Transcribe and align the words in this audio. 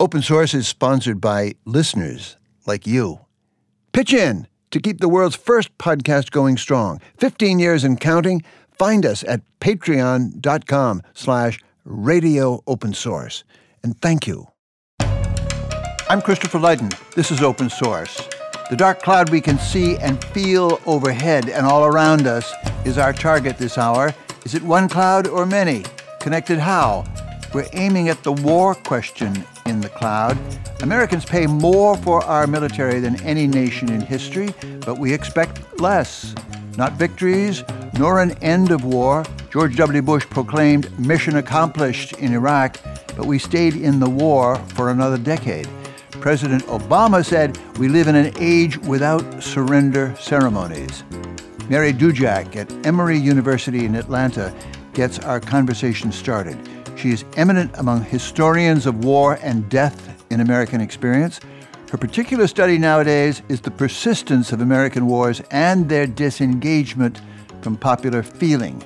Open 0.00 0.22
Source 0.22 0.54
is 0.54 0.68
sponsored 0.68 1.20
by 1.20 1.54
listeners 1.64 2.36
like 2.66 2.86
you. 2.86 3.18
Pitch 3.92 4.14
in 4.14 4.46
to 4.70 4.78
keep 4.78 5.00
the 5.00 5.08
world's 5.08 5.34
first 5.34 5.76
podcast 5.76 6.30
going 6.30 6.56
strong. 6.56 7.00
15 7.16 7.58
years 7.58 7.82
and 7.82 7.98
counting. 7.98 8.44
Find 8.70 9.04
us 9.04 9.24
at 9.24 9.40
patreon.com 9.58 11.02
slash 11.14 11.58
radio 11.84 12.62
open 12.68 12.94
source. 12.94 13.42
And 13.82 14.00
thank 14.00 14.28
you. 14.28 14.46
I'm 16.08 16.22
Christopher 16.22 16.60
Lydon. 16.60 16.90
This 17.16 17.32
is 17.32 17.42
Open 17.42 17.68
Source. 17.68 18.20
The 18.70 18.76
dark 18.76 19.02
cloud 19.02 19.30
we 19.30 19.40
can 19.40 19.58
see 19.58 19.96
and 19.96 20.22
feel 20.26 20.80
overhead 20.86 21.48
and 21.48 21.66
all 21.66 21.84
around 21.84 22.28
us 22.28 22.52
is 22.84 22.98
our 22.98 23.12
target 23.12 23.58
this 23.58 23.76
hour. 23.76 24.14
Is 24.44 24.54
it 24.54 24.62
one 24.62 24.88
cloud 24.88 25.26
or 25.26 25.44
many? 25.44 25.84
Connected 26.20 26.60
how? 26.60 27.04
We're 27.54 27.68
aiming 27.72 28.10
at 28.10 28.22
the 28.24 28.32
war 28.32 28.74
question 28.74 29.44
in 29.64 29.80
the 29.80 29.88
cloud. 29.88 30.36
Americans 30.82 31.24
pay 31.24 31.46
more 31.46 31.96
for 31.96 32.22
our 32.24 32.46
military 32.46 33.00
than 33.00 33.20
any 33.22 33.46
nation 33.46 33.90
in 33.90 34.02
history, 34.02 34.52
but 34.80 34.98
we 34.98 35.14
expect 35.14 35.80
less. 35.80 36.34
Not 36.76 36.92
victories, 36.92 37.64
nor 37.98 38.20
an 38.20 38.32
end 38.42 38.70
of 38.70 38.84
war. 38.84 39.24
George 39.50 39.76
W. 39.76 40.02
Bush 40.02 40.26
proclaimed 40.28 40.96
mission 40.98 41.36
accomplished 41.36 42.12
in 42.14 42.34
Iraq, 42.34 42.76
but 43.16 43.24
we 43.24 43.38
stayed 43.38 43.76
in 43.76 43.98
the 43.98 44.10
war 44.10 44.56
for 44.74 44.90
another 44.90 45.18
decade. 45.18 45.66
President 46.10 46.62
Obama 46.64 47.24
said 47.24 47.58
we 47.78 47.88
live 47.88 48.08
in 48.08 48.14
an 48.14 48.32
age 48.38 48.76
without 48.78 49.42
surrender 49.42 50.14
ceremonies. 50.20 51.02
Mary 51.70 51.92
Dudziak 51.92 52.56
at 52.56 52.70
Emory 52.86 53.18
University 53.18 53.86
in 53.86 53.94
Atlanta 53.94 54.54
gets 54.92 55.18
our 55.20 55.40
conversation 55.40 56.12
started. 56.12 56.58
She 56.98 57.10
is 57.10 57.24
eminent 57.36 57.70
among 57.74 58.02
historians 58.02 58.84
of 58.84 59.04
war 59.04 59.38
and 59.40 59.68
death 59.68 60.24
in 60.30 60.40
American 60.40 60.80
experience. 60.80 61.38
Her 61.92 61.96
particular 61.96 62.48
study 62.48 62.76
nowadays 62.76 63.40
is 63.48 63.60
the 63.60 63.70
persistence 63.70 64.50
of 64.50 64.60
American 64.60 65.06
wars 65.06 65.40
and 65.52 65.88
their 65.88 66.08
disengagement 66.08 67.20
from 67.62 67.76
popular 67.76 68.24
feeling. 68.24 68.82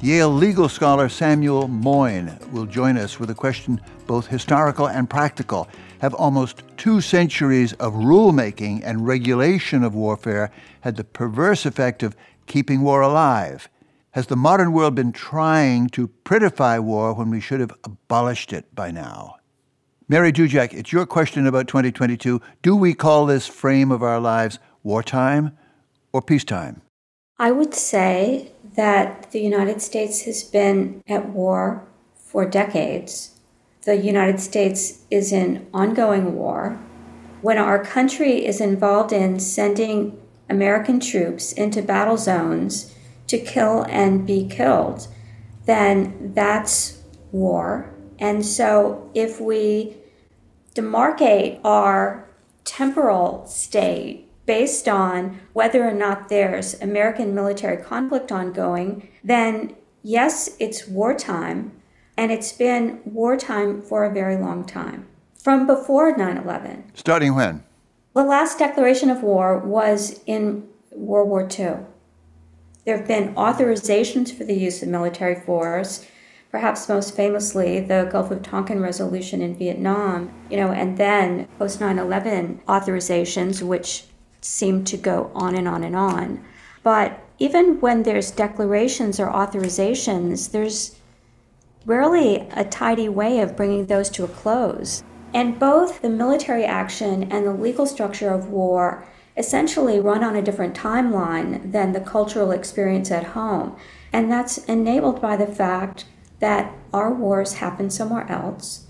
Yale 0.00 0.32
legal 0.32 0.70
scholar 0.70 1.10
Samuel 1.10 1.68
Moyn 1.68 2.34
will 2.50 2.64
join 2.64 2.96
us 2.96 3.20
with 3.20 3.28
a 3.28 3.34
question 3.34 3.78
both 4.06 4.26
historical 4.26 4.88
and 4.88 5.10
practical. 5.10 5.68
Have 5.98 6.14
almost 6.14 6.62
two 6.78 7.02
centuries 7.02 7.74
of 7.74 7.92
rulemaking 7.92 8.80
and 8.84 9.06
regulation 9.06 9.84
of 9.84 9.94
warfare 9.94 10.50
had 10.80 10.96
the 10.96 11.04
perverse 11.04 11.66
effect 11.66 12.02
of 12.02 12.16
keeping 12.46 12.80
war 12.80 13.02
alive? 13.02 13.68
Has 14.12 14.26
the 14.26 14.34
modern 14.34 14.72
world 14.72 14.96
been 14.96 15.12
trying 15.12 15.88
to 15.90 16.08
prettify 16.24 16.80
war 16.80 17.14
when 17.14 17.30
we 17.30 17.40
should 17.40 17.60
have 17.60 17.72
abolished 17.84 18.52
it 18.52 18.74
by 18.74 18.90
now? 18.90 19.36
Mary 20.08 20.32
Dudziak, 20.32 20.74
it's 20.74 20.92
your 20.92 21.06
question 21.06 21.46
about 21.46 21.68
2022. 21.68 22.40
Do 22.60 22.74
we 22.74 22.92
call 22.92 23.24
this 23.24 23.46
frame 23.46 23.92
of 23.92 24.02
our 24.02 24.18
lives 24.18 24.58
wartime 24.82 25.56
or 26.12 26.22
peacetime? 26.22 26.82
I 27.38 27.52
would 27.52 27.72
say 27.72 28.50
that 28.74 29.30
the 29.30 29.38
United 29.38 29.80
States 29.80 30.22
has 30.22 30.42
been 30.42 31.04
at 31.06 31.28
war 31.28 31.86
for 32.16 32.44
decades. 32.44 33.38
The 33.82 33.96
United 33.96 34.40
States 34.40 35.04
is 35.12 35.30
in 35.30 35.68
ongoing 35.72 36.34
war. 36.34 36.80
When 37.42 37.58
our 37.58 37.84
country 37.84 38.44
is 38.44 38.60
involved 38.60 39.12
in 39.12 39.38
sending 39.38 40.20
American 40.48 40.98
troops 40.98 41.52
into 41.52 41.80
battle 41.80 42.16
zones, 42.16 42.92
to 43.30 43.38
kill 43.38 43.82
and 43.88 44.26
be 44.26 44.46
killed, 44.48 45.06
then 45.64 46.32
that's 46.34 47.00
war. 47.30 47.94
And 48.18 48.44
so 48.44 49.08
if 49.14 49.40
we 49.40 49.96
demarcate 50.74 51.60
our 51.64 52.28
temporal 52.64 53.46
state 53.46 54.28
based 54.46 54.88
on 54.88 55.40
whether 55.52 55.86
or 55.88 55.92
not 55.92 56.28
there's 56.28 56.74
American 56.80 57.32
military 57.32 57.76
conflict 57.76 58.32
ongoing, 58.32 59.08
then 59.22 59.76
yes, 60.02 60.56
it's 60.58 60.88
wartime, 60.88 61.70
and 62.16 62.32
it's 62.32 62.52
been 62.52 63.00
wartime 63.04 63.80
for 63.80 64.04
a 64.04 64.12
very 64.12 64.36
long 64.36 64.66
time, 64.66 65.06
from 65.38 65.68
before 65.68 66.16
9 66.16 66.36
11. 66.36 66.90
Starting 66.94 67.36
when? 67.36 67.62
The 68.12 68.24
last 68.24 68.58
declaration 68.58 69.08
of 69.08 69.22
war 69.22 69.56
was 69.58 70.20
in 70.26 70.68
World 70.90 71.28
War 71.28 71.48
II. 71.48 71.86
There 72.84 72.96
have 72.96 73.06
been 73.06 73.34
authorizations 73.34 74.32
for 74.32 74.44
the 74.44 74.54
use 74.54 74.82
of 74.82 74.88
military 74.88 75.34
force, 75.34 76.06
perhaps 76.50 76.88
most 76.88 77.14
famously 77.14 77.80
the 77.80 78.08
Gulf 78.10 78.30
of 78.30 78.42
Tonkin 78.42 78.80
resolution 78.80 79.42
in 79.42 79.54
Vietnam, 79.54 80.30
you 80.50 80.56
know, 80.56 80.72
and 80.72 80.96
then 80.96 81.46
post 81.58 81.78
9/11 81.80 82.60
authorizations 82.66 83.62
which 83.62 84.06
seem 84.40 84.84
to 84.84 84.96
go 84.96 85.30
on 85.34 85.54
and 85.54 85.68
on 85.68 85.84
and 85.84 85.94
on. 85.94 86.40
But 86.82 87.20
even 87.38 87.80
when 87.80 88.02
there's 88.02 88.30
declarations 88.30 89.20
or 89.20 89.28
authorizations, 89.28 90.50
there's 90.50 90.96
rarely 91.84 92.48
a 92.56 92.64
tidy 92.64 93.08
way 93.08 93.40
of 93.40 93.56
bringing 93.56 93.86
those 93.86 94.08
to 94.10 94.24
a 94.24 94.28
close. 94.28 95.02
And 95.32 95.58
both 95.58 96.02
the 96.02 96.08
military 96.08 96.64
action 96.64 97.28
and 97.30 97.46
the 97.46 97.52
legal 97.52 97.86
structure 97.86 98.30
of 98.30 98.50
war 98.50 99.04
essentially 99.40 99.98
run 99.98 100.22
on 100.22 100.36
a 100.36 100.42
different 100.42 100.76
timeline 100.76 101.72
than 101.72 101.92
the 101.92 102.00
cultural 102.00 102.50
experience 102.52 103.10
at 103.10 103.32
home. 103.38 103.74
And 104.12 104.30
that's 104.30 104.58
enabled 104.58 105.20
by 105.20 105.36
the 105.36 105.46
fact 105.46 106.04
that 106.40 106.72
our 106.92 107.12
wars 107.12 107.54
happen 107.54 107.88
somewhere 107.90 108.30
else. 108.30 108.86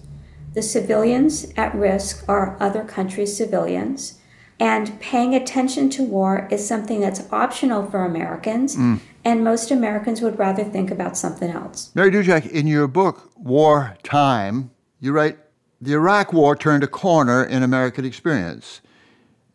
The 0.54 0.62
civilians 0.62 1.52
at 1.56 1.72
risk 1.74 2.24
are 2.28 2.56
other 2.58 2.82
countries' 2.82 3.36
civilians. 3.36 4.18
And 4.58 5.00
paying 5.00 5.34
attention 5.34 5.88
to 5.90 6.02
war 6.02 6.48
is 6.50 6.66
something 6.66 7.00
that's 7.00 7.32
optional 7.32 7.88
for 7.88 8.04
Americans, 8.04 8.76
mm. 8.76 8.98
and 9.24 9.44
most 9.44 9.70
Americans 9.70 10.20
would 10.20 10.38
rather 10.38 10.64
think 10.64 10.90
about 10.90 11.16
something 11.16 11.50
else. 11.50 11.90
Mary 11.94 12.10
Dudziak, 12.10 12.50
in 12.50 12.66
your 12.66 12.88
book, 12.88 13.30
War 13.36 13.96
Time, 14.02 14.70
you 15.00 15.12
write 15.12 15.38
The 15.80 15.94
Iraq 15.94 16.32
War 16.32 16.56
turned 16.56 16.82
a 16.82 16.88
corner 16.88 17.42
in 17.42 17.62
American 17.62 18.04
experience. 18.04 18.82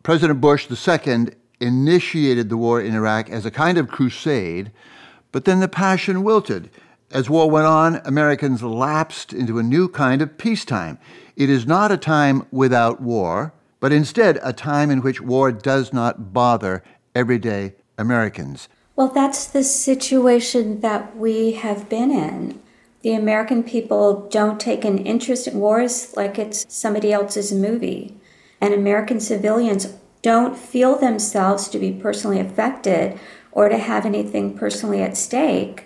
President 0.06 0.40
Bush 0.40 0.68
II 0.70 1.30
initiated 1.58 2.48
the 2.48 2.56
war 2.56 2.80
in 2.80 2.94
Iraq 2.94 3.28
as 3.28 3.44
a 3.44 3.50
kind 3.50 3.76
of 3.76 3.88
crusade, 3.88 4.70
but 5.32 5.46
then 5.46 5.58
the 5.58 5.66
passion 5.66 6.22
wilted. 6.22 6.70
As 7.10 7.28
war 7.28 7.50
went 7.50 7.66
on, 7.66 7.96
Americans 8.04 8.62
lapsed 8.62 9.32
into 9.32 9.58
a 9.58 9.64
new 9.64 9.88
kind 9.88 10.22
of 10.22 10.38
peacetime. 10.38 11.00
It 11.34 11.50
is 11.50 11.66
not 11.66 11.90
a 11.90 11.96
time 11.96 12.46
without 12.52 13.02
war, 13.02 13.52
but 13.80 13.92
instead 13.92 14.38
a 14.44 14.52
time 14.52 14.92
in 14.92 15.02
which 15.02 15.20
war 15.20 15.50
does 15.50 15.92
not 15.92 16.32
bother 16.32 16.84
everyday 17.12 17.74
Americans. 17.98 18.68
Well, 18.94 19.08
that's 19.08 19.44
the 19.46 19.64
situation 19.64 20.82
that 20.82 21.16
we 21.16 21.54
have 21.54 21.88
been 21.88 22.12
in. 22.12 22.62
The 23.02 23.14
American 23.14 23.64
people 23.64 24.28
don't 24.30 24.60
take 24.60 24.84
an 24.84 24.98
interest 24.98 25.48
in 25.48 25.58
wars 25.58 26.16
like 26.16 26.38
it's 26.38 26.64
somebody 26.68 27.12
else's 27.12 27.52
movie 27.52 28.16
and 28.60 28.74
American 28.74 29.20
civilians 29.20 29.94
don't 30.22 30.56
feel 30.56 30.98
themselves 30.98 31.68
to 31.68 31.78
be 31.78 31.92
personally 31.92 32.40
affected 32.40 33.18
or 33.52 33.68
to 33.68 33.78
have 33.78 34.04
anything 34.04 34.56
personally 34.56 35.02
at 35.02 35.16
stake. 35.16 35.84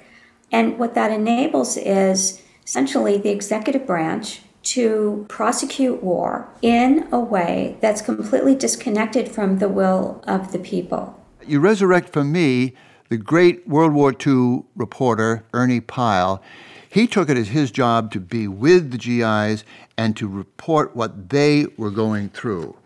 And 0.51 0.79
what 0.79 0.95
that 0.95 1.13
enables 1.13 1.77
is 1.77 2.43
essentially 2.65 3.19
the 3.19 3.31
executive 3.31 3.87
branch 3.87 4.43
to 4.63 5.25
prosecute 5.29 6.03
war 6.03 6.49
in 6.63 7.09
a 7.13 7.19
way 7.19 7.77
that's 7.81 8.03
completely 8.03 8.55
disconnected 8.55 9.29
from 9.29 9.59
the 9.59 9.69
will 9.69 10.23
of 10.27 10.53
the 10.53 10.59
people. 10.59 11.19
You 11.47 11.61
resurrect 11.61 12.13
for 12.13 12.25
me 12.25 12.75
the 13.09 13.17
great 13.17 13.67
World 13.67 13.93
War 13.93 14.15
II 14.15 14.65
reporter, 14.77 15.45
Ernie 15.53 15.81
Pyle. 15.81 16.43
He 16.91 17.07
took 17.07 17.31
it 17.31 17.37
as 17.37 17.49
his 17.49 17.71
job 17.71 18.11
to 18.11 18.19
be 18.19 18.49
with 18.49 18.91
the 18.91 18.99
GIs 18.99 19.65
and 19.97 20.17
to 20.17 20.27
report 20.27 20.97
what 20.97 21.31
they 21.31 21.67
were 21.77 21.93
going 21.93 22.31
through. 22.31 22.77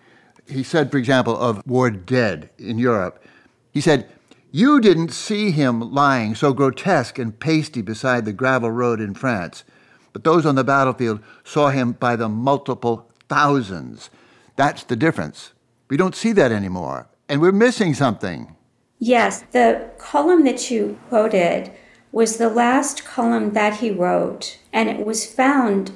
He 0.46 0.62
said, 0.62 0.90
for 0.90 0.98
example, 0.98 1.34
of 1.34 1.66
War 1.66 1.90
Dead 1.90 2.50
in 2.58 2.78
Europe, 2.78 3.24
he 3.72 3.80
said, 3.80 4.06
You 4.52 4.78
didn't 4.78 5.08
see 5.08 5.52
him 5.52 5.80
lying 5.80 6.34
so 6.34 6.52
grotesque 6.52 7.18
and 7.18 7.40
pasty 7.40 7.80
beside 7.80 8.26
the 8.26 8.34
gravel 8.34 8.70
road 8.70 9.00
in 9.00 9.14
France, 9.14 9.64
but 10.12 10.22
those 10.22 10.44
on 10.44 10.54
the 10.54 10.64
battlefield 10.64 11.20
saw 11.42 11.70
him 11.70 11.92
by 11.92 12.14
the 12.14 12.28
multiple 12.28 13.10
thousands. 13.30 14.10
That's 14.56 14.84
the 14.84 14.96
difference. 14.96 15.54
We 15.88 15.96
don't 15.96 16.14
see 16.14 16.32
that 16.32 16.52
anymore, 16.52 17.08
and 17.26 17.40
we're 17.40 17.52
missing 17.52 17.94
something. 17.94 18.54
Yes, 18.98 19.44
the 19.52 19.90
column 19.96 20.44
that 20.44 20.70
you 20.70 20.98
quoted 21.08 21.72
was 22.14 22.36
the 22.36 22.48
last 22.48 23.04
column 23.04 23.54
that 23.54 23.78
he 23.78 23.90
wrote, 23.90 24.56
and 24.72 24.88
it 24.88 25.04
was 25.04 25.26
found 25.26 25.90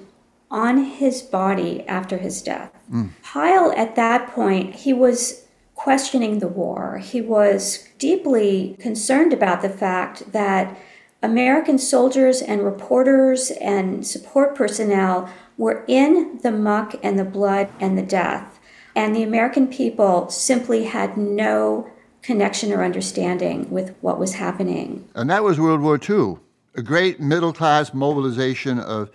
on 0.50 0.82
his 0.82 1.22
body 1.22 1.86
after 1.86 2.18
his 2.18 2.42
death. 2.42 2.72
Mm. 2.92 3.10
Pyle, 3.22 3.72
at 3.76 3.94
that 3.94 4.28
point, 4.32 4.74
he 4.74 4.92
was 4.92 5.44
questioning 5.76 6.40
the 6.40 6.48
war. 6.48 6.98
He 6.98 7.20
was 7.20 7.86
deeply 7.98 8.76
concerned 8.80 9.32
about 9.32 9.62
the 9.62 9.68
fact 9.68 10.32
that 10.32 10.76
American 11.22 11.78
soldiers 11.78 12.42
and 12.42 12.64
reporters 12.64 13.52
and 13.60 14.04
support 14.04 14.56
personnel 14.56 15.30
were 15.56 15.84
in 15.86 16.40
the 16.42 16.50
muck 16.50 16.96
and 17.00 17.16
the 17.16 17.24
blood 17.24 17.68
and 17.78 17.96
the 17.96 18.02
death. 18.02 18.58
And 18.96 19.14
the 19.14 19.22
American 19.22 19.68
people 19.68 20.30
simply 20.30 20.84
had 20.84 21.16
no 21.16 21.88
connection 22.28 22.70
or 22.70 22.84
understanding 22.84 23.70
with 23.70 23.96
what 24.02 24.18
was 24.18 24.34
happening. 24.34 25.08
And 25.14 25.30
that 25.30 25.42
was 25.42 25.58
World 25.58 25.80
War 25.80 25.98
II, 25.98 26.36
a 26.74 26.82
great 26.82 27.20
middle 27.20 27.54
class 27.54 27.94
mobilization 27.94 28.78
of 28.78 29.10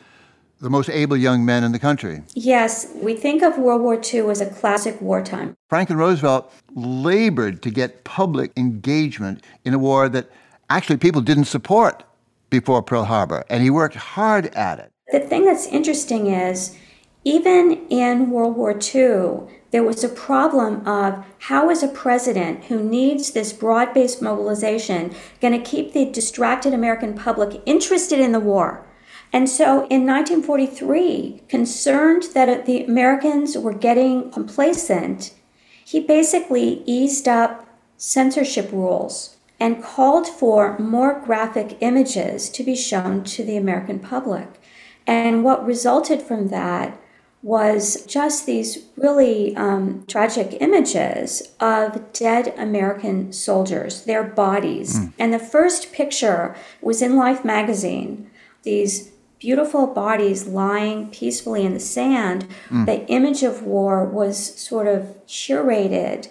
the 0.59 0.69
most 0.71 0.89
able 0.89 1.15
young 1.15 1.45
men 1.45 1.63
in 1.63 1.71
the 1.73 1.77
country. 1.77 2.23
Yes, 2.33 2.87
we 2.95 3.13
think 3.15 3.43
of 3.43 3.59
World 3.59 3.83
War 3.83 4.01
II 4.01 4.31
as 4.31 4.41
a 4.41 4.49
classic 4.49 4.99
wartime. 4.99 5.53
Franklin 5.69 5.99
Roosevelt 5.99 6.51
labored 6.73 7.61
to 7.61 7.69
get 7.69 8.03
public 8.03 8.51
engagement 8.57 9.43
in 9.63 9.75
a 9.75 9.77
war 9.77 10.09
that 10.09 10.31
actually 10.71 10.97
people 10.97 11.21
didn't 11.21 11.45
support 11.45 12.03
before 12.49 12.81
Pearl 12.81 13.03
Harbor, 13.03 13.43
and 13.47 13.61
he 13.61 13.69
worked 13.69 13.95
hard 13.95 14.47
at 14.55 14.79
it. 14.79 14.89
The 15.11 15.19
thing 15.19 15.45
that's 15.45 15.67
interesting 15.67 16.25
is, 16.27 16.75
even 17.23 17.85
in 17.91 18.31
World 18.31 18.55
War 18.57 18.71
II, 18.71 19.53
there 19.73 19.83
was 19.83 20.03
a 20.03 20.09
problem 20.09 20.87
of 20.87 21.25
how 21.39 21.71
is 21.71 21.81
a 21.81 21.87
president 21.87 22.65
who 22.65 22.83
needs 22.83 23.31
this 23.31 23.51
broad 23.51 23.91
based 23.91 24.21
mobilization 24.21 25.11
going 25.41 25.51
to 25.51 25.69
keep 25.69 25.93
the 25.93 26.05
distracted 26.05 26.75
American 26.75 27.15
public 27.15 27.59
interested 27.65 28.19
in 28.19 28.33
the 28.33 28.39
war? 28.39 28.85
And 29.33 29.49
so 29.49 29.87
in 29.87 30.05
1943, 30.05 31.41
concerned 31.49 32.25
that 32.35 32.67
the 32.67 32.83
Americans 32.83 33.57
were 33.57 33.73
getting 33.73 34.29
complacent, 34.29 35.33
he 35.83 35.99
basically 35.99 36.83
eased 36.85 37.27
up 37.27 37.67
censorship 37.97 38.71
rules 38.71 39.37
and 39.59 39.83
called 39.83 40.27
for 40.27 40.77
more 40.77 41.19
graphic 41.19 41.77
images 41.79 42.51
to 42.51 42.63
be 42.63 42.75
shown 42.75 43.23
to 43.23 43.43
the 43.43 43.57
American 43.57 43.97
public. 43.97 44.61
And 45.07 45.43
what 45.43 45.65
resulted 45.65 46.21
from 46.21 46.49
that 46.49 46.99
was 47.43 48.05
just 48.05 48.45
these 48.45 48.85
really 48.95 49.53
um, 49.57 50.05
tragic 50.07 50.57
images 50.61 51.53
of 51.59 52.11
dead 52.13 52.53
American 52.57 53.33
soldiers, 53.33 54.05
their 54.05 54.23
bodies. 54.23 54.97
Mm. 54.97 55.13
And 55.19 55.33
the 55.33 55.39
first 55.39 55.91
picture 55.91 56.55
was 56.81 57.01
in 57.01 57.17
Life 57.17 57.43
magazine. 57.43 58.31
These 58.63 59.11
beautiful 59.39 59.87
bodies 59.87 60.47
lying 60.47 61.09
peacefully 61.09 61.65
in 61.65 61.73
the 61.73 61.81
sand, 61.81 62.47
mm. 62.69 62.85
the 62.85 63.05
image 63.07 63.43
of 63.43 63.63
war 63.63 64.05
was 64.05 64.57
sort 64.57 64.87
of 64.87 65.17
curated 65.27 66.29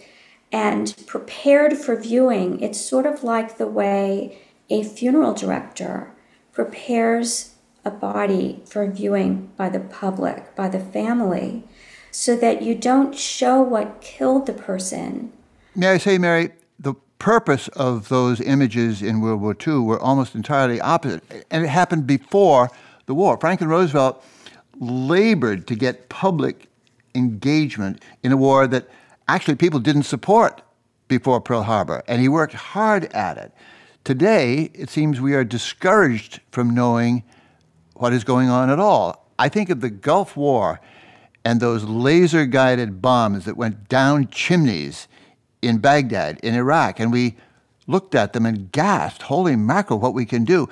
and 0.51 0.95
prepared 1.07 1.77
for 1.77 1.95
viewing. 1.95 2.59
It's 2.61 2.81
sort 2.81 3.05
of 3.05 3.23
like 3.23 3.59
the 3.59 3.67
way 3.67 4.39
a 4.71 4.83
funeral 4.83 5.35
director 5.35 6.15
prepares 6.53 7.52
a 7.85 7.91
body 7.91 8.63
for 8.67 8.89
viewing 8.91 9.51
by 9.57 9.69
the 9.69 9.81
public, 9.81 10.55
by 10.55 10.69
the 10.69 10.81
family, 10.81 11.65
so 12.11 12.37
that 12.37 12.63
you 12.63 12.75
don't 12.75 13.17
show 13.17 13.61
what 13.61 14.01
killed 14.01 14.47
the 14.47 14.53
person. 14.53 15.33
May 15.75 15.89
I 15.89 15.99
say, 15.99 16.19
Mary, 16.19 16.51
the 16.79 16.95
purpose 17.19 17.69
of 17.69 18.09
those 18.09 18.41
images 18.41 19.03
in 19.03 19.21
World 19.21 19.41
War 19.41 19.57
II 19.67 19.79
were 19.79 20.01
almost 20.01 20.35
entirely 20.35 20.81
opposite. 20.81 21.23
And 21.51 21.65
it 21.65 21.69
happened 21.69 22.07
before 22.07 22.71
the 23.07 23.15
war. 23.15 23.39
Franklin 23.39 23.71
Roosevelt 23.71 24.23
labored 24.79 25.67
to 25.69 25.75
get 25.75 26.09
public 26.09 26.69
engagement 27.15 28.03
in 28.23 28.33
a 28.33 28.37
war 28.37 28.67
that 28.67 28.89
actually 29.29 29.55
people 29.55 29.81
didn't 29.81 30.03
support 30.05 30.63
before 31.09 31.41
Pearl 31.41 31.63
Harbor, 31.63 32.03
and 32.09 32.21
he 32.21 32.29
worked 32.29 32.55
hard 32.55 33.05
at 33.13 33.39
it. 33.39 33.53
Today, 34.05 34.71
it 34.75 34.91
seems 34.91 35.21
we 35.21 35.35
are 35.35 35.45
discouraged 35.45 36.41
from 36.51 36.75
knowing 36.75 37.23
what 38.03 38.13
is 38.13 38.25
going 38.25 38.51
on 38.51 38.69
at 38.69 38.79
all. 38.79 39.27
I 39.39 39.49
think 39.49 39.71
of 39.71 39.81
the 39.81 39.91
Gulf 39.91 40.37
War 40.37 40.81
and 41.45 41.61
those 41.61 41.85
laser 41.85 42.45
guided 42.47 43.01
bombs 43.01 43.45
that 43.47 43.57
went 43.57 43.89
down 43.89 44.29
chimneys 44.29 45.09
in 45.63 45.79
Baghdad, 45.79 46.39
in 46.43 46.55
Iraq, 46.55 47.01
and 47.01 47.11
we 47.11 47.37
looked 47.87 48.15
at 48.15 48.33
them 48.33 48.47
and 48.47 48.71
gasped, 48.71 49.23
holy 49.23 49.57
mackerel, 49.57 49.99
what 49.99 50.15
we 50.15 50.25
can 50.25 50.45
do 50.45 50.69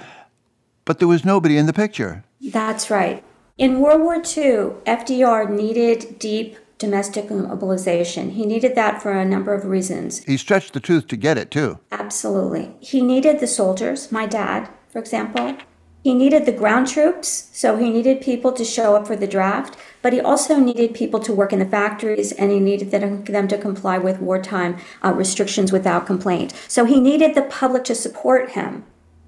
but 0.91 0.99
there 0.99 1.06
was 1.06 1.25
nobody 1.25 1.56
in 1.56 1.67
the 1.67 1.73
picture. 1.73 2.25
That's 2.41 2.91
right. 2.91 3.23
In 3.56 3.79
World 3.79 4.00
War 4.00 4.17
II, 4.17 4.75
FDR 4.87 5.49
needed 5.49 6.19
deep 6.19 6.56
domestic 6.79 7.31
mobilization. 7.31 8.31
He 8.31 8.44
needed 8.44 8.75
that 8.75 9.00
for 9.00 9.12
a 9.12 9.25
number 9.25 9.55
of 9.55 9.67
reasons. 9.67 10.25
He 10.25 10.37
stretched 10.37 10.73
the 10.73 10.81
truth 10.81 11.06
to 11.06 11.17
get 11.17 11.38
it, 11.38 11.53
too. 11.53 11.79
Absolutely. 11.93 12.75
He 12.81 13.03
needed 13.03 13.38
the 13.38 13.47
soldiers, 13.47 14.11
my 14.11 14.26
dad, 14.26 14.69
for 14.88 14.99
example. 14.99 15.56
He 16.02 16.14
needed 16.14 16.47
the 16.47 16.52
ground 16.52 16.88
troops, 16.88 17.50
so 17.52 17.76
he 17.76 17.91
needed 17.91 18.23
people 18.23 18.52
to 18.52 18.64
show 18.64 18.97
up 18.97 19.06
for 19.06 19.17
the 19.17 19.26
draft, 19.26 19.76
but 20.00 20.14
he 20.14 20.20
also 20.20 20.58
needed 20.58 20.94
people 20.94 21.20
to 21.20 21.35
work 21.35 21.52
in 21.52 21.58
the 21.58 21.67
factories 21.67 22.32
and 22.32 22.50
he 22.50 22.58
needed 22.58 22.91
them 22.91 23.49
to 23.49 23.58
comply 23.58 23.99
with 23.99 24.20
wartime 24.20 24.79
uh, 25.05 25.12
restrictions 25.12 25.73
without 25.73 26.06
complaint. 26.06 26.55
So 26.69 26.87
he 26.87 27.00
needed 27.00 27.35
the 27.35 27.43
public 27.43 27.85
to 27.85 27.94
support 27.94 28.52
him. 28.52 28.85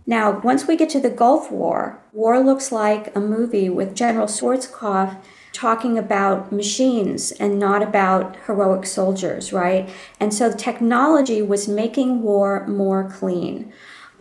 Now, 0.06 0.40
once 0.40 0.66
we 0.66 0.76
get 0.76 0.88
to 0.90 1.00
the 1.00 1.10
Gulf 1.10 1.50
War, 1.50 2.00
war 2.12 2.40
looks 2.40 2.72
like 2.72 3.14
a 3.14 3.20
movie 3.20 3.68
with 3.68 3.94
General 3.94 4.26
Schwarzkopf 4.26 5.16
talking 5.52 5.98
about 5.98 6.50
machines 6.50 7.32
and 7.32 7.58
not 7.58 7.82
about 7.82 8.36
heroic 8.46 8.86
soldiers, 8.86 9.52
right? 9.52 9.88
And 10.18 10.32
so 10.32 10.50
technology 10.50 11.42
was 11.42 11.68
making 11.68 12.22
war 12.22 12.66
more 12.66 13.08
clean. 13.08 13.72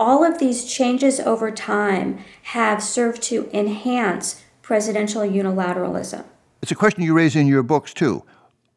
All 0.01 0.23
of 0.23 0.39
these 0.39 0.65
changes 0.65 1.19
over 1.19 1.51
time 1.51 2.25
have 2.41 2.81
served 2.81 3.21
to 3.29 3.47
enhance 3.55 4.41
presidential 4.63 5.21
unilateralism. 5.21 6.23
It's 6.63 6.71
a 6.71 6.75
question 6.75 7.03
you 7.03 7.13
raise 7.13 7.35
in 7.35 7.45
your 7.45 7.61
books, 7.61 7.93
too. 7.93 8.23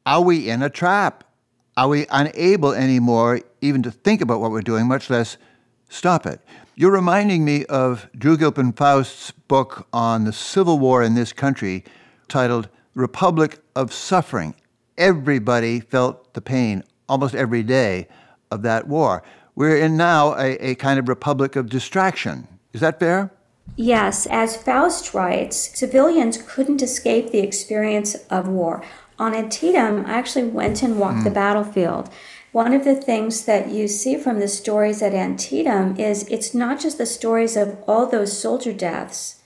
Are 0.04 0.20
we 0.20 0.50
in 0.50 0.62
a 0.62 0.68
trap? 0.68 1.24
Are 1.78 1.88
we 1.88 2.04
unable 2.10 2.74
anymore 2.74 3.40
even 3.62 3.82
to 3.84 3.90
think 3.90 4.20
about 4.20 4.42
what 4.42 4.50
we're 4.50 4.60
doing, 4.60 4.86
much 4.86 5.08
less 5.08 5.38
stop 5.88 6.26
it? 6.26 6.42
You're 6.74 6.92
reminding 6.92 7.42
me 7.42 7.64
of 7.70 8.06
Drew 8.18 8.36
Gilpin 8.36 8.74
Faust's 8.74 9.30
book 9.30 9.88
on 9.94 10.24
the 10.24 10.32
Civil 10.34 10.78
War 10.78 11.02
in 11.02 11.14
this 11.14 11.32
country 11.32 11.84
titled 12.28 12.68
Republic 12.92 13.60
of 13.74 13.94
Suffering. 13.94 14.54
Everybody 14.98 15.80
felt 15.80 16.34
the 16.34 16.42
pain 16.42 16.84
almost 17.08 17.34
every 17.34 17.62
day 17.62 18.08
of 18.50 18.60
that 18.60 18.86
war. 18.86 19.22
We're 19.56 19.76
in 19.76 19.96
now 19.96 20.34
a, 20.34 20.56
a 20.70 20.74
kind 20.74 20.98
of 20.98 21.08
republic 21.08 21.56
of 21.56 21.68
distraction. 21.68 22.48
Is 22.72 22.80
that 22.80 22.98
fair? 22.98 23.30
Yes. 23.76 24.26
As 24.26 24.56
Faust 24.56 25.14
writes, 25.14 25.78
civilians 25.78 26.42
couldn't 26.46 26.82
escape 26.82 27.30
the 27.30 27.38
experience 27.38 28.16
of 28.30 28.48
war. 28.48 28.82
On 29.18 29.34
Antietam, 29.34 30.06
I 30.06 30.14
actually 30.14 30.48
went 30.48 30.82
and 30.82 30.98
walked 30.98 31.19
mm. 31.19 31.24
the 31.24 31.31
battlefield. 31.31 32.10
One 32.50 32.72
of 32.72 32.84
the 32.84 32.94
things 32.94 33.44
that 33.46 33.69
you 33.70 33.88
see 33.88 34.17
from 34.17 34.38
the 34.38 34.48
stories 34.48 35.02
at 35.02 35.14
Antietam 35.14 35.96
is 35.96 36.29
it's 36.29 36.55
not 36.55 36.81
just 36.81 36.98
the 36.98 37.06
stories 37.06 37.56
of 37.56 37.79
all 37.86 38.06
those 38.06 38.38
soldier 38.38 38.72
deaths, 38.72 39.40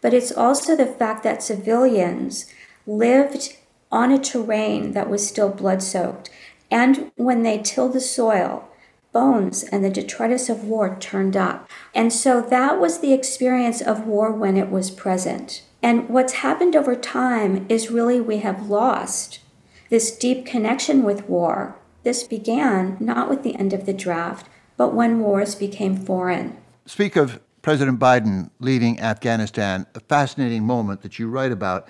but 0.00 0.14
it's 0.14 0.32
also 0.32 0.76
the 0.76 0.86
fact 0.86 1.22
that 1.22 1.42
civilians 1.42 2.46
lived 2.86 3.56
on 3.90 4.12
a 4.12 4.18
terrain 4.18 4.92
that 4.92 5.10
was 5.10 5.26
still 5.26 5.48
blood 5.48 5.82
soaked. 5.82 6.30
And 6.70 7.10
when 7.16 7.42
they 7.42 7.58
tilled 7.58 7.92
the 7.92 8.00
soil, 8.00 8.68
bones 9.16 9.62
and 9.62 9.82
the 9.82 9.90
detritus 9.90 10.50
of 10.50 10.64
war 10.64 10.96
turned 11.00 11.36
up. 11.36 11.70
And 11.94 12.12
so 12.12 12.42
that 12.42 12.78
was 12.78 13.00
the 13.00 13.14
experience 13.14 13.80
of 13.80 14.06
war 14.06 14.30
when 14.32 14.56
it 14.56 14.70
was 14.70 14.90
present. 14.90 15.62
And 15.82 16.08
what's 16.08 16.44
happened 16.44 16.76
over 16.76 16.94
time 16.94 17.64
is 17.68 17.90
really 17.90 18.20
we 18.20 18.38
have 18.38 18.68
lost 18.68 19.40
this 19.88 20.16
deep 20.16 20.44
connection 20.44 21.02
with 21.02 21.28
war 21.28 21.76
this 22.06 22.22
began 22.22 22.96
not 23.00 23.28
with 23.28 23.42
the 23.42 23.56
end 23.56 23.72
of 23.72 23.84
the 23.84 23.92
draft, 23.92 24.48
but 24.76 24.94
when 24.94 25.18
wars 25.18 25.56
became 25.56 25.96
foreign. 25.96 26.56
Speak 26.84 27.16
of 27.16 27.40
President 27.62 27.98
Biden 27.98 28.50
leaving 28.60 29.00
Afghanistan, 29.00 29.86
a 29.92 29.98
fascinating 29.98 30.62
moment 30.62 31.02
that 31.02 31.18
you 31.18 31.28
write 31.28 31.50
about, 31.50 31.88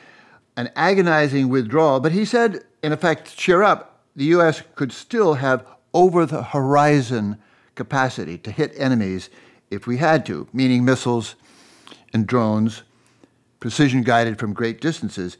an 0.57 0.71
agonizing 0.75 1.51
withdrawal. 1.51 2.01
But 2.01 2.13
he 2.13 2.25
said, 2.25 2.65
in 2.83 2.93
effect, 2.93 3.37
cheer 3.37 3.63
up, 3.63 4.01
the 4.17 4.25
U.S. 4.37 4.63
could 4.75 4.91
still 4.91 5.35
have 5.35 5.67
over 5.97 6.27
the 6.27 6.43
horizon 6.43 7.39
capacity 7.75 8.37
to 8.37 8.51
hit 8.51 8.71
enemies 8.77 9.31
if 9.71 9.87
we 9.87 9.97
had 9.97 10.27
to, 10.27 10.47
meaning 10.53 10.85
missiles 10.85 11.37
and 12.13 12.27
drones, 12.27 12.83
precision 13.61 14.03
guided 14.03 14.39
from 14.39 14.53
great 14.53 14.79
distances. 14.79 15.39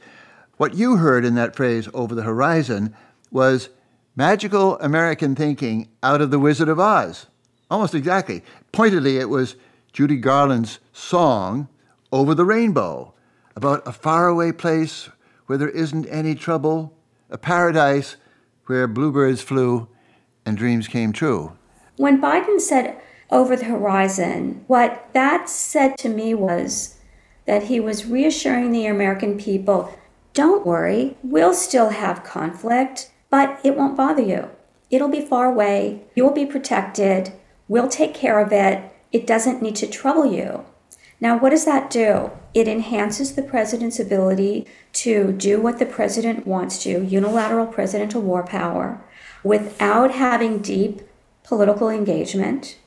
What 0.57 0.73
you 0.73 0.97
heard 0.97 1.23
in 1.23 1.35
that 1.35 1.55
phrase, 1.55 1.87
over 1.93 2.15
the 2.15 2.23
horizon, 2.23 2.95
was 3.29 3.69
Magical 4.15 4.79
American 4.79 5.35
thinking 5.35 5.89
out 6.01 6.21
of 6.21 6.31
The 6.31 6.39
Wizard 6.39 6.69
of 6.69 6.79
Oz. 6.79 7.27
Almost 7.69 7.93
exactly. 7.93 8.43
Pointedly, 8.71 9.19
it 9.19 9.29
was 9.29 9.57
Judy 9.93 10.17
Garland's 10.17 10.79
song, 10.91 11.67
Over 12.11 12.33
the 12.33 12.45
Rainbow, 12.45 13.13
about 13.55 13.87
a 13.87 13.91
faraway 13.91 14.51
place 14.51 15.07
where 15.45 15.59
there 15.59 15.69
isn't 15.69 16.07
any 16.07 16.33
trouble, 16.33 16.97
a 17.29 17.37
paradise 17.37 18.15
where 18.65 18.87
bluebirds 18.87 19.43
flew 19.43 19.87
and 20.47 20.57
dreams 20.57 20.87
came 20.87 21.11
true. 21.11 21.51
When 21.97 22.21
Biden 22.21 22.59
said 22.59 22.99
over 23.29 23.55
the 23.55 23.65
horizon. 23.65 24.63
What 24.67 25.09
that 25.13 25.49
said 25.49 25.97
to 25.99 26.09
me 26.09 26.33
was 26.33 26.95
that 27.45 27.63
he 27.63 27.79
was 27.79 28.05
reassuring 28.05 28.71
the 28.71 28.85
American 28.85 29.37
people 29.37 29.93
don't 30.33 30.65
worry, 30.65 31.17
we'll 31.23 31.53
still 31.53 31.89
have 31.89 32.23
conflict, 32.23 33.11
but 33.31 33.59
it 33.63 33.75
won't 33.75 33.97
bother 33.97 34.21
you. 34.21 34.49
It'll 34.91 35.09
be 35.09 35.25
far 35.25 35.47
away, 35.47 36.03
you'll 36.15 36.31
be 36.31 36.45
protected, 36.45 37.33
we'll 37.67 37.89
take 37.89 38.13
care 38.13 38.39
of 38.39 38.53
it, 38.53 38.83
it 39.11 39.25
doesn't 39.25 39.63
need 39.63 39.75
to 39.77 39.87
trouble 39.87 40.31
you. 40.31 40.63
Now, 41.19 41.39
what 41.39 41.49
does 41.49 41.65
that 41.65 41.89
do? 41.89 42.29
It 42.53 42.67
enhances 42.67 43.33
the 43.33 43.41
president's 43.41 43.99
ability 43.99 44.67
to 44.93 45.31
do 45.31 45.59
what 45.59 45.79
the 45.79 45.87
president 45.87 46.45
wants 46.45 46.83
to 46.83 47.03
unilateral 47.03 47.65
presidential 47.65 48.21
war 48.21 48.43
power 48.43 49.03
without 49.47 50.11
having 50.11 50.59
deep 50.59 51.01
political 51.43 51.89
engagement. 51.89 52.77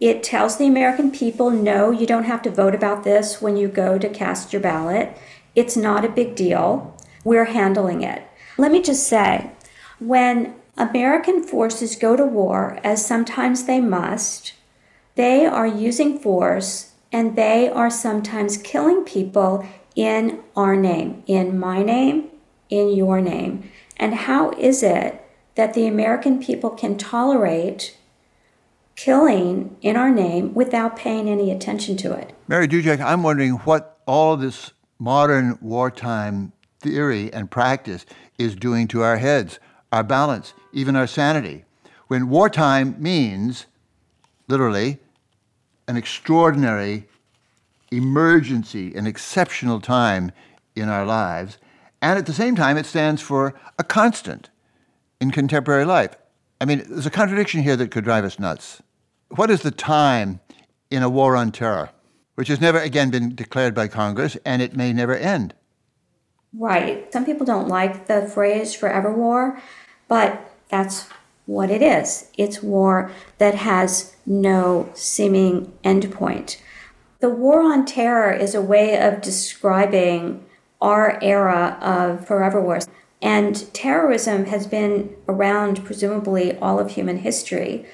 It 0.00 0.22
tells 0.22 0.56
the 0.56 0.66
American 0.66 1.10
people 1.10 1.50
no, 1.50 1.90
you 1.90 2.06
don't 2.06 2.24
have 2.24 2.42
to 2.42 2.50
vote 2.50 2.74
about 2.74 3.02
this 3.02 3.42
when 3.42 3.56
you 3.56 3.68
go 3.68 3.98
to 3.98 4.08
cast 4.08 4.52
your 4.52 4.62
ballot. 4.62 5.16
It's 5.54 5.76
not 5.76 6.04
a 6.04 6.08
big 6.08 6.36
deal. 6.36 6.96
We're 7.24 7.46
handling 7.46 8.02
it. 8.02 8.22
Let 8.56 8.70
me 8.70 8.80
just 8.80 9.08
say 9.08 9.50
when 9.98 10.54
American 10.76 11.42
forces 11.42 11.96
go 11.96 12.16
to 12.16 12.24
war, 12.24 12.78
as 12.84 13.04
sometimes 13.04 13.64
they 13.64 13.80
must, 13.80 14.52
they 15.16 15.46
are 15.46 15.66
using 15.66 16.18
force 16.18 16.92
and 17.12 17.36
they 17.36 17.68
are 17.68 17.90
sometimes 17.90 18.56
killing 18.58 19.04
people 19.04 19.66
in 19.96 20.40
our 20.56 20.76
name, 20.76 21.22
in 21.26 21.58
my 21.58 21.82
name, 21.82 22.30
in 22.68 22.92
your 22.92 23.20
name. 23.20 23.70
And 23.96 24.14
how 24.14 24.50
is 24.52 24.82
it 24.82 25.23
that 25.54 25.74
the 25.74 25.86
American 25.86 26.42
people 26.42 26.70
can 26.70 26.96
tolerate 26.96 27.96
killing 28.96 29.76
in 29.82 29.96
our 29.96 30.10
name 30.10 30.54
without 30.54 30.96
paying 30.96 31.28
any 31.28 31.50
attention 31.50 31.96
to 31.96 32.12
it. 32.12 32.32
Mary 32.48 32.68
Dudziak, 32.68 33.00
I'm 33.00 33.22
wondering 33.22 33.52
what 33.52 34.00
all 34.06 34.36
this 34.36 34.72
modern 34.98 35.58
wartime 35.60 36.52
theory 36.80 37.32
and 37.32 37.50
practice 37.50 38.06
is 38.38 38.54
doing 38.54 38.86
to 38.88 39.02
our 39.02 39.16
heads, 39.16 39.58
our 39.92 40.04
balance, 40.04 40.54
even 40.72 40.96
our 40.96 41.06
sanity. 41.06 41.64
When 42.08 42.28
wartime 42.28 42.96
means, 42.98 43.66
literally, 44.48 44.98
an 45.88 45.96
extraordinary 45.96 47.08
emergency, 47.90 48.94
an 48.94 49.06
exceptional 49.06 49.80
time 49.80 50.32
in 50.76 50.88
our 50.88 51.06
lives, 51.06 51.58
and 52.02 52.18
at 52.18 52.26
the 52.26 52.32
same 52.32 52.54
time, 52.54 52.76
it 52.76 52.86
stands 52.86 53.22
for 53.22 53.54
a 53.78 53.84
constant 53.84 54.50
in 55.24 55.30
contemporary 55.30 55.86
life. 55.86 56.14
I 56.60 56.66
mean, 56.66 56.84
there's 56.86 57.06
a 57.06 57.10
contradiction 57.10 57.62
here 57.62 57.76
that 57.76 57.90
could 57.90 58.04
drive 58.04 58.24
us 58.24 58.38
nuts. 58.38 58.82
What 59.30 59.50
is 59.50 59.62
the 59.62 59.70
time 59.70 60.40
in 60.90 61.02
a 61.02 61.08
war 61.08 61.34
on 61.34 61.50
terror, 61.50 61.88
which 62.34 62.48
has 62.48 62.60
never 62.60 62.78
again 62.78 63.10
been 63.10 63.34
declared 63.34 63.74
by 63.74 63.88
Congress 63.88 64.36
and 64.44 64.60
it 64.60 64.76
may 64.76 64.92
never 64.92 65.16
end? 65.16 65.54
Right. 66.52 67.10
Some 67.10 67.24
people 67.24 67.46
don't 67.46 67.68
like 67.68 68.06
the 68.06 68.26
phrase 68.26 68.74
forever 68.74 69.12
war, 69.12 69.58
but 70.08 70.52
that's 70.68 71.08
what 71.46 71.70
it 71.70 71.80
is. 71.80 72.30
It's 72.36 72.62
war 72.62 73.10
that 73.38 73.54
has 73.54 74.14
no 74.26 74.90
seeming 74.94 75.72
endpoint. 75.82 76.58
The 77.20 77.30
war 77.30 77.62
on 77.62 77.86
terror 77.86 78.32
is 78.32 78.54
a 78.54 78.60
way 78.62 79.00
of 79.00 79.22
describing 79.22 80.44
our 80.82 81.18
era 81.22 81.78
of 81.80 82.26
forever 82.26 82.60
wars. 82.60 82.86
And 83.24 83.72
terrorism 83.72 84.44
has 84.44 84.66
been 84.66 85.16
around 85.26 85.82
presumably 85.82 86.58
all 86.58 86.78
of 86.78 86.90
human 86.90 87.18
history. 87.18 87.86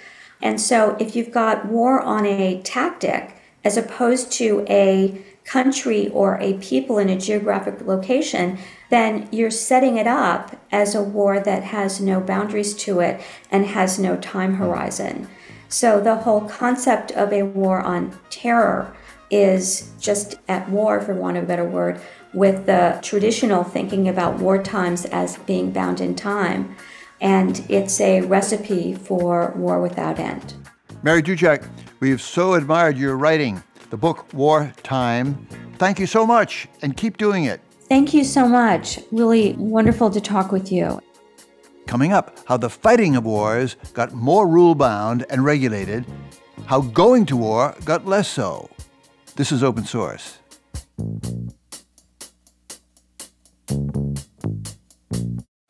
And 0.43 0.61
so 0.61 0.97
if 0.99 1.15
you've 1.15 1.31
got 1.31 1.67
war 1.67 2.01
on 2.01 2.27
a 2.27 2.61
tactic 2.63 3.37
as 3.65 3.77
opposed 3.77 4.33
to 4.33 4.67
a 4.69 5.23
country 5.45 6.09
or 6.09 6.37
a 6.41 6.55
people 6.55 6.99
in 6.99 7.09
a 7.09 7.19
geographic 7.19 7.81
location, 7.87 8.59
then 8.91 9.29
you're 9.31 9.53
setting 9.53 9.97
it 9.99 10.07
up 10.09 10.57
as 10.73 10.97
a 10.97 11.03
war 11.03 11.39
that 11.39 11.63
has 11.63 12.01
no 12.01 12.21
boundaries 12.21 12.75
to 12.75 12.99
it 12.99 13.21
and 13.53 13.67
has 13.67 14.01
no 14.01 14.17
time 14.17 14.55
horizon. 14.55 15.29
So 15.69 16.01
the 16.01 16.17
whole 16.17 16.49
concept 16.49 17.13
of 17.13 17.33
a 17.33 17.45
war 17.45 17.81
on 17.81 18.19
terror 18.31 18.97
is 19.31 19.93
just 20.01 20.35
at 20.49 20.69
war, 20.69 21.01
for 21.01 21.15
want 21.15 21.37
of 21.37 21.45
a 21.45 21.47
better 21.47 21.65
word, 21.65 22.01
with 22.33 22.67
the 22.67 22.99
traditional 23.03 23.65
thinking 23.65 24.09
about 24.09 24.39
war 24.39 24.63
times 24.63 25.05
as 25.07 25.39
being 25.39 25.71
bound 25.71 26.01
in 26.01 26.15
time. 26.15 26.77
And 27.21 27.65
it's 27.69 28.01
a 28.01 28.23
recipe 28.23 28.95
for 28.95 29.53
war 29.57 29.81
without 29.81 30.19
end. 30.19 30.55
Mary 31.03 31.23
Dudziak, 31.23 31.69
we've 32.01 32.21
so 32.21 32.55
admired 32.55 32.97
your 32.97 33.17
writing, 33.17 33.63
the 33.91 33.97
book 33.97 34.33
War 34.33 34.73
Time. 34.83 35.47
Thank 35.79 35.99
you 35.99 36.07
so 36.07 36.27
much, 36.27 36.69
and 36.83 36.97
keep 36.97 37.17
doing 37.17 37.45
it. 37.45 37.61
Thank 37.89 38.15
you 38.15 38.23
so 38.23 38.47
much. 38.47 39.01
Really 39.11 39.55
wonderful 39.55 40.11
to 40.11 40.21
talk 40.21 40.53
with 40.53 40.71
you. 40.71 41.01
Coming 41.87 42.13
up, 42.13 42.39
how 42.47 42.57
the 42.57 42.71
fighting 42.71 43.17
of 43.17 43.25
wars 43.25 43.77
got 43.95 44.13
more 44.13 44.47
rule 44.47 44.75
bound 44.75 45.27
and 45.29 45.45
regulated, 45.45 46.07
how 46.67 46.83
going 46.83 47.27
to 47.27 47.37
war 47.37 47.75
got 47.85 48.07
less 48.07 48.29
so. 48.29 48.71
This 49.35 49.51
is 49.51 49.65
open 49.65 49.85
source. 49.85 50.39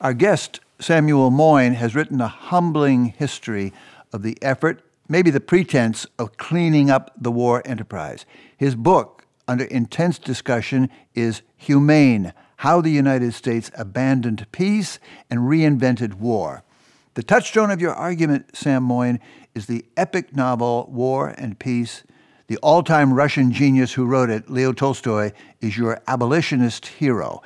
Our 0.00 0.14
guest, 0.14 0.60
Samuel 0.78 1.30
Moyn, 1.30 1.74
has 1.74 1.94
written 1.94 2.22
a 2.22 2.28
humbling 2.28 3.06
history 3.18 3.70
of 4.14 4.22
the 4.22 4.38
effort, 4.40 4.82
maybe 5.10 5.30
the 5.30 5.40
pretense, 5.40 6.06
of 6.18 6.38
cleaning 6.38 6.88
up 6.88 7.12
the 7.20 7.30
war 7.30 7.60
enterprise. 7.66 8.24
His 8.56 8.74
book, 8.74 9.26
under 9.46 9.64
intense 9.64 10.18
discussion, 10.18 10.88
is 11.14 11.42
Humane 11.58 12.32
How 12.56 12.80
the 12.80 12.88
United 12.88 13.34
States 13.34 13.70
Abandoned 13.76 14.46
Peace 14.52 14.98
and 15.28 15.40
Reinvented 15.40 16.14
War. 16.14 16.64
The 17.12 17.22
touchstone 17.22 17.70
of 17.70 17.82
your 17.82 17.92
argument, 17.92 18.56
Sam 18.56 18.82
Moyn, 18.82 19.20
is 19.54 19.66
the 19.66 19.84
epic 19.98 20.34
novel 20.34 20.88
War 20.90 21.34
and 21.36 21.58
Peace. 21.58 22.04
The 22.46 22.56
all 22.58 22.82
time 22.82 23.12
Russian 23.12 23.52
genius 23.52 23.92
who 23.92 24.06
wrote 24.06 24.30
it, 24.30 24.48
Leo 24.48 24.72
Tolstoy, 24.72 25.32
is 25.60 25.76
your 25.76 26.00
abolitionist 26.08 26.86
hero. 26.86 27.42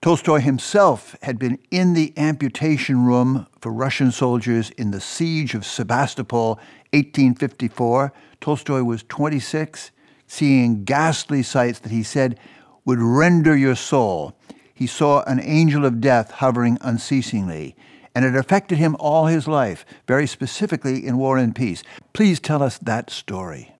Tolstoy 0.00 0.38
himself 0.38 1.16
had 1.22 1.40
been 1.40 1.58
in 1.72 1.94
the 1.94 2.12
amputation 2.16 3.04
room 3.04 3.48
for 3.60 3.72
Russian 3.72 4.12
soldiers 4.12 4.70
in 4.70 4.92
the 4.92 5.00
siege 5.00 5.54
of 5.54 5.66
Sebastopol, 5.66 6.50
1854. 6.92 8.12
Tolstoy 8.40 8.82
was 8.84 9.02
26, 9.08 9.90
seeing 10.28 10.84
ghastly 10.84 11.42
sights 11.42 11.80
that 11.80 11.90
he 11.90 12.04
said 12.04 12.38
would 12.84 13.00
render 13.00 13.56
your 13.56 13.74
soul. 13.74 14.36
He 14.72 14.86
saw 14.86 15.24
an 15.24 15.40
angel 15.40 15.84
of 15.84 16.00
death 16.00 16.30
hovering 16.30 16.78
unceasingly, 16.80 17.74
and 18.14 18.24
it 18.24 18.36
affected 18.36 18.78
him 18.78 18.96
all 19.00 19.26
his 19.26 19.48
life, 19.48 19.84
very 20.06 20.28
specifically 20.28 21.04
in 21.04 21.18
War 21.18 21.38
and 21.38 21.56
Peace. 21.56 21.82
Please 22.12 22.38
tell 22.38 22.62
us 22.62 22.78
that 22.78 23.10
story. 23.10 23.72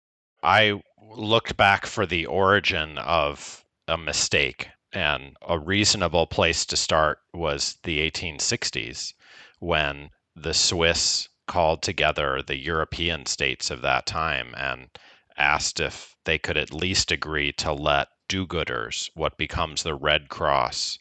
I 0.43 0.83
looked 1.15 1.57
back 1.57 1.87
for 1.87 2.07
the 2.07 2.27
origin 2.27 2.99
of 2.99 3.65
a 3.87 3.97
mistake 3.97 4.69
and 4.93 5.37
a 5.43 5.59
reasonable 5.59 6.27
place 6.27 6.65
to 6.67 6.77
start 6.77 7.21
was 7.33 7.77
the 7.83 7.99
1860s 8.11 9.13
when 9.59 10.11
the 10.35 10.55
Swiss 10.55 11.29
called 11.47 11.83
together 11.83 12.43
the 12.43 12.57
European 12.57 13.27
states 13.27 13.71
of 13.71 13.83
that 13.83 14.07
time 14.07 14.55
and 14.57 14.89
asked 15.37 15.81
if 15.81 16.17
they 16.25 16.39
could 16.39 16.57
at 16.57 16.73
least 16.73 17.11
agree 17.11 17.53
to 17.53 17.73
let 17.73 18.09
do 18.29 18.47
gooders, 18.47 19.11
what 19.15 19.37
becomes 19.39 19.83
the 19.83 19.95
Red 19.95 20.29
Cross, 20.29 20.99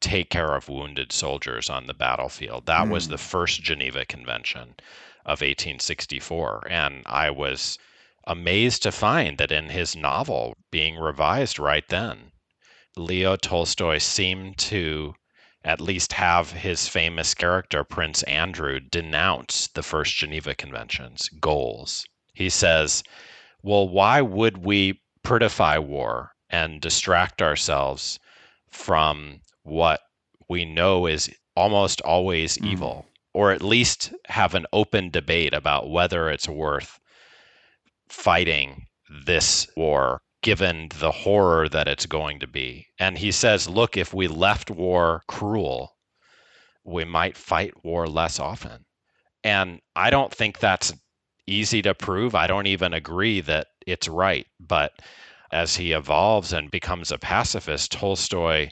take 0.00 0.30
care 0.30 0.54
of 0.54 0.68
wounded 0.68 1.12
soldiers 1.12 1.68
on 1.68 1.86
the 1.86 1.94
battlefield. 1.94 2.66
That 2.66 2.86
mm. 2.86 2.90
was 2.90 3.06
hmm. 3.06 3.12
the 3.12 3.18
first 3.18 3.62
Geneva 3.62 4.04
Convention 4.04 4.76
of 5.24 5.40
1864. 5.40 6.68
And 6.70 7.02
I 7.04 7.30
was 7.30 7.78
amazed 8.24 8.82
to 8.84 8.92
find 8.92 9.38
that 9.38 9.50
in 9.50 9.70
his 9.70 9.96
novel, 9.96 10.56
being 10.70 10.96
revised 10.96 11.58
right 11.58 11.86
then, 11.88 12.30
Leo 12.98 13.36
Tolstoy 13.36 13.98
seemed 13.98 14.58
to 14.58 15.14
at 15.64 15.80
least 15.80 16.12
have 16.14 16.50
his 16.52 16.88
famous 16.88 17.34
character, 17.34 17.84
Prince 17.84 18.22
Andrew, 18.24 18.80
denounce 18.80 19.68
the 19.68 19.82
first 19.82 20.16
Geneva 20.16 20.54
Convention's 20.54 21.28
goals. 21.28 22.04
He 22.34 22.48
says, 22.48 23.02
Well, 23.62 23.88
why 23.88 24.20
would 24.20 24.58
we 24.58 25.00
prettify 25.22 25.78
war 25.78 26.32
and 26.50 26.80
distract 26.80 27.42
ourselves 27.42 28.18
from 28.70 29.40
what 29.62 30.00
we 30.48 30.64
know 30.64 31.06
is 31.06 31.30
almost 31.54 32.00
always 32.02 32.56
mm. 32.58 32.66
evil, 32.66 33.06
or 33.32 33.52
at 33.52 33.62
least 33.62 34.12
have 34.26 34.54
an 34.54 34.66
open 34.72 35.10
debate 35.10 35.54
about 35.54 35.90
whether 35.90 36.30
it's 36.30 36.48
worth 36.48 36.98
fighting 38.08 38.86
this 39.08 39.68
war 39.76 40.22
given 40.42 40.88
the 41.00 41.10
horror 41.10 41.68
that 41.68 41.88
it's 41.88 42.06
going 42.06 42.40
to 42.40 42.46
be. 42.46 42.86
And 42.98 43.18
he 43.18 43.32
says, 43.32 43.68
look, 43.68 43.96
if 43.96 44.14
we 44.14 44.28
left 44.28 44.70
war 44.70 45.22
cruel, 45.26 45.96
we 46.84 47.04
might 47.04 47.36
fight 47.36 47.84
war 47.84 48.06
less 48.06 48.38
often. 48.38 48.84
And 49.44 49.80
I 49.96 50.10
don't 50.10 50.34
think 50.34 50.58
that's 50.58 50.92
easy 51.46 51.82
to 51.82 51.94
prove. 51.94 52.34
I 52.34 52.46
don't 52.46 52.66
even 52.66 52.94
agree 52.94 53.40
that 53.42 53.68
it's 53.86 54.08
right. 54.08 54.46
But 54.60 54.92
as 55.50 55.76
he 55.76 55.92
evolves 55.92 56.52
and 56.52 56.70
becomes 56.70 57.10
a 57.10 57.18
pacifist, 57.18 57.92
Tolstoy 57.92 58.70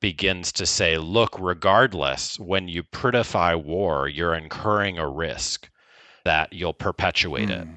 begins 0.00 0.52
to 0.52 0.66
say, 0.66 0.98
look, 0.98 1.36
regardless, 1.38 2.38
when 2.38 2.68
you 2.68 2.82
prettify 2.82 3.60
war, 3.60 4.08
you're 4.08 4.34
incurring 4.34 4.98
a 4.98 5.08
risk 5.08 5.70
that 6.24 6.52
you'll 6.52 6.74
perpetuate 6.74 7.48
mm. 7.48 7.62
it. 7.62 7.68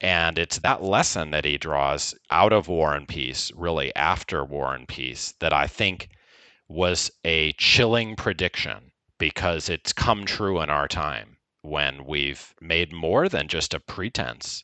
And 0.00 0.38
it's 0.38 0.58
that 0.58 0.82
lesson 0.82 1.32
that 1.32 1.44
he 1.44 1.58
draws 1.58 2.14
out 2.30 2.52
of 2.52 2.68
War 2.68 2.94
and 2.94 3.08
Peace, 3.08 3.50
really 3.54 3.94
after 3.96 4.44
War 4.44 4.74
and 4.74 4.86
Peace, 4.86 5.32
that 5.40 5.52
I 5.52 5.66
think 5.66 6.08
was 6.68 7.10
a 7.24 7.52
chilling 7.54 8.14
prediction 8.14 8.92
because 9.18 9.68
it's 9.68 9.92
come 9.92 10.24
true 10.24 10.60
in 10.60 10.70
our 10.70 10.86
time 10.86 11.38
when 11.62 12.04
we've 12.04 12.54
made 12.60 12.92
more 12.92 13.28
than 13.28 13.48
just 13.48 13.74
a 13.74 13.80
pretense 13.80 14.62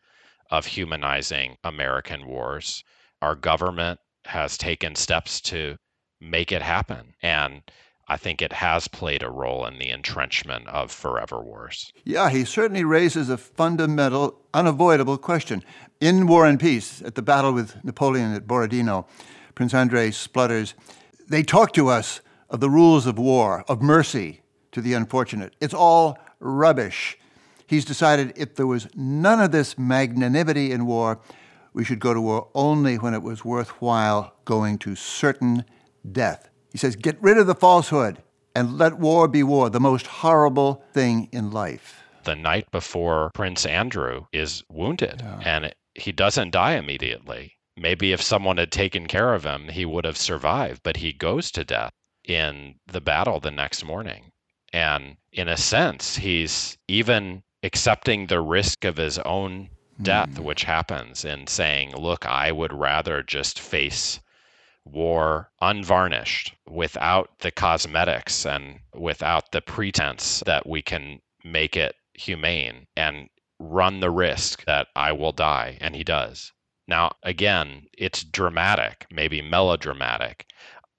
of 0.50 0.66
humanizing 0.66 1.56
American 1.64 2.26
wars. 2.26 2.84
Our 3.20 3.34
government 3.34 3.98
has 4.26 4.56
taken 4.56 4.94
steps 4.94 5.40
to 5.42 5.76
make 6.20 6.52
it 6.52 6.62
happen. 6.62 7.14
And 7.22 7.62
I 8.06 8.16
think 8.18 8.42
it 8.42 8.52
has 8.52 8.86
played 8.86 9.22
a 9.22 9.30
role 9.30 9.64
in 9.66 9.78
the 9.78 9.90
entrenchment 9.90 10.68
of 10.68 10.92
forever 10.92 11.40
wars. 11.40 11.92
Yeah, 12.04 12.28
he 12.28 12.44
certainly 12.44 12.84
raises 12.84 13.30
a 13.30 13.38
fundamental, 13.38 14.40
unavoidable 14.52 15.16
question. 15.16 15.64
In 16.00 16.26
War 16.26 16.46
and 16.46 16.60
Peace, 16.60 17.00
at 17.02 17.14
the 17.14 17.22
battle 17.22 17.52
with 17.52 17.82
Napoleon 17.82 18.34
at 18.34 18.46
Borodino, 18.46 19.06
Prince 19.54 19.72
Andrei 19.72 20.10
splutters, 20.10 20.74
they 21.28 21.42
talk 21.42 21.72
to 21.72 21.88
us 21.88 22.20
of 22.50 22.60
the 22.60 22.68
rules 22.68 23.06
of 23.06 23.18
war, 23.18 23.64
of 23.68 23.80
mercy 23.80 24.42
to 24.72 24.82
the 24.82 24.92
unfortunate. 24.92 25.54
It's 25.60 25.74
all 25.74 26.18
rubbish. 26.40 27.16
He's 27.66 27.86
decided 27.86 28.34
if 28.36 28.54
there 28.54 28.66
was 28.66 28.86
none 28.94 29.40
of 29.40 29.50
this 29.50 29.78
magnanimity 29.78 30.72
in 30.72 30.84
war, 30.84 31.20
we 31.72 31.84
should 31.84 32.00
go 32.00 32.12
to 32.12 32.20
war 32.20 32.48
only 32.54 32.98
when 32.98 33.14
it 33.14 33.22
was 33.22 33.44
worthwhile 33.44 34.34
going 34.44 34.76
to 34.78 34.94
certain 34.94 35.64
death. 36.12 36.50
He 36.74 36.78
says, 36.78 36.96
Get 36.96 37.22
rid 37.22 37.38
of 37.38 37.46
the 37.46 37.54
falsehood 37.54 38.20
and 38.52 38.76
let 38.76 38.98
war 38.98 39.28
be 39.28 39.44
war, 39.44 39.70
the 39.70 39.78
most 39.78 40.08
horrible 40.08 40.82
thing 40.92 41.28
in 41.30 41.52
life. 41.52 42.02
The 42.24 42.34
night 42.34 42.68
before 42.72 43.30
Prince 43.32 43.64
Andrew 43.64 44.26
is 44.32 44.64
wounded, 44.68 45.22
yeah. 45.22 45.38
and 45.44 45.74
he 45.94 46.10
doesn't 46.10 46.50
die 46.50 46.74
immediately. 46.74 47.52
Maybe 47.76 48.10
if 48.10 48.20
someone 48.20 48.56
had 48.56 48.72
taken 48.72 49.06
care 49.06 49.34
of 49.34 49.44
him, 49.44 49.68
he 49.68 49.84
would 49.84 50.04
have 50.04 50.16
survived, 50.16 50.80
but 50.82 50.96
he 50.96 51.12
goes 51.12 51.52
to 51.52 51.62
death 51.62 51.92
in 52.24 52.74
the 52.88 53.00
battle 53.00 53.38
the 53.38 53.52
next 53.52 53.84
morning. 53.84 54.32
And 54.72 55.16
in 55.30 55.48
a 55.48 55.56
sense, 55.56 56.16
he's 56.16 56.76
even 56.88 57.44
accepting 57.62 58.26
the 58.26 58.40
risk 58.40 58.84
of 58.84 58.96
his 58.96 59.20
own 59.20 59.70
death, 60.02 60.30
mm. 60.30 60.40
which 60.40 60.64
happens, 60.64 61.24
in 61.24 61.46
saying, 61.46 61.94
Look, 61.94 62.26
I 62.26 62.50
would 62.50 62.72
rather 62.72 63.22
just 63.22 63.60
face 63.60 64.18
war 64.84 65.50
unvarnished 65.60 66.54
without 66.68 67.38
the 67.38 67.50
cosmetics 67.50 68.44
and 68.44 68.80
without 68.94 69.50
the 69.52 69.60
pretense 69.60 70.42
that 70.46 70.66
we 70.66 70.82
can 70.82 71.20
make 71.42 71.76
it 71.76 71.96
humane 72.14 72.86
and 72.96 73.28
run 73.58 74.00
the 74.00 74.10
risk 74.10 74.64
that 74.64 74.88
I 74.94 75.12
will 75.12 75.32
die. 75.32 75.78
And 75.80 75.94
he 75.94 76.04
does. 76.04 76.52
Now, 76.86 77.12
again, 77.22 77.86
it's 77.96 78.22
dramatic, 78.22 79.06
maybe 79.10 79.40
melodramatic. 79.40 80.46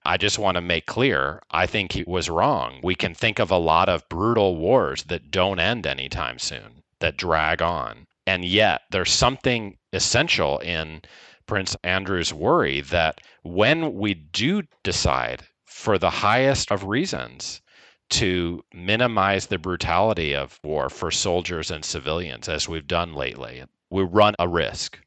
I 0.03 0.17
just 0.17 0.39
want 0.39 0.55
to 0.55 0.61
make 0.61 0.85
clear 0.85 1.41
I 1.51 1.65
think 1.65 1.91
he 1.91 2.03
was 2.05 2.29
wrong. 2.29 2.79
We 2.83 2.95
can 2.95 3.13
think 3.13 3.39
of 3.39 3.51
a 3.51 3.57
lot 3.57 3.89
of 3.89 4.07
brutal 4.09 4.55
wars 4.55 5.03
that 5.03 5.31
don't 5.31 5.59
end 5.59 5.85
anytime 5.85 6.39
soon, 6.39 6.83
that 6.99 7.17
drag 7.17 7.61
on. 7.61 8.07
And 8.27 8.43
yet, 8.43 8.81
there's 8.89 9.11
something 9.11 9.77
essential 9.93 10.59
in 10.59 11.01
Prince 11.47 11.75
Andrew's 11.83 12.33
worry 12.33 12.81
that 12.81 13.21
when 13.43 13.93
we 13.93 14.13
do 14.13 14.63
decide, 14.83 15.43
for 15.65 15.97
the 15.97 16.09
highest 16.09 16.71
of 16.71 16.85
reasons, 16.85 17.61
to 18.09 18.63
minimize 18.73 19.47
the 19.47 19.57
brutality 19.57 20.35
of 20.35 20.59
war 20.63 20.89
for 20.89 21.11
soldiers 21.11 21.71
and 21.71 21.83
civilians, 21.83 22.47
as 22.47 22.67
we've 22.67 22.87
done 22.87 23.13
lately, 23.13 23.63
we 23.89 24.03
run 24.03 24.35
a 24.39 24.47
risk. 24.47 24.99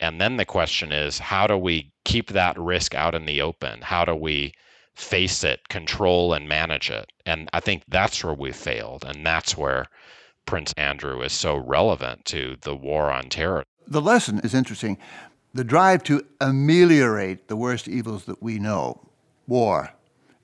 And 0.00 0.20
then 0.20 0.36
the 0.36 0.44
question 0.44 0.92
is 0.92 1.18
how 1.18 1.46
do 1.46 1.56
we 1.56 1.92
keep 2.04 2.28
that 2.28 2.58
risk 2.58 2.94
out 2.94 3.14
in 3.14 3.26
the 3.26 3.42
open? 3.42 3.82
How 3.82 4.04
do 4.04 4.14
we 4.14 4.52
face 4.94 5.44
it, 5.44 5.68
control, 5.68 6.32
and 6.32 6.48
manage 6.48 6.90
it? 6.90 7.10
And 7.26 7.48
I 7.52 7.60
think 7.60 7.84
that's 7.88 8.24
where 8.24 8.34
we 8.34 8.52
failed. 8.52 9.04
And 9.04 9.24
that's 9.26 9.56
where 9.56 9.86
Prince 10.46 10.72
Andrew 10.76 11.22
is 11.22 11.32
so 11.32 11.56
relevant 11.56 12.24
to 12.26 12.56
the 12.62 12.74
war 12.74 13.10
on 13.10 13.28
terror. 13.28 13.64
The 13.86 14.00
lesson 14.00 14.40
is 14.40 14.54
interesting 14.54 14.98
the 15.52 15.64
drive 15.64 16.02
to 16.04 16.24
ameliorate 16.40 17.48
the 17.48 17.56
worst 17.56 17.88
evils 17.88 18.24
that 18.26 18.42
we 18.42 18.58
know, 18.58 19.00
war 19.46 19.90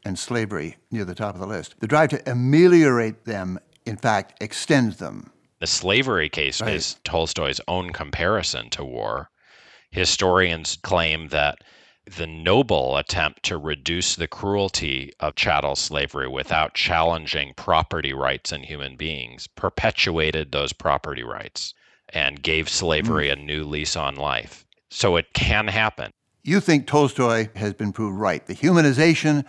and 0.05 0.19
slavery 0.19 0.77
near 0.91 1.05
the 1.05 1.15
top 1.15 1.35
of 1.35 1.41
the 1.41 1.47
list, 1.47 1.75
the 1.81 1.87
drive 1.87 2.11
to 2.11 2.31
ameliorate 2.31 3.25
them, 3.25 3.59
in 3.85 3.97
fact, 3.97 4.43
extends 4.43 4.99
them. 4.99 5.31
The 5.61 5.67
slavery 5.67 6.29
case 6.29 6.61
right. 6.61 6.75
is 6.75 6.97
Tolstoy's 7.05 7.61
own 7.67 7.93
comparison 7.93 8.69
to 8.71 8.85
war. 8.85 9.31
Historians 9.91 10.77
claim 10.83 11.29
that 11.29 11.63
the 12.05 12.27
noble 12.27 12.97
attempt 12.97 13.43
to 13.45 13.59
reduce 13.59 14.15
the 14.15 14.29
cruelty 14.29 15.13
of 15.19 15.35
chattel 15.35 15.75
slavery 15.75 16.29
without 16.29 16.75
challenging 16.75 17.53
property 17.57 18.13
rights 18.13 18.53
in 18.53 18.63
human 18.63 18.97
beings 18.97 19.47
perpetuated 19.47 20.53
those 20.53 20.73
property 20.73 21.25
rights 21.25 21.75
and 22.11 22.43
gave 22.43 22.69
slavery 22.69 23.29
mm. 23.29 23.33
a 23.33 23.37
new 23.37 23.65
lease 23.65 23.97
on 23.97 24.15
life. 24.15 24.66
So 24.91 25.17
it 25.17 25.33
can 25.33 25.69
happen. 25.69 26.13
You 26.43 26.61
think 26.61 26.87
Tolstoy 26.87 27.49
has 27.57 27.75
been 27.75 27.93
proved 27.93 28.19
right. 28.19 28.47
The 28.47 28.55
humanization 28.55 29.45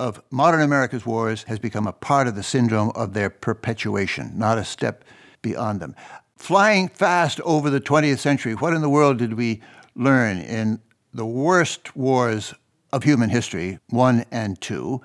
of 0.00 0.22
modern 0.30 0.60
America's 0.60 1.04
wars 1.04 1.42
has 1.44 1.58
become 1.58 1.86
a 1.86 1.92
part 1.92 2.26
of 2.26 2.36
the 2.36 2.42
syndrome 2.42 2.90
of 2.94 3.12
their 3.12 3.30
perpetuation, 3.30 4.32
not 4.36 4.58
a 4.58 4.64
step 4.64 5.04
beyond 5.42 5.80
them. 5.80 5.94
Flying 6.36 6.88
fast 6.88 7.40
over 7.40 7.68
the 7.68 7.80
20th 7.80 8.18
century, 8.18 8.54
what 8.54 8.72
in 8.72 8.80
the 8.80 8.88
world 8.88 9.18
did 9.18 9.34
we 9.34 9.60
learn 9.94 10.38
in 10.38 10.80
the 11.12 11.26
worst 11.26 11.96
wars 11.96 12.54
of 12.92 13.02
human 13.02 13.28
history, 13.28 13.78
one 13.88 14.24
and 14.30 14.60
two, 14.60 15.00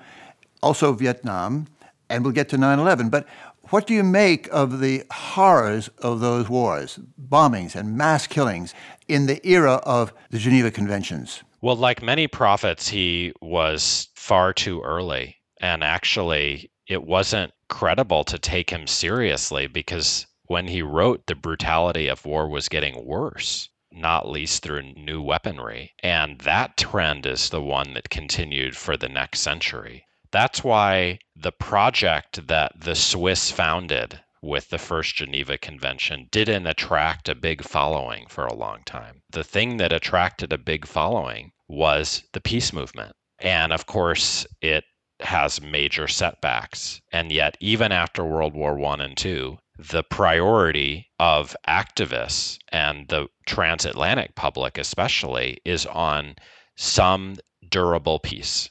also 0.62 0.92
Vietnam, 0.92 1.66
and 2.08 2.24
we'll 2.24 2.32
get 2.32 2.48
to 2.50 2.58
9 2.58 2.78
11. 2.78 3.08
But 3.08 3.26
what 3.70 3.86
do 3.86 3.94
you 3.94 4.02
make 4.02 4.48
of 4.52 4.80
the 4.80 5.04
horrors 5.10 5.88
of 5.98 6.20
those 6.20 6.48
wars, 6.48 6.98
bombings 7.18 7.74
and 7.74 7.96
mass 7.96 8.26
killings 8.26 8.74
in 9.08 9.26
the 9.26 9.46
era 9.46 9.74
of 9.84 10.12
the 10.30 10.38
Geneva 10.38 10.70
Conventions? 10.70 11.42
Well, 11.60 11.76
like 11.76 12.02
many 12.02 12.26
prophets, 12.26 12.88
he 12.88 13.32
was 13.40 14.08
far 14.14 14.52
too 14.52 14.82
early. 14.82 15.36
And 15.60 15.82
actually, 15.82 16.70
it 16.86 17.04
wasn't 17.04 17.54
credible 17.68 18.24
to 18.24 18.38
take 18.38 18.68
him 18.68 18.86
seriously 18.86 19.66
because 19.66 20.26
when 20.46 20.68
he 20.68 20.82
wrote, 20.82 21.26
the 21.26 21.34
brutality 21.34 22.08
of 22.08 22.26
war 22.26 22.48
was 22.48 22.68
getting 22.68 23.06
worse, 23.06 23.70
not 23.90 24.28
least 24.28 24.62
through 24.62 24.92
new 24.94 25.22
weaponry. 25.22 25.94
And 26.02 26.38
that 26.40 26.76
trend 26.76 27.24
is 27.24 27.48
the 27.48 27.62
one 27.62 27.94
that 27.94 28.10
continued 28.10 28.76
for 28.76 28.98
the 28.98 29.08
next 29.08 29.40
century. 29.40 30.04
That's 30.34 30.64
why 30.64 31.20
the 31.36 31.52
project 31.52 32.48
that 32.48 32.72
the 32.80 32.96
Swiss 32.96 33.52
founded 33.52 34.18
with 34.42 34.68
the 34.68 34.78
first 34.78 35.14
Geneva 35.14 35.56
Convention 35.56 36.26
didn't 36.32 36.66
attract 36.66 37.28
a 37.28 37.36
big 37.36 37.62
following 37.62 38.26
for 38.26 38.44
a 38.44 38.52
long 38.52 38.82
time. 38.84 39.22
The 39.30 39.44
thing 39.44 39.76
that 39.76 39.92
attracted 39.92 40.52
a 40.52 40.58
big 40.58 40.88
following 40.88 41.52
was 41.68 42.24
the 42.32 42.40
peace 42.40 42.72
movement. 42.72 43.14
And 43.38 43.72
of 43.72 43.86
course, 43.86 44.44
it 44.60 44.82
has 45.20 45.60
major 45.60 46.08
setbacks. 46.08 47.00
And 47.12 47.30
yet, 47.30 47.56
even 47.60 47.92
after 47.92 48.24
World 48.24 48.54
War 48.54 48.84
I 48.86 49.04
and 49.04 49.24
II, 49.24 49.58
the 49.78 50.02
priority 50.02 51.12
of 51.20 51.54
activists 51.68 52.58
and 52.72 53.06
the 53.06 53.28
transatlantic 53.46 54.34
public, 54.34 54.78
especially, 54.78 55.58
is 55.64 55.86
on 55.86 56.34
some 56.74 57.36
durable 57.70 58.18
peace. 58.18 58.68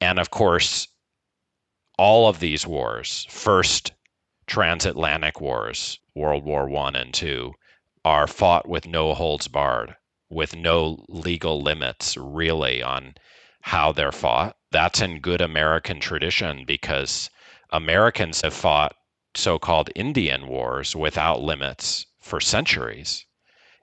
And 0.00 0.18
of 0.18 0.30
course, 0.30 0.88
all 1.98 2.28
of 2.28 2.40
these 2.40 2.66
wars, 2.66 3.26
first 3.28 3.92
transatlantic 4.46 5.40
wars, 5.40 5.98
World 6.14 6.44
War 6.44 6.68
One 6.68 6.96
and 6.96 7.12
Two, 7.12 7.52
are 8.04 8.26
fought 8.26 8.66
with 8.66 8.86
no 8.86 9.12
holds 9.14 9.46
barred, 9.46 9.94
with 10.30 10.56
no 10.56 11.04
legal 11.08 11.60
limits 11.60 12.16
really 12.16 12.82
on 12.82 13.14
how 13.60 13.92
they're 13.92 14.12
fought. 14.12 14.56
That's 14.70 15.00
in 15.00 15.20
good 15.20 15.40
American 15.40 16.00
tradition 16.00 16.64
because 16.64 17.28
Americans 17.70 18.40
have 18.40 18.54
fought 18.54 18.94
so 19.34 19.58
called 19.58 19.90
Indian 19.94 20.48
wars 20.48 20.96
without 20.96 21.42
limits 21.42 22.06
for 22.20 22.40
centuries. 22.40 23.26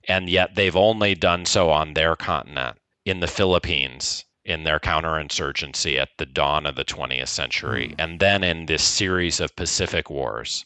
And 0.08 0.30
yet 0.30 0.56
they've 0.56 0.76
only 0.76 1.16
done 1.16 1.46
so 1.46 1.70
on 1.70 1.94
their 1.94 2.16
continent, 2.16 2.80
in 3.06 3.20
the 3.20 3.28
Philippines, 3.28 4.26
in 4.48 4.64
their 4.64 4.80
counterinsurgency 4.80 6.00
at 6.00 6.10
the 6.18 6.26
dawn 6.26 6.66
of 6.66 6.76
the 6.76 6.86
20th 6.86 7.28
century, 7.28 7.90
mm. 7.90 7.96
and 8.00 8.20
then 8.20 8.44
in 8.44 8.66
this 8.66 8.84
series 8.84 9.40
of 9.40 9.56
Pacific 9.56 10.10
Wars 10.10 10.66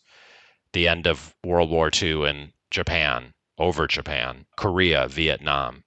the 0.73 0.87
end 0.87 1.07
of 1.07 1.35
World 1.43 1.69
War 1.69 1.89
II 2.01 2.25
in 2.29 2.53
Japan, 2.69 3.33
over 3.57 3.87
Japan, 3.87 4.45
Korea, 4.55 5.07
Vietnam. 5.07 5.83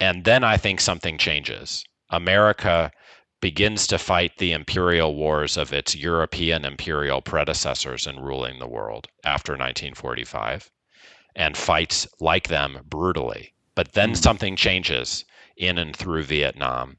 And 0.00 0.24
then 0.24 0.44
I 0.44 0.56
think 0.56 0.80
something 0.80 1.18
changes. 1.18 1.84
America 2.10 2.92
begins 3.40 3.86
to 3.86 3.98
fight 3.98 4.36
the 4.38 4.52
imperial 4.52 5.14
wars 5.14 5.56
of 5.56 5.72
its 5.72 5.94
European 5.94 6.64
imperial 6.64 7.22
predecessors 7.22 8.06
in 8.06 8.18
ruling 8.18 8.58
the 8.58 8.66
world 8.66 9.06
after 9.24 9.52
1945 9.52 10.70
and 11.36 11.56
fights 11.56 12.06
like 12.20 12.48
them 12.48 12.80
brutally. 12.84 13.54
But 13.74 13.92
then 13.92 14.12
mm. 14.12 14.16
something 14.16 14.56
changes 14.56 15.24
in 15.56 15.78
and 15.78 15.94
through 15.94 16.24
Vietnam. 16.24 16.98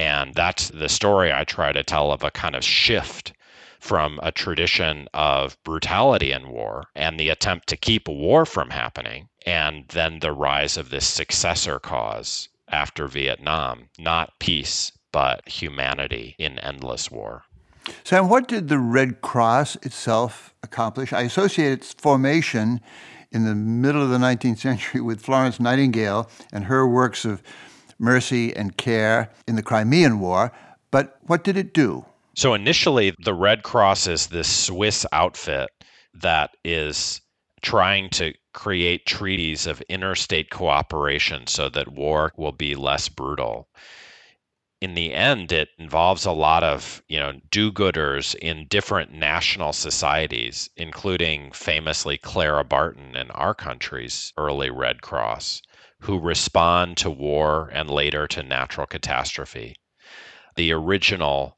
And 0.00 0.32
that's 0.34 0.70
the 0.70 0.88
story 0.88 1.30
I 1.30 1.44
try 1.44 1.72
to 1.72 1.84
tell 1.84 2.10
of 2.10 2.22
a 2.22 2.30
kind 2.30 2.56
of 2.56 2.64
shift 2.64 3.34
from 3.80 4.18
a 4.22 4.32
tradition 4.32 5.08
of 5.12 5.62
brutality 5.62 6.32
in 6.32 6.48
war 6.48 6.86
and 6.94 7.20
the 7.20 7.28
attempt 7.28 7.68
to 7.68 7.76
keep 7.76 8.08
war 8.08 8.46
from 8.46 8.70
happening, 8.70 9.28
and 9.44 9.84
then 9.88 10.20
the 10.20 10.32
rise 10.32 10.78
of 10.78 10.88
this 10.88 11.06
successor 11.06 11.78
cause 11.78 12.48
after 12.68 13.08
Vietnam, 13.08 13.90
not 13.98 14.38
peace, 14.38 14.90
but 15.12 15.46
humanity 15.46 16.34
in 16.38 16.58
endless 16.60 17.10
war. 17.10 17.42
Sam, 18.02 18.30
what 18.30 18.48
did 18.48 18.68
the 18.68 18.78
Red 18.78 19.20
Cross 19.20 19.76
itself 19.76 20.54
accomplish? 20.62 21.12
I 21.12 21.22
associate 21.22 21.72
its 21.72 21.92
formation 21.92 22.80
in 23.30 23.44
the 23.44 23.54
middle 23.54 24.02
of 24.02 24.08
the 24.08 24.16
19th 24.16 24.60
century 24.60 25.02
with 25.02 25.20
Florence 25.20 25.60
Nightingale 25.60 26.30
and 26.54 26.64
her 26.64 26.88
works 26.88 27.26
of 27.26 27.42
mercy 28.00 28.54
and 28.56 28.76
care 28.76 29.30
in 29.46 29.54
the 29.54 29.62
Crimean 29.62 30.18
War. 30.18 30.50
But 30.90 31.18
what 31.22 31.44
did 31.44 31.56
it 31.56 31.72
do? 31.72 32.04
So 32.34 32.54
initially, 32.54 33.14
the 33.22 33.34
Red 33.34 33.62
Cross 33.62 34.06
is 34.06 34.26
this 34.26 34.48
Swiss 34.48 35.06
outfit 35.12 35.70
that 36.14 36.56
is 36.64 37.20
trying 37.62 38.08
to 38.10 38.32
create 38.52 39.06
treaties 39.06 39.66
of 39.66 39.82
interstate 39.82 40.50
cooperation 40.50 41.46
so 41.46 41.68
that 41.68 41.92
war 41.92 42.32
will 42.36 42.52
be 42.52 42.74
less 42.74 43.08
brutal 43.08 43.68
in 44.80 44.94
the 44.94 45.12
end, 45.12 45.52
it 45.52 45.68
involves 45.78 46.24
a 46.24 46.32
lot 46.32 46.64
of 46.64 47.02
you 47.06 47.18
know 47.18 47.38
do-gooders 47.50 48.34
in 48.36 48.66
different 48.66 49.12
national 49.12 49.74
societies, 49.74 50.70
including 50.76 51.52
famously 51.52 52.16
Clara 52.16 52.64
Barton 52.64 53.14
in 53.14 53.30
our 53.32 53.54
country's 53.54 54.32
early 54.38 54.70
Red 54.70 55.02
Cross, 55.02 55.60
who 56.00 56.18
respond 56.18 56.96
to 56.96 57.10
war 57.10 57.70
and 57.72 57.88
later 57.90 58.26
to 58.26 58.42
natural 58.42 58.86
catastrophe. 58.86 59.76
The 60.56 60.72
original 60.72 61.56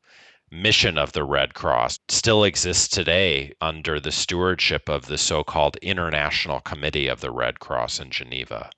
mission 0.50 0.98
of 0.98 1.12
the 1.12 1.24
Red 1.24 1.55
Cross 1.55 1.98
still 2.09 2.44
exists 2.44 2.88
today 2.88 3.52
under 3.61 3.98
the 3.98 4.12
stewardship 4.12 4.88
of 4.88 5.07
the 5.07 5.18
so-called 5.18 5.76
International 5.78 6.61
Committee 6.61 7.09
of 7.09 7.20
the 7.20 7.31
Red 7.31 7.59
Cross 7.59 8.00
in 8.00 8.11
Geneva. 8.11 8.70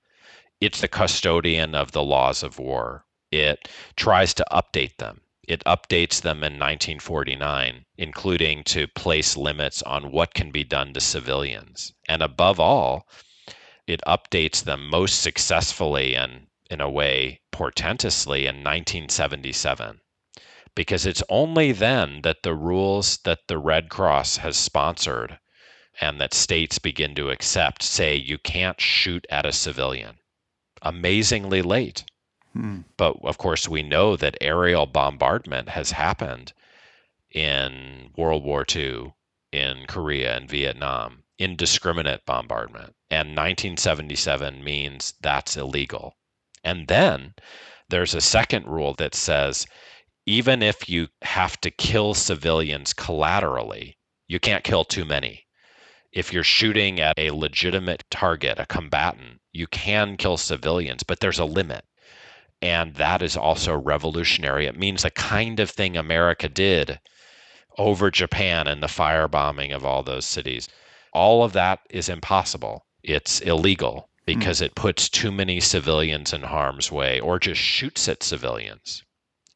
It's 0.60 0.80
the 0.80 0.88
custodian 0.88 1.74
of 1.74 1.92
the 1.92 2.02
laws 2.02 2.42
of 2.42 2.58
war 2.58 3.04
it 3.34 3.68
tries 3.96 4.32
to 4.34 4.46
update 4.52 4.98
them. 4.98 5.20
It 5.48 5.64
updates 5.64 6.20
them 6.20 6.44
in 6.44 6.52
1949, 6.52 7.84
including 7.98 8.62
to 8.64 8.86
place 8.86 9.36
limits 9.36 9.82
on 9.82 10.12
what 10.12 10.34
can 10.34 10.52
be 10.52 10.62
done 10.62 10.94
to 10.94 11.00
civilians. 11.00 11.92
And 12.08 12.22
above 12.22 12.60
all, 12.60 13.08
it 13.86 14.00
updates 14.06 14.64
them 14.64 14.88
most 14.88 15.20
successfully 15.20 16.14
and, 16.14 16.46
in 16.70 16.80
a 16.80 16.90
way, 16.90 17.40
portentously 17.52 18.40
in 18.46 18.56
1977. 18.64 20.00
Because 20.74 21.06
it's 21.06 21.22
only 21.28 21.72
then 21.72 22.22
that 22.22 22.42
the 22.42 22.54
rules 22.54 23.18
that 23.18 23.46
the 23.46 23.58
Red 23.58 23.88
Cross 23.88 24.38
has 24.38 24.56
sponsored 24.56 25.38
and 26.00 26.20
that 26.20 26.34
states 26.34 26.78
begin 26.78 27.14
to 27.14 27.30
accept 27.30 27.82
say 27.82 28.16
you 28.16 28.38
can't 28.38 28.80
shoot 28.80 29.26
at 29.30 29.46
a 29.46 29.52
civilian. 29.52 30.18
Amazingly 30.82 31.62
late. 31.62 32.04
Hmm. 32.52 32.80
But 32.96 33.16
of 33.22 33.38
course, 33.38 33.68
we 33.68 33.82
know 33.82 34.16
that 34.16 34.38
aerial 34.40 34.86
bombardment 34.86 35.68
has 35.68 35.92
happened 35.92 36.52
in 37.30 38.10
World 38.16 38.44
War 38.44 38.64
II, 38.74 39.12
in 39.52 39.86
Korea 39.86 40.36
and 40.36 40.48
Vietnam, 40.48 41.24
indiscriminate 41.38 42.24
bombardment. 42.26 42.94
And 43.14 43.28
1977 43.28 44.64
means 44.64 45.14
that's 45.20 45.56
illegal. 45.56 46.16
And 46.64 46.88
then 46.88 47.34
there's 47.88 48.12
a 48.12 48.20
second 48.20 48.66
rule 48.66 48.94
that 48.94 49.14
says 49.14 49.68
even 50.26 50.64
if 50.64 50.88
you 50.88 51.06
have 51.22 51.60
to 51.60 51.70
kill 51.70 52.14
civilians 52.14 52.92
collaterally, 52.92 53.96
you 54.26 54.40
can't 54.40 54.64
kill 54.64 54.84
too 54.84 55.04
many. 55.04 55.46
If 56.10 56.32
you're 56.32 56.42
shooting 56.42 56.98
at 56.98 57.16
a 57.16 57.30
legitimate 57.30 58.02
target, 58.10 58.58
a 58.58 58.66
combatant, 58.66 59.40
you 59.52 59.68
can 59.68 60.16
kill 60.16 60.36
civilians, 60.36 61.04
but 61.04 61.20
there's 61.20 61.38
a 61.38 61.44
limit. 61.44 61.84
And 62.60 62.96
that 62.96 63.22
is 63.22 63.36
also 63.36 63.76
revolutionary. 63.76 64.66
It 64.66 64.76
means 64.76 65.04
the 65.04 65.12
kind 65.12 65.60
of 65.60 65.70
thing 65.70 65.96
America 65.96 66.48
did 66.48 66.98
over 67.78 68.10
Japan 68.10 68.66
and 68.66 68.82
the 68.82 68.88
firebombing 68.88 69.72
of 69.72 69.84
all 69.84 70.02
those 70.02 70.26
cities. 70.26 70.68
All 71.12 71.44
of 71.44 71.52
that 71.52 71.78
is 71.90 72.08
impossible. 72.08 72.83
It's 73.04 73.40
illegal 73.40 74.08
because 74.26 74.60
mm. 74.60 74.66
it 74.66 74.74
puts 74.74 75.08
too 75.08 75.30
many 75.30 75.60
civilians 75.60 76.32
in 76.32 76.42
harm's 76.42 76.90
way 76.90 77.20
or 77.20 77.38
just 77.38 77.60
shoots 77.60 78.08
at 78.08 78.22
civilians. 78.22 79.04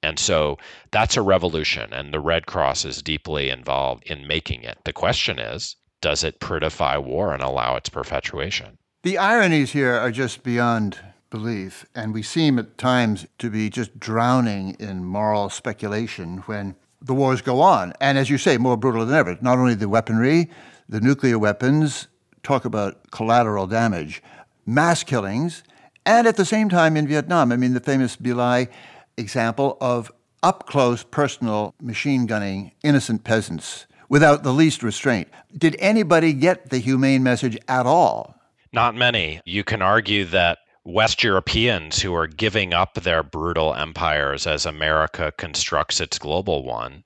And 0.02 0.18
so 0.18 0.58
that's 0.92 1.16
a 1.16 1.22
revolution, 1.22 1.92
and 1.92 2.14
the 2.14 2.20
Red 2.20 2.46
Cross 2.46 2.84
is 2.84 3.02
deeply 3.02 3.50
involved 3.50 4.04
in 4.04 4.28
making 4.28 4.62
it. 4.62 4.78
The 4.84 4.92
question 4.92 5.40
is 5.40 5.74
does 6.00 6.22
it 6.22 6.38
prettify 6.38 7.02
war 7.02 7.34
and 7.34 7.42
allow 7.42 7.74
its 7.74 7.88
perpetuation? 7.88 8.78
The 9.02 9.18
ironies 9.18 9.72
here 9.72 9.94
are 9.94 10.12
just 10.12 10.44
beyond 10.44 11.00
belief. 11.30 11.84
And 11.94 12.14
we 12.14 12.22
seem 12.22 12.58
at 12.58 12.78
times 12.78 13.26
to 13.38 13.50
be 13.50 13.70
just 13.70 13.98
drowning 13.98 14.76
in 14.78 15.04
moral 15.04 15.50
speculation 15.50 16.38
when 16.46 16.76
the 17.00 17.14
wars 17.14 17.42
go 17.42 17.61
on. 17.61 17.92
And 18.00 18.18
as 18.18 18.30
you 18.30 18.38
say, 18.38 18.58
more 18.58 18.76
brutal 18.76 19.06
than 19.06 19.14
ever. 19.14 19.38
Not 19.40 19.58
only 19.58 19.74
the 19.74 19.88
weaponry, 19.88 20.50
the 20.88 21.00
nuclear 21.00 21.38
weapons, 21.38 22.08
talk 22.42 22.64
about 22.64 23.11
collateral 23.11 23.66
damage, 23.66 24.22
mass 24.66 25.03
killings, 25.05 25.62
and 26.05 26.27
at 26.27 26.37
the 26.37 26.44
same 26.44 26.68
time 26.68 26.96
in 26.96 27.07
Vietnam, 27.07 27.53
I 27.53 27.57
mean, 27.57 27.74
the 27.74 27.81
famous 27.81 28.16
Lai 28.20 28.68
example 29.16 29.77
of 29.81 30.11
up 30.42 30.66
close 30.66 31.03
personal 31.03 31.74
machine 31.81 32.27
gunning 32.27 32.72
innocent 32.83 33.24
peasants 33.24 33.87
without 34.09 34.42
the 34.42 34.53
least 34.53 34.83
restraint. 34.83 35.29
Did 35.57 35.77
anybody 35.79 36.33
get 36.33 36.70
the 36.70 36.79
humane 36.79 37.22
message 37.22 37.59
at 37.68 37.87
all? 37.87 38.35
Not 38.72 38.94
many. 38.94 39.40
You 39.44 39.64
can 39.64 39.83
argue 39.83 40.24
that 40.27 40.59
West 40.85 41.22
Europeans 41.22 42.01
who 42.01 42.14
are 42.14 42.27
giving 42.27 42.72
up 42.72 42.94
their 42.94 43.22
brutal 43.22 43.74
empires 43.74 44.46
as 44.46 44.64
America 44.64 45.33
constructs 45.37 46.01
its 46.01 46.18
global 46.18 46.64
one, 46.64 47.05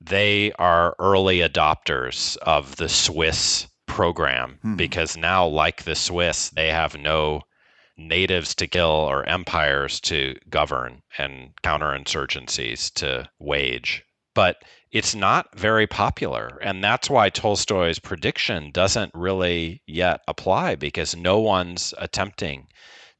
they 0.00 0.52
are 0.52 0.96
early 0.98 1.40
adopters 1.40 2.38
of 2.38 2.76
the 2.76 2.88
Swiss 2.88 3.66
program 3.88 4.58
hmm. 4.62 4.76
because 4.76 5.16
now, 5.16 5.46
like 5.46 5.82
the 5.82 5.96
Swiss, 5.96 6.50
they 6.50 6.68
have 6.68 6.96
no 6.96 7.42
natives 7.96 8.54
to 8.54 8.68
kill 8.68 8.86
or 8.86 9.28
empires 9.28 9.98
to 10.00 10.36
govern 10.48 11.02
and 11.18 11.50
counterinsurgencies 11.64 12.94
to 12.94 13.28
wage. 13.40 14.04
But 14.34 14.62
it's 14.92 15.14
not 15.14 15.58
very 15.58 15.86
popular. 15.86 16.58
And 16.62 16.82
that's 16.82 17.10
why 17.10 17.28
Tolstoy's 17.28 17.98
prediction 17.98 18.70
doesn't 18.70 19.12
really 19.14 19.82
yet 19.86 20.20
apply 20.28 20.76
because 20.76 21.16
no 21.16 21.38
one's 21.38 21.92
attempting 21.98 22.68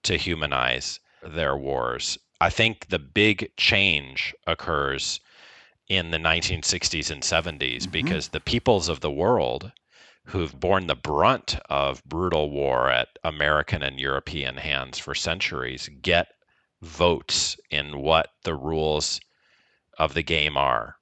to 0.04 0.16
humanize 0.16 1.00
their 1.22 1.56
wars. 1.56 2.16
I 2.40 2.50
think 2.50 2.88
the 2.88 3.00
big 3.00 3.50
change 3.56 4.34
occurs 4.46 5.18
in 5.88 6.10
the 6.10 6.18
1960s 6.18 7.10
and 7.10 7.22
70s 7.22 7.58
mm-hmm. 7.58 7.90
because 7.90 8.28
the 8.28 8.40
peoples 8.40 8.88
of 8.88 9.00
the 9.00 9.10
world 9.10 9.72
who've 10.28 10.60
borne 10.60 10.86
the 10.86 10.94
brunt 10.94 11.58
of 11.70 12.04
brutal 12.04 12.50
war 12.50 12.90
at 12.90 13.08
American 13.24 13.82
and 13.82 13.98
European 13.98 14.58
hands 14.58 14.98
for 14.98 15.14
centuries 15.14 15.88
get 16.02 16.28
votes 16.82 17.56
in 17.70 17.98
what 17.98 18.28
the 18.44 18.54
rules 18.54 19.20
of 19.98 20.12
the 20.12 20.22
game 20.22 20.56
are. 20.56 20.96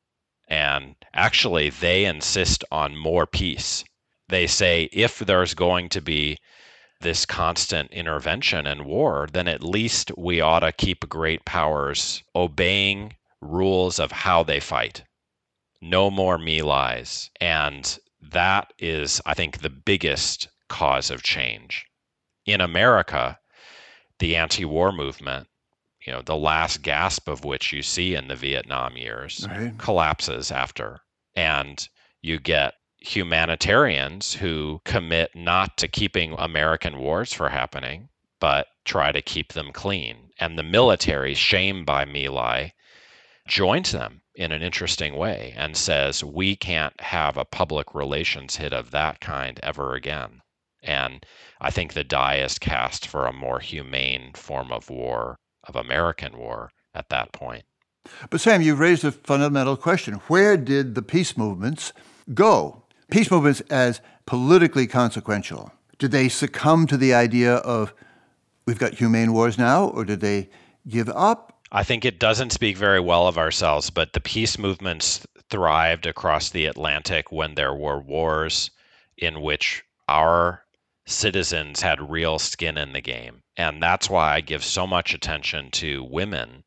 And 0.48 0.94
actually, 1.12 1.70
they 1.70 2.04
insist 2.04 2.64
on 2.70 2.96
more 2.96 3.26
peace. 3.26 3.84
They 4.28 4.46
say 4.46 4.88
if 4.92 5.18
there's 5.18 5.54
going 5.54 5.88
to 5.90 6.00
be 6.00 6.38
this 7.00 7.26
constant 7.26 7.90
intervention 7.90 8.64
and 8.66 8.86
war, 8.86 9.26
then 9.32 9.48
at 9.48 9.62
least 9.62 10.12
we 10.16 10.40
ought 10.40 10.60
to 10.60 10.70
keep 10.70 11.08
great 11.08 11.44
powers 11.44 12.22
obeying 12.34 13.16
rules 13.40 13.98
of 13.98 14.12
how 14.12 14.44
they 14.44 14.60
fight. 14.60 15.02
No 15.82 16.10
more 16.10 16.38
My 16.38 16.60
Lais. 16.60 17.28
And 17.40 17.98
that 18.32 18.72
is, 18.78 19.20
I 19.26 19.34
think, 19.34 19.58
the 19.58 19.70
biggest 19.70 20.48
cause 20.68 21.10
of 21.10 21.22
change. 21.22 21.86
In 22.44 22.60
America, 22.60 23.38
the 24.18 24.36
anti 24.36 24.64
war 24.64 24.92
movement, 24.92 25.48
you 26.06 26.12
know, 26.12 26.22
the 26.22 26.36
last 26.36 26.82
gasp 26.82 27.28
of 27.28 27.44
which 27.44 27.72
you 27.72 27.82
see 27.82 28.14
in 28.14 28.28
the 28.28 28.36
Vietnam 28.36 28.96
years, 28.96 29.46
right. 29.48 29.76
collapses 29.78 30.50
after. 30.50 31.00
And 31.34 31.86
you 32.22 32.38
get 32.38 32.74
humanitarians 32.98 34.34
who 34.34 34.80
commit 34.84 35.30
not 35.34 35.76
to 35.78 35.88
keeping 35.88 36.34
American 36.38 36.98
wars 36.98 37.32
from 37.32 37.50
happening, 37.50 38.08
but 38.40 38.68
try 38.84 39.12
to 39.12 39.22
keep 39.22 39.52
them 39.52 39.72
clean. 39.72 40.30
And 40.38 40.58
the 40.58 40.62
military, 40.62 41.34
shamed 41.34 41.86
by 41.86 42.04
My 42.04 42.26
Lai, 42.26 42.72
joins 43.46 43.92
them 43.92 44.22
in 44.36 44.52
an 44.52 44.62
interesting 44.62 45.16
way 45.16 45.54
and 45.56 45.76
says, 45.76 46.22
we 46.22 46.54
can't 46.54 46.98
have 47.00 47.36
a 47.36 47.44
public 47.44 47.94
relations 47.94 48.56
hit 48.56 48.72
of 48.72 48.90
that 48.90 49.20
kind 49.20 49.58
ever 49.62 49.94
again. 49.94 50.42
And 50.82 51.24
I 51.60 51.70
think 51.70 51.94
the 51.94 52.04
die 52.04 52.36
is 52.36 52.58
cast 52.58 53.08
for 53.08 53.26
a 53.26 53.32
more 53.32 53.58
humane 53.58 54.32
form 54.34 54.70
of 54.70 54.90
war, 54.90 55.36
of 55.64 55.74
American 55.74 56.38
war 56.38 56.70
at 56.94 57.08
that 57.08 57.32
point. 57.32 57.64
But 58.30 58.40
Sam, 58.40 58.62
you've 58.62 58.78
raised 58.78 59.04
a 59.04 59.10
fundamental 59.10 59.76
question. 59.76 60.14
Where 60.28 60.56
did 60.56 60.94
the 60.94 61.02
peace 61.02 61.36
movements 61.36 61.92
go? 62.32 62.84
Peace 63.10 63.30
movements 63.30 63.62
as 63.62 64.00
politically 64.26 64.86
consequential. 64.86 65.72
Did 65.98 66.10
they 66.10 66.28
succumb 66.28 66.86
to 66.88 66.96
the 66.96 67.14
idea 67.14 67.54
of 67.56 67.94
we've 68.66 68.78
got 68.78 68.94
humane 68.94 69.32
wars 69.32 69.58
now, 69.58 69.86
or 69.88 70.04
did 70.04 70.20
they 70.20 70.50
give 70.86 71.08
up? 71.08 71.55
I 71.72 71.82
think 71.82 72.04
it 72.04 72.20
doesn't 72.20 72.50
speak 72.52 72.76
very 72.76 73.00
well 73.00 73.26
of 73.26 73.38
ourselves, 73.38 73.90
but 73.90 74.12
the 74.12 74.20
peace 74.20 74.56
movements 74.56 75.26
thrived 75.50 76.06
across 76.06 76.48
the 76.48 76.66
Atlantic 76.66 77.32
when 77.32 77.54
there 77.54 77.74
were 77.74 78.00
wars 78.00 78.70
in 79.16 79.40
which 79.40 79.82
our 80.08 80.64
citizens 81.06 81.82
had 81.82 82.10
real 82.10 82.38
skin 82.38 82.78
in 82.78 82.92
the 82.92 83.00
game. 83.00 83.42
And 83.56 83.82
that's 83.82 84.08
why 84.10 84.34
I 84.34 84.40
give 84.40 84.64
so 84.64 84.86
much 84.86 85.14
attention 85.14 85.70
to 85.72 86.04
women 86.04 86.64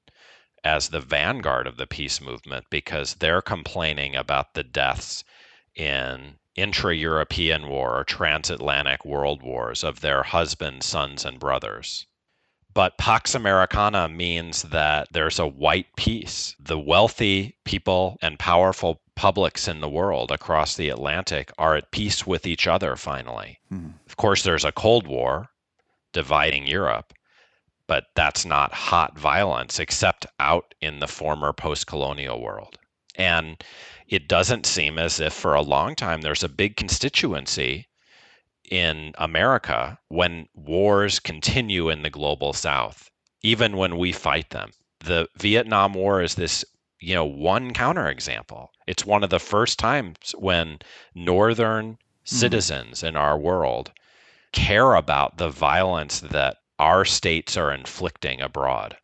as 0.63 0.89
the 0.89 1.01
vanguard 1.01 1.67
of 1.67 1.77
the 1.77 1.87
peace 1.87 2.19
movement 2.19 2.65
because 2.69 3.15
they're 3.15 3.41
complaining 3.41 4.15
about 4.15 4.53
the 4.53 4.63
deaths 4.63 5.23
in 5.75 6.37
intra 6.55 6.93
European 6.93 7.67
war 7.69 7.97
or 7.97 8.03
transatlantic 8.03 9.05
world 9.05 9.41
wars 9.41 9.83
of 9.83 10.01
their 10.01 10.23
husbands, 10.23 10.85
sons, 10.85 11.23
and 11.23 11.39
brothers. 11.39 12.05
But 12.73 12.97
Pax 12.97 13.33
Americana 13.33 14.07
means 14.07 14.63
that 14.63 15.07
there's 15.11 15.39
a 15.39 15.47
white 15.47 15.87
peace. 15.95 16.55
The 16.59 16.79
wealthy 16.79 17.57
people 17.65 18.17
and 18.21 18.37
powerful 18.37 19.01
publics 19.15 19.67
in 19.67 19.81
the 19.81 19.89
world 19.89 20.31
across 20.31 20.75
the 20.75 20.89
Atlantic 20.89 21.51
are 21.57 21.75
at 21.75 21.91
peace 21.91 22.25
with 22.25 22.45
each 22.45 22.67
other 22.67 22.95
finally. 22.95 23.59
Hmm. 23.69 23.89
Of 24.05 24.15
course, 24.17 24.43
there's 24.43 24.63
a 24.65 24.71
Cold 24.71 25.07
War 25.07 25.49
dividing 26.13 26.67
Europe, 26.67 27.13
but 27.87 28.05
that's 28.15 28.45
not 28.45 28.73
hot 28.73 29.17
violence 29.17 29.79
except 29.79 30.25
out 30.39 30.73
in 30.79 30.99
the 30.99 31.07
former 31.07 31.51
post 31.51 31.87
colonial 31.87 32.41
world. 32.41 32.77
And 33.15 33.61
it 34.07 34.27
doesn't 34.27 34.65
seem 34.65 34.97
as 34.97 35.19
if 35.19 35.33
for 35.33 35.53
a 35.53 35.61
long 35.61 35.95
time 35.95 36.21
there's 36.21 36.43
a 36.43 36.49
big 36.49 36.75
constituency 36.77 37.87
in 38.69 39.13
America 39.17 39.97
when 40.09 40.47
wars 40.53 41.19
continue 41.19 41.89
in 41.89 42.03
the 42.03 42.09
global 42.09 42.53
south, 42.53 43.09
even 43.41 43.75
when 43.75 43.97
we 43.97 44.11
fight 44.11 44.51
them. 44.51 44.71
The 44.99 45.27
Vietnam 45.37 45.93
War 45.93 46.21
is 46.21 46.35
this, 46.35 46.63
you 46.99 47.15
know, 47.15 47.25
one 47.25 47.73
counterexample. 47.73 48.67
It's 48.85 49.05
one 49.05 49.23
of 49.23 49.31
the 49.31 49.39
first 49.39 49.79
times 49.79 50.35
when 50.37 50.79
northern 51.15 51.93
mm. 51.93 51.97
citizens 52.23 53.01
in 53.01 53.15
our 53.15 53.37
world 53.37 53.91
care 54.51 54.93
about 54.93 55.37
the 55.37 55.49
violence 55.49 56.19
that 56.19 56.57
our 56.77 57.05
states 57.05 57.57
are 57.57 57.73
inflicting 57.73 58.41
abroad. 58.41 58.95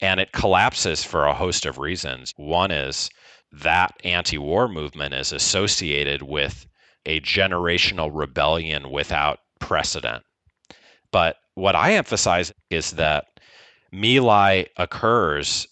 And 0.00 0.20
it 0.20 0.32
collapses 0.32 1.04
for 1.04 1.26
a 1.26 1.34
host 1.34 1.66
of 1.66 1.78
reasons. 1.78 2.32
One 2.36 2.70
is 2.70 3.10
that 3.52 3.94
anti 4.04 4.38
war 4.38 4.68
movement 4.68 5.14
is 5.14 5.32
associated 5.32 6.22
with 6.22 6.66
a 7.06 7.20
generational 7.20 8.10
rebellion 8.12 8.90
without 8.90 9.40
precedent. 9.60 10.24
But 11.10 11.36
what 11.54 11.74
I 11.74 11.94
emphasize 11.94 12.52
is 12.70 12.92
that 12.92 13.26
My 13.92 14.66
occurs, 14.76 15.66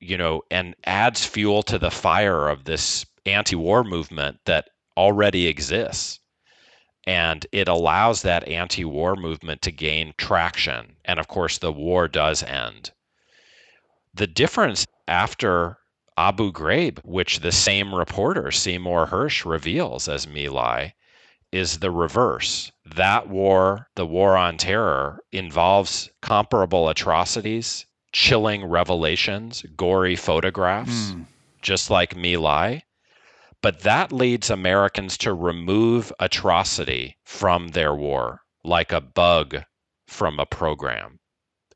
you 0.00 0.16
know, 0.16 0.42
and 0.50 0.74
adds 0.84 1.26
fuel 1.26 1.62
to 1.64 1.78
the 1.78 1.90
fire 1.90 2.48
of 2.48 2.64
this 2.64 3.04
anti 3.26 3.56
war 3.56 3.84
movement 3.84 4.38
that 4.44 4.70
already 4.96 5.46
exists 5.46 6.20
and 7.08 7.46
it 7.52 7.68
allows 7.68 8.20
that 8.20 8.46
anti 8.46 8.84
war 8.84 9.16
movement 9.16 9.62
to 9.62 9.72
gain 9.72 10.12
traction. 10.18 10.94
And 11.06 11.18
of 11.18 11.26
course, 11.26 11.56
the 11.56 11.72
war 11.72 12.06
does 12.06 12.42
end. 12.42 12.92
The 14.12 14.26
difference 14.26 14.86
after 15.08 15.78
Abu 16.20 16.50
Ghraib, 16.50 16.98
which 17.04 17.38
the 17.38 17.52
same 17.52 17.94
reporter, 17.94 18.50
Seymour 18.50 19.06
Hersh, 19.06 19.48
reveals 19.48 20.08
as 20.08 20.26
My 20.26 20.48
Lai, 20.48 20.94
is 21.52 21.78
the 21.78 21.92
reverse. 21.92 22.72
That 22.84 23.28
war, 23.28 23.88
the 23.94 24.04
war 24.04 24.36
on 24.36 24.56
terror, 24.56 25.20
involves 25.30 26.10
comparable 26.20 26.88
atrocities, 26.88 27.86
chilling 28.10 28.64
revelations, 28.64 29.62
gory 29.76 30.16
photographs, 30.16 31.12
mm. 31.12 31.26
just 31.62 31.88
like 31.88 32.16
My 32.16 32.34
Lai. 32.34 32.82
But 33.62 33.82
that 33.82 34.10
leads 34.10 34.50
Americans 34.50 35.18
to 35.18 35.32
remove 35.32 36.12
atrocity 36.18 37.16
from 37.22 37.68
their 37.68 37.94
war, 37.94 38.42
like 38.64 38.90
a 38.90 39.00
bug 39.00 39.62
from 40.08 40.40
a 40.40 40.46
program. 40.46 41.20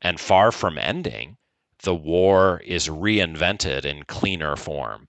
And 0.01 0.19
far 0.19 0.51
from 0.51 0.77
ending, 0.77 1.37
the 1.83 1.95
war 1.95 2.61
is 2.65 2.87
reinvented 2.87 3.85
in 3.85 4.03
cleaner 4.03 4.55
form. 4.55 5.07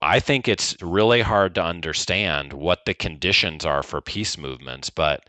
I 0.00 0.20
think 0.20 0.46
it's 0.46 0.76
really 0.80 1.22
hard 1.22 1.54
to 1.56 1.62
understand 1.62 2.52
what 2.52 2.84
the 2.84 2.94
conditions 2.94 3.64
are 3.64 3.82
for 3.82 4.00
peace 4.00 4.38
movements, 4.38 4.90
but 4.90 5.28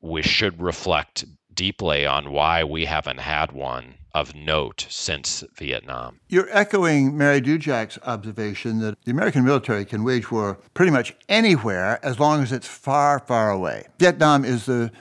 we 0.00 0.22
should 0.22 0.62
reflect 0.62 1.24
deeply 1.52 2.06
on 2.06 2.30
why 2.30 2.62
we 2.62 2.84
haven't 2.84 3.18
had 3.18 3.50
one 3.50 3.94
of 4.14 4.34
note 4.34 4.86
since 4.88 5.42
Vietnam. 5.56 6.20
You're 6.28 6.48
echoing 6.50 7.16
Mary 7.16 7.40
Dudziak's 7.40 7.98
observation 8.04 8.78
that 8.80 9.02
the 9.04 9.10
American 9.10 9.44
military 9.44 9.84
can 9.84 10.04
wage 10.04 10.30
war 10.30 10.58
pretty 10.74 10.92
much 10.92 11.14
anywhere 11.28 11.98
as 12.04 12.20
long 12.20 12.42
as 12.42 12.52
it's 12.52 12.66
far, 12.66 13.18
far 13.18 13.50
away. 13.50 13.86
Vietnam 13.98 14.44
is 14.44 14.66
the 14.66 14.92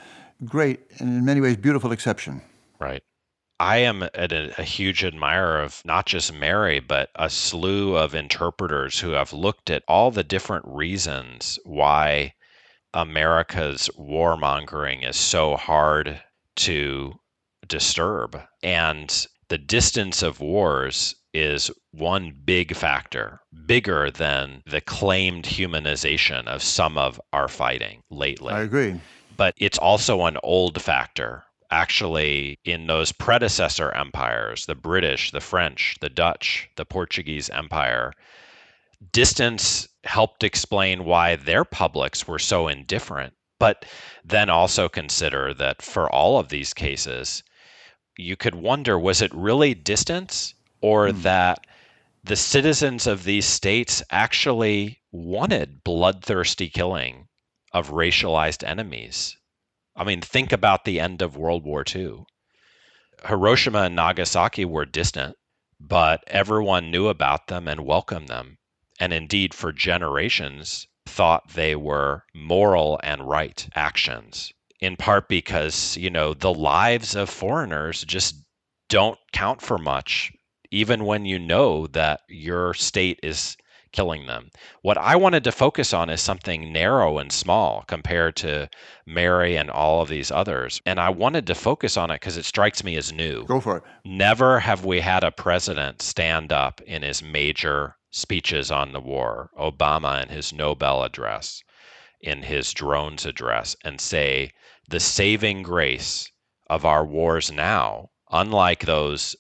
great 0.43 0.80
and 0.99 1.10
in 1.10 1.25
many 1.25 1.39
ways 1.39 1.58
beautiful 1.58 1.91
exception. 1.91 2.41
Right. 2.80 3.03
I 3.59 3.77
am 3.77 4.03
a, 4.03 4.09
a, 4.57 4.63
huge 4.63 5.03
admirer 5.03 5.59
of 5.59 5.81
not 5.83 6.05
just 6.05 6.31
Mary, 6.31 6.79
but 6.79 7.09
a 7.15 7.29
slew 7.29 7.97
of 7.97 8.13
interpreters 8.13 8.99
who 8.99 9.11
have 9.11 9.33
looked 9.33 9.71
at 9.71 9.83
all 9.87 10.11
the 10.11 10.23
different 10.23 10.65
reasons 10.67 11.57
why 11.63 12.33
America's 12.93 13.89
warmongering 13.97 15.07
is 15.07 15.17
so 15.17 15.55
hard 15.55 16.21
to 16.57 17.19
disturb. 17.67 18.39
And 18.61 19.27
the 19.49 19.57
distance 19.57 20.21
of 20.21 20.39
wars 20.39 21.15
is 21.33 21.71
one 21.91 22.35
big 22.45 22.75
factor, 22.75 23.39
bigger 23.65 24.11
than 24.11 24.61
the 24.65 24.81
claimed 24.81 25.45
humanization 25.45 26.45
of 26.47 26.63
some 26.63 26.97
of 26.97 27.19
our 27.33 27.47
fighting 27.47 28.01
lately. 28.09 28.53
I 28.53 28.61
agree. 28.61 28.99
But 29.35 29.53
it's 29.57 29.77
also 29.77 30.25
an 30.25 30.37
old 30.43 30.81
factor. 30.81 31.43
Actually, 31.69 32.60
in 32.63 32.88
those 32.88 33.12
predecessor 33.12 33.91
empires, 33.91 34.65
the 34.65 34.75
British, 34.75 35.32
the 35.32 35.41
French, 35.41 35.97
the 35.99 36.10
Dutch, 36.10 36.69
the 36.75 36.86
Portuguese 36.86 37.49
Empire, 37.49 38.13
distance 39.12 39.88
helped 40.03 40.43
explain 40.43 41.03
why 41.03 41.36
their 41.36 41.65
publics 41.65 42.27
were 42.27 42.39
so 42.39 42.67
indifferent. 42.67 43.34
But 43.60 43.86
then 44.23 44.49
also 44.49 44.88
consider 44.88 45.53
that 45.56 45.82
for 45.82 46.10
all 46.10 46.39
of 46.39 46.49
these 46.49 46.73
cases, 46.73 47.43
you 48.17 48.36
could 48.36 48.56
wonder 48.56 48.97
was 48.97 49.21
it 49.21 49.34
really 49.34 49.73
distance 49.73 50.53
or 50.82 51.08
mm. 51.08 51.21
that 51.23 51.65
the 52.23 52.36
citizens 52.36 53.08
of 53.08 53.23
these 53.23 53.45
states 53.45 54.03
actually 54.10 55.01
wanted 55.12 55.84
bloodthirsty 55.84 56.69
killing 56.69 57.27
of 57.71 57.91
racialized 57.91 58.67
enemies? 58.67 59.37
I 59.97 60.03
mean, 60.03 60.21
think 60.21 60.51
about 60.51 60.86
the 60.86 60.99
end 60.99 61.21
of 61.21 61.36
World 61.36 61.65
War 61.65 61.83
II. 61.93 62.23
Hiroshima 63.25 63.81
and 63.83 63.95
Nagasaki 63.95 64.63
were 64.63 64.86
distant, 64.86 65.36
but 65.79 66.23
everyone 66.27 66.91
knew 66.91 67.07
about 67.07 67.47
them 67.47 67.67
and 67.67 67.81
welcomed 67.86 68.27
them. 68.29 68.60
And 68.99 69.12
indeed, 69.12 69.53
for 69.53 69.73
generations, 69.73 70.88
thought 71.05 71.49
they 71.49 71.75
were 71.75 72.23
moral 72.33 72.99
and 73.03 73.27
right 73.27 73.67
actions 73.75 74.53
in 74.79 74.95
part 74.95 75.27
because, 75.27 75.97
you 75.97 76.10
know, 76.10 76.33
the 76.33 76.53
lives 76.53 77.15
of 77.15 77.29
foreigners 77.29 78.03
just 78.03 78.36
don't 78.89 79.17
count 79.33 79.62
for 79.62 79.77
much, 79.77 80.31
even 80.71 81.05
when 81.05 81.25
you 81.25 81.39
know 81.39 81.88
that 81.88 82.21
your 82.29 82.73
state 82.73 83.19
is 83.23 83.57
killing 83.97 84.27
them. 84.27 84.51
What 84.83 84.99
I 84.99 85.15
wanted 85.15 85.43
to 85.45 85.51
focus 85.51 85.91
on 85.91 86.12
is 86.12 86.21
something 86.21 86.71
narrow 86.71 87.17
and 87.17 87.31
small 87.31 87.83
compared 87.88 88.36
to 88.36 88.69
Mary 89.07 89.55
and 89.55 89.71
all 89.71 90.03
of 90.03 90.07
these 90.07 90.29
others. 90.29 90.79
And 90.86 90.99
I 90.99 91.10
wanted 91.10 91.47
to 91.47 91.55
focus 91.55 91.97
on 91.97 92.12
it 92.12 92.21
because 92.21 92.38
it 92.38 92.45
strikes 92.45 92.83
me 92.83 92.95
as 92.95 93.12
new. 93.12 93.43
Go 93.45 93.60
for 93.60 93.77
it. 93.77 93.83
Never 94.05 94.60
have 94.60 94.86
we 94.86 94.99
had 94.99 95.23
a 95.23 95.31
president 95.31 96.03
stand 96.03 96.53
up 96.53 96.79
in 96.81 97.01
his 97.01 97.23
major 97.23 97.97
speeches 98.12 98.69
on 98.69 98.91
the 98.91 99.01
war, 99.01 99.49
Obama 99.60 100.21
in 100.21 100.29
his 100.29 100.53
Nobel 100.53 101.03
address, 101.03 101.63
in 102.21 102.43
his 102.43 102.73
drones 102.73 103.25
address, 103.25 103.75
and 103.83 103.99
say 103.99 104.51
the 104.88 104.99
saving 104.99 105.63
grace 105.63 106.31
of 106.69 106.86
our 106.86 107.03
wars 107.03 107.51
now, 107.51 108.12
unlike 108.29 108.86
those 108.86 109.36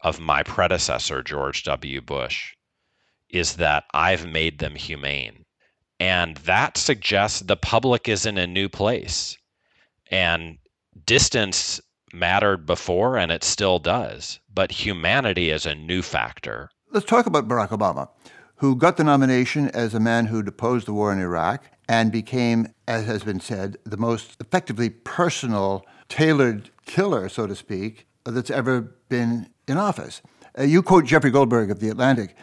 of 0.00 0.20
my 0.20 0.44
predecessor, 0.44 1.24
George 1.24 1.64
W. 1.64 2.00
Bush, 2.00 2.55
is 3.30 3.56
that 3.56 3.84
I've 3.92 4.26
made 4.26 4.58
them 4.58 4.74
humane. 4.74 5.44
And 5.98 6.36
that 6.38 6.76
suggests 6.76 7.40
the 7.40 7.56
public 7.56 8.08
is 8.08 8.26
in 8.26 8.38
a 8.38 8.46
new 8.46 8.68
place. 8.68 9.36
And 10.10 10.58
distance 11.04 11.80
mattered 12.12 12.66
before 12.66 13.16
and 13.16 13.32
it 13.32 13.44
still 13.44 13.78
does, 13.78 14.40
but 14.52 14.70
humanity 14.70 15.50
is 15.50 15.66
a 15.66 15.74
new 15.74 16.02
factor. 16.02 16.70
Let's 16.92 17.06
talk 17.06 17.26
about 17.26 17.48
Barack 17.48 17.68
Obama, 17.68 18.08
who 18.56 18.76
got 18.76 18.96
the 18.96 19.04
nomination 19.04 19.68
as 19.70 19.94
a 19.94 20.00
man 20.00 20.26
who 20.26 20.40
opposed 20.40 20.86
the 20.86 20.92
war 20.92 21.12
in 21.12 21.20
Iraq 21.20 21.64
and 21.88 22.10
became, 22.10 22.68
as 22.88 23.06
has 23.06 23.22
been 23.22 23.40
said, 23.40 23.76
the 23.84 23.96
most 23.96 24.36
effectively 24.40 24.90
personal, 24.90 25.84
tailored 26.08 26.70
killer, 26.84 27.28
so 27.28 27.46
to 27.46 27.54
speak, 27.54 28.06
that's 28.24 28.50
ever 28.50 28.96
been 29.08 29.48
in 29.68 29.76
office. 29.76 30.22
Uh, 30.58 30.62
you 30.62 30.82
quote 30.82 31.04
Jeffrey 31.04 31.30
Goldberg 31.30 31.70
of 31.70 31.80
The 31.80 31.88
Atlantic 31.88 32.36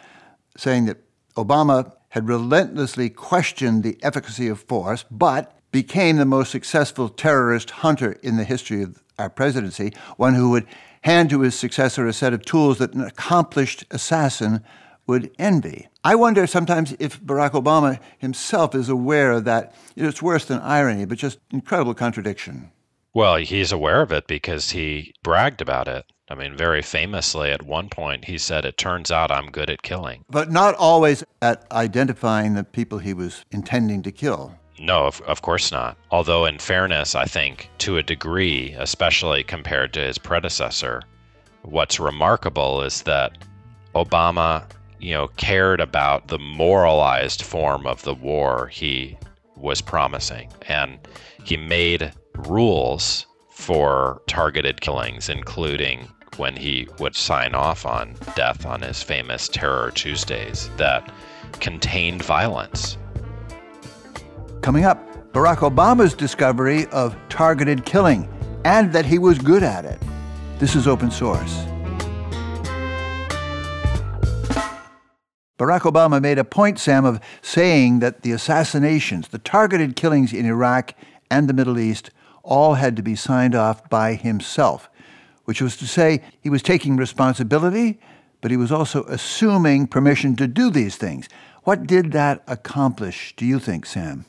saying 0.56 0.86
that 0.86 0.98
Obama 1.36 1.92
had 2.10 2.28
relentlessly 2.28 3.10
questioned 3.10 3.82
the 3.82 3.98
efficacy 4.02 4.48
of 4.48 4.60
force, 4.60 5.04
but 5.10 5.58
became 5.72 6.16
the 6.16 6.24
most 6.24 6.50
successful 6.52 7.08
terrorist 7.08 7.70
hunter 7.70 8.12
in 8.22 8.36
the 8.36 8.44
history 8.44 8.82
of 8.82 9.02
our 9.18 9.28
presidency, 9.28 9.92
one 10.16 10.34
who 10.34 10.50
would 10.50 10.66
hand 11.02 11.28
to 11.30 11.40
his 11.40 11.54
successor 11.54 12.06
a 12.06 12.12
set 12.12 12.32
of 12.32 12.44
tools 12.44 12.78
that 12.78 12.94
an 12.94 13.00
accomplished 13.00 13.84
assassin 13.90 14.62
would 15.06 15.30
envy. 15.38 15.88
I 16.02 16.14
wonder 16.14 16.46
sometimes 16.46 16.94
if 16.98 17.20
Barack 17.20 17.50
Obama 17.50 17.98
himself 18.18 18.74
is 18.74 18.88
aware 18.88 19.32
of 19.32 19.44
that 19.44 19.74
it's 19.96 20.22
worse 20.22 20.44
than 20.44 20.60
irony, 20.60 21.04
but 21.04 21.18
just 21.18 21.38
incredible 21.50 21.94
contradiction. 21.94 22.70
Well, 23.12 23.36
he's 23.36 23.70
aware 23.70 24.00
of 24.00 24.12
it 24.12 24.26
because 24.26 24.70
he 24.70 25.14
bragged 25.22 25.60
about 25.60 25.88
it. 25.88 26.04
I 26.30 26.34
mean, 26.34 26.56
very 26.56 26.80
famously, 26.80 27.50
at 27.50 27.62
one 27.62 27.90
point, 27.90 28.24
he 28.24 28.38
said, 28.38 28.64
It 28.64 28.78
turns 28.78 29.10
out 29.10 29.30
I'm 29.30 29.50
good 29.50 29.68
at 29.68 29.82
killing. 29.82 30.24
But 30.30 30.50
not 30.50 30.74
always 30.76 31.22
at 31.42 31.70
identifying 31.70 32.54
the 32.54 32.64
people 32.64 32.98
he 32.98 33.12
was 33.12 33.44
intending 33.50 34.02
to 34.04 34.12
kill. 34.12 34.54
No, 34.78 35.06
of, 35.06 35.20
of 35.22 35.42
course 35.42 35.70
not. 35.70 35.98
Although, 36.10 36.46
in 36.46 36.58
fairness, 36.58 37.14
I 37.14 37.26
think 37.26 37.70
to 37.78 37.98
a 37.98 38.02
degree, 38.02 38.74
especially 38.78 39.44
compared 39.44 39.92
to 39.92 40.00
his 40.00 40.18
predecessor, 40.18 41.02
what's 41.62 42.00
remarkable 42.00 42.82
is 42.82 43.02
that 43.02 43.36
Obama, 43.94 44.64
you 44.98 45.12
know, 45.12 45.28
cared 45.36 45.80
about 45.80 46.28
the 46.28 46.38
moralized 46.38 47.42
form 47.42 47.86
of 47.86 48.02
the 48.02 48.14
war 48.14 48.66
he 48.68 49.16
was 49.56 49.80
promising. 49.80 50.50
And 50.68 50.98
he 51.44 51.56
made 51.56 52.12
rules 52.34 53.26
for 53.50 54.20
targeted 54.26 54.80
killings, 54.80 55.28
including 55.28 56.08
when 56.38 56.56
he 56.56 56.88
would 56.98 57.14
sign 57.14 57.54
off 57.54 57.86
on 57.86 58.14
death 58.34 58.66
on 58.66 58.82
his 58.82 59.02
famous 59.02 59.48
Terror 59.48 59.90
Tuesdays 59.94 60.70
that 60.76 61.12
contained 61.60 62.22
violence. 62.22 62.96
Coming 64.60 64.84
up, 64.84 65.32
Barack 65.32 65.58
Obama's 65.58 66.14
discovery 66.14 66.86
of 66.86 67.16
targeted 67.28 67.84
killing 67.84 68.28
and 68.64 68.92
that 68.92 69.04
he 69.04 69.18
was 69.18 69.38
good 69.38 69.62
at 69.62 69.84
it. 69.84 70.00
This 70.58 70.74
is 70.74 70.86
open 70.86 71.10
source. 71.10 71.64
Barack 75.58 75.82
Obama 75.82 76.20
made 76.20 76.38
a 76.38 76.44
point, 76.44 76.78
Sam, 76.78 77.04
of 77.04 77.20
saying 77.40 78.00
that 78.00 78.22
the 78.22 78.32
assassinations, 78.32 79.28
the 79.28 79.38
targeted 79.38 79.94
killings 79.94 80.32
in 80.32 80.46
Iraq 80.46 80.94
and 81.30 81.48
the 81.48 81.52
Middle 81.52 81.78
East 81.78 82.10
all 82.42 82.74
had 82.74 82.96
to 82.96 83.02
be 83.02 83.14
signed 83.14 83.54
off 83.54 83.88
by 83.88 84.14
himself, 84.14 84.90
which 85.44 85.60
was 85.60 85.76
to 85.76 85.86
say 85.86 86.22
he 86.40 86.50
was 86.50 86.62
taking 86.62 86.96
responsibility, 86.96 88.00
but 88.40 88.50
he 88.50 88.56
was 88.56 88.72
also 88.72 89.04
assuming 89.04 89.86
permission 89.86 90.36
to 90.36 90.46
do 90.46 90.70
these 90.70 90.96
things. 90.96 91.28
What 91.62 91.86
did 91.86 92.12
that 92.12 92.42
accomplish, 92.46 93.34
do 93.36 93.46
you 93.46 93.58
think, 93.58 93.86
Sam? 93.86 94.26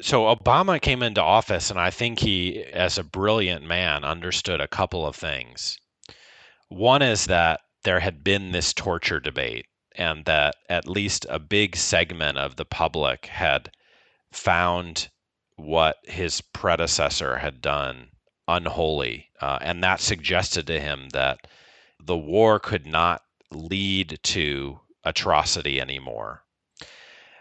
So 0.00 0.22
Obama 0.34 0.80
came 0.80 1.02
into 1.02 1.22
office, 1.22 1.70
and 1.70 1.78
I 1.78 1.90
think 1.90 2.18
he, 2.18 2.64
as 2.64 2.98
a 2.98 3.04
brilliant 3.04 3.64
man, 3.64 4.04
understood 4.04 4.60
a 4.60 4.66
couple 4.66 5.06
of 5.06 5.14
things. 5.14 5.78
One 6.68 7.00
is 7.00 7.26
that 7.26 7.60
there 7.84 8.00
had 8.00 8.24
been 8.24 8.50
this 8.50 8.72
torture 8.72 9.20
debate, 9.20 9.66
and 9.94 10.24
that 10.24 10.56
at 10.68 10.88
least 10.88 11.26
a 11.30 11.38
big 11.38 11.76
segment 11.76 12.38
of 12.38 12.56
the 12.56 12.64
public 12.64 13.26
had 13.26 13.70
found 14.32 15.08
what 15.56 15.98
his 16.02 16.40
predecessor 16.40 17.36
had 17.36 17.60
done 17.60 18.08
unholy. 18.48 19.30
Uh, 19.40 19.58
and 19.60 19.82
that 19.82 20.00
suggested 20.00 20.66
to 20.66 20.80
him 20.80 21.08
that 21.10 21.46
the 22.00 22.16
war 22.16 22.58
could 22.58 22.86
not 22.86 23.22
lead 23.50 24.18
to 24.22 24.80
atrocity 25.04 25.80
anymore. 25.80 26.44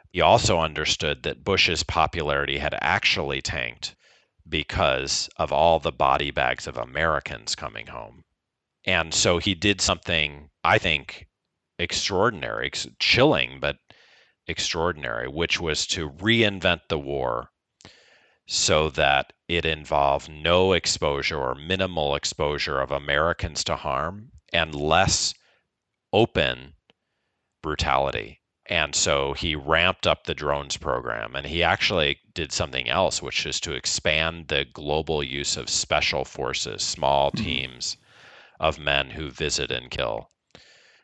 He 0.10 0.22
also 0.22 0.60
understood 0.60 1.24
that 1.24 1.44
Bush's 1.44 1.84
popularity 1.84 2.60
had 2.60 2.78
actually 2.82 3.42
tanked 3.42 3.96
because 4.48 5.30
of 5.38 5.52
all 5.52 5.80
the 5.80 5.92
body 5.92 6.30
bags 6.30 6.68
of 6.68 6.78
Americans 6.78 7.56
coming 7.56 7.88
home. 7.88 8.24
And 8.86 9.13
so 9.13 9.39
he 9.39 9.56
did 9.56 9.82
something, 9.82 10.50
I 10.63 10.78
think, 10.78 11.28
extraordinary, 11.80 12.70
chilling, 13.00 13.60
but 13.60 13.78
extraordinary, 14.48 15.28
which 15.28 15.60
was 15.60 15.88
to 15.88 16.10
reinvent 16.10 16.82
the 16.89 17.00
war 17.00 17.50
so 18.46 18.89
that 18.89 19.34
it 19.58 19.66
involved 19.66 20.30
no 20.30 20.74
exposure 20.74 21.39
or 21.39 21.56
minimal 21.56 22.16
exposure 22.16 22.80
of 22.80 22.92
Americans 22.92 23.63
to 23.63 23.76
harm 23.76 24.32
and 24.52 24.74
less 24.74 25.34
open 26.12 26.74
brutality. 27.62 28.42
And 28.68 28.96
so 28.96 29.34
he 29.34 29.56
ramped 29.56 30.08
up 30.08 30.24
the 30.24 30.34
drones 30.34 30.78
program 30.78 31.36
and 31.36 31.46
he 31.46 31.63
actually 31.63 32.20
did 32.34 32.52
something 32.52 32.89
else, 32.89 33.22
which 33.22 33.46
is 33.46 33.60
to 33.62 33.74
expand 33.74 34.48
the 34.48 34.66
global 34.66 35.24
use 35.24 35.58
of 35.58 35.70
special 35.70 36.24
forces, 36.26 36.82
small 36.82 37.32
mm-hmm. 37.32 37.44
teams 37.44 37.98
of 38.60 38.80
men 38.80 39.10
who 39.10 39.30
visit 39.30 39.72
and 39.72 39.92
kill. 39.92 40.30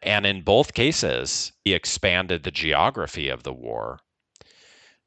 And 0.01 0.25
in 0.25 0.43
both 0.43 0.73
cases, 0.73 1.51
he 1.65 1.73
expanded 1.73 2.43
the 2.43 2.51
geography 2.51 3.27
of 3.27 3.43
the 3.43 3.53
war 3.53 3.99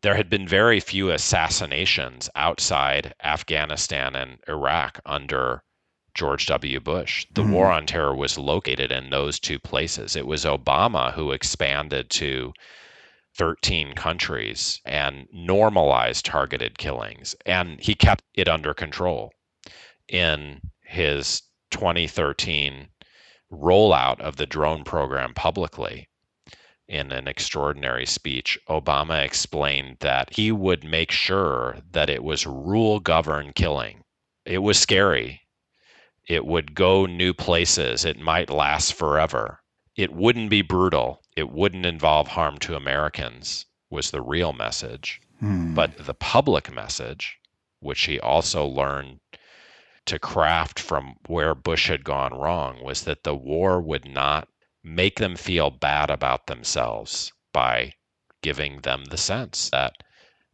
there 0.02 0.16
had 0.16 0.28
been 0.28 0.46
very 0.46 0.80
few 0.80 1.10
assassinations 1.10 2.28
outside 2.34 3.14
Afghanistan 3.22 4.16
and 4.16 4.38
Iraq 4.48 5.00
under 5.06 5.62
George 6.14 6.46
W. 6.46 6.80
Bush. 6.80 7.24
The 7.32 7.42
mm-hmm. 7.42 7.52
war 7.52 7.70
on 7.70 7.86
terror 7.86 8.14
was 8.14 8.36
located 8.36 8.92
in 8.92 9.10
those 9.10 9.38
two 9.38 9.58
places. 9.58 10.16
It 10.16 10.26
was 10.26 10.44
Obama 10.44 11.14
who 11.14 11.30
expanded 11.30 12.10
to 12.10 12.52
13 13.36 13.94
countries 13.94 14.80
and 14.84 15.26
normalized 15.32 16.26
targeted 16.26 16.78
killings. 16.78 17.34
And 17.46 17.80
he 17.80 17.94
kept 17.94 18.24
it 18.34 18.48
under 18.48 18.74
control 18.74 19.32
in 20.08 20.60
his 20.82 21.42
2013 21.70 22.88
rollout 23.50 24.20
of 24.20 24.36
the 24.36 24.46
drone 24.46 24.84
program 24.84 25.32
publicly 25.32 26.08
in 26.92 27.10
an 27.10 27.26
extraordinary 27.26 28.04
speech, 28.04 28.58
Obama 28.68 29.24
explained 29.24 29.96
that 30.00 30.28
he 30.36 30.52
would 30.52 30.84
make 30.84 31.10
sure 31.10 31.78
that 31.90 32.10
it 32.10 32.22
was 32.22 32.46
rule 32.46 33.00
governed 33.00 33.54
killing. 33.54 34.04
It 34.44 34.58
was 34.58 34.78
scary. 34.78 35.40
It 36.28 36.44
would 36.44 36.74
go 36.74 37.06
new 37.06 37.32
places. 37.32 38.04
It 38.04 38.18
might 38.18 38.50
last 38.50 38.92
forever. 38.92 39.60
It 39.96 40.12
wouldn't 40.12 40.50
be 40.50 40.60
brutal. 40.60 41.22
It 41.34 41.48
wouldn't 41.48 41.86
involve 41.86 42.28
harm 42.28 42.58
to 42.58 42.76
Americans, 42.76 43.64
was 43.88 44.10
the 44.10 44.20
real 44.20 44.52
message. 44.52 45.18
Hmm. 45.40 45.74
But 45.74 45.96
the 45.96 46.14
public 46.14 46.70
message, 46.70 47.38
which 47.80 48.02
he 48.02 48.20
also 48.20 48.66
learned 48.66 49.20
to 50.04 50.18
craft 50.18 50.78
from 50.78 51.16
where 51.26 51.54
Bush 51.54 51.88
had 51.88 52.04
gone 52.04 52.34
wrong, 52.34 52.84
was 52.84 53.04
that 53.04 53.22
the 53.22 53.34
war 53.34 53.80
would 53.80 54.04
not 54.04 54.46
make 54.84 55.18
them 55.18 55.36
feel 55.36 55.70
bad 55.70 56.10
about 56.10 56.46
themselves 56.46 57.32
by 57.52 57.94
giving 58.42 58.80
them 58.80 59.04
the 59.06 59.16
sense 59.16 59.70
that 59.70 60.02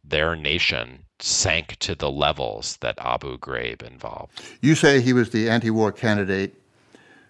their 0.03 0.35
nation 0.35 1.05
sank 1.19 1.75
to 1.79 1.95
the 1.95 2.11
levels 2.11 2.77
that 2.81 2.97
Abu 2.99 3.37
Ghraib 3.37 3.81
involved. 3.83 4.41
You 4.61 4.75
say 4.75 5.01
he 5.01 5.13
was 5.13 5.31
the 5.31 5.49
anti 5.49 5.69
war 5.69 5.91
candidate 5.91 6.55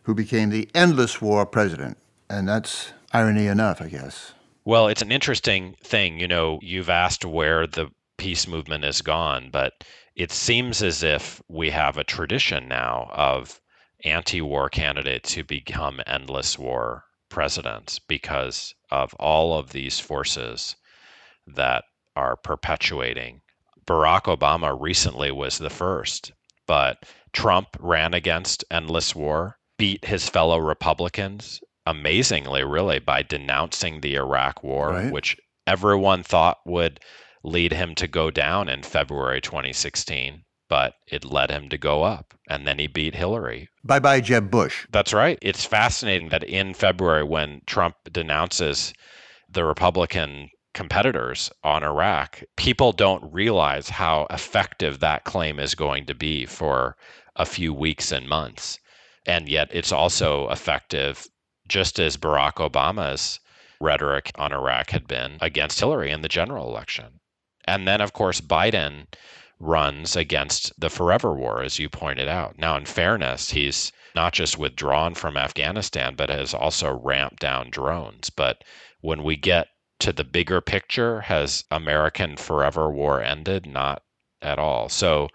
who 0.04 0.14
became 0.14 0.50
the 0.50 0.70
endless 0.74 1.22
war 1.22 1.46
president, 1.46 1.98
and 2.30 2.48
that's 2.48 2.94
irony 3.12 3.48
enough, 3.48 3.82
I 3.82 3.90
guess. 3.90 4.34
Well, 4.66 4.88
it's 4.88 5.02
an 5.02 5.12
interesting 5.12 5.76
thing. 5.84 6.20
You 6.20 6.28
know, 6.28 6.60
you've 6.62 6.90
asked 6.90 7.26
where 7.26 7.66
the 7.66 7.90
peace 8.18 8.48
movement 8.48 8.84
has 8.84 9.02
gone, 9.02 9.50
but 9.52 9.84
it 10.16 10.32
seems 10.32 10.84
as 10.84 11.02
if 11.02 11.42
we 11.48 11.70
have 11.70 11.98
a 11.98 12.04
tradition 12.04 12.68
now 12.68 13.10
of 13.14 13.59
anti 14.04 14.42
war 14.42 14.70
candidates 14.70 15.34
who 15.34 15.44
become 15.44 16.02
endless 16.08 16.58
war 16.58 17.06
presidents 17.30 18.00
because 18.00 18.74
of 18.92 19.14
all 19.16 19.58
of 19.58 19.72
these 19.72 20.00
forces 20.00 20.76
that 21.48 21.84
are 22.16 22.36
perpetuating. 22.36 23.42
Barack 23.86 24.24
Obama 24.24 24.76
recently 24.80 25.32
was 25.32 25.58
the 25.58 25.70
first, 25.70 26.32
but 26.68 27.04
Trump 27.34 27.70
ran 27.80 28.14
against 28.14 28.64
endless 28.72 29.16
war, 29.16 29.58
beat 29.78 30.06
his 30.06 30.28
fellow 30.30 30.58
Republicans 30.60 31.62
amazingly, 31.86 32.64
really, 32.64 33.00
by 33.00 33.24
denouncing 33.24 34.02
the 34.02 34.16
Iraq 34.16 34.64
War, 34.64 34.92
Right. 34.92 35.12
which 35.12 35.38
everyone 35.66 36.22
thought 36.24 36.60
would 36.66 37.00
lead 37.44 37.72
him 37.72 37.96
to 37.96 38.08
go 38.08 38.30
down 38.30 38.70
in 38.70 38.84
February 38.84 39.42
2016, 39.42 40.44
but 40.70 40.94
it 41.08 41.26
led 41.26 41.50
him 41.52 41.68
to 41.70 41.78
go 41.78 42.04
up. 42.04 42.34
And 42.48 42.66
then 42.66 42.80
he 42.80 42.88
beat 42.88 43.16
Hillary. 43.16 43.68
Bye 43.84 44.00
bye, 44.00 44.22
Jeb 44.22 44.50
Bush. 44.50 44.88
That's 44.92 45.14
right. 45.14 45.38
It's 45.42 45.66
fascinating 45.66 46.30
that 46.30 46.44
in 46.44 46.74
February, 46.74 47.24
when 47.24 47.62
Trump 47.66 47.96
denounces 48.12 48.94
the 49.50 49.66
Republican 49.66 50.50
competitors 50.74 51.52
on 51.64 51.84
Iraq, 51.84 52.44
people 52.56 52.92
don't 52.92 53.34
realize 53.34 53.90
how 53.90 54.28
effective 54.30 55.00
that 55.00 55.26
claim 55.26 55.60
is 55.60 55.76
going 55.76 56.06
to 56.06 56.16
be 56.16 56.46
for 56.46 56.96
a 57.36 57.46
few 57.46 57.74
weeks 57.74 58.12
and 58.12 58.30
months. 58.30 58.80
And 59.26 59.50
yet 59.50 59.70
it's 59.72 59.92
also 59.92 60.50
effective, 60.50 61.28
just 61.68 62.00
as 62.00 62.18
Barack 62.18 62.56
Obama's 62.56 63.40
rhetoric 63.82 64.32
on 64.36 64.54
Iraq 64.54 64.92
had 64.92 65.08
been 65.08 65.38
against 65.42 65.80
Hillary 65.80 66.12
in 66.12 66.22
the 66.22 66.28
general 66.28 66.68
election. 66.68 67.20
And 67.66 67.88
then, 67.88 68.02
of 68.02 68.14
course, 68.14 68.42
Biden 68.42 69.08
runs 69.60 70.16
against 70.16 70.72
the 70.80 70.90
forever 70.90 71.34
war, 71.34 71.62
as 71.62 71.80
you 71.80 71.90
pointed 71.90 72.28
out. 72.28 72.58
Now, 72.58 72.78
in 72.78 72.86
fairness, 72.86 73.52
he's 73.52 73.92
not 74.16 74.34
just 74.34 74.58
withdrawn 74.58 75.14
from 75.14 75.36
Afghanistan, 75.36 76.16
but 76.16 76.30
has 76.30 76.54
also 76.54 76.94
ramped 77.04 77.40
down 77.40 77.70
drones. 77.70 78.30
But 78.30 78.64
when 79.02 79.24
we 79.24 79.36
get 79.36 79.68
to 80.00 80.14
the 80.14 80.24
bigger 80.24 80.62
picture, 80.62 81.22
has 81.22 81.66
American 81.72 82.38
forever 82.38 82.90
war 82.90 83.22
ended? 83.22 83.66
Not 83.66 84.02
at 84.42 84.60
all. 84.60 84.88
So 84.88 85.28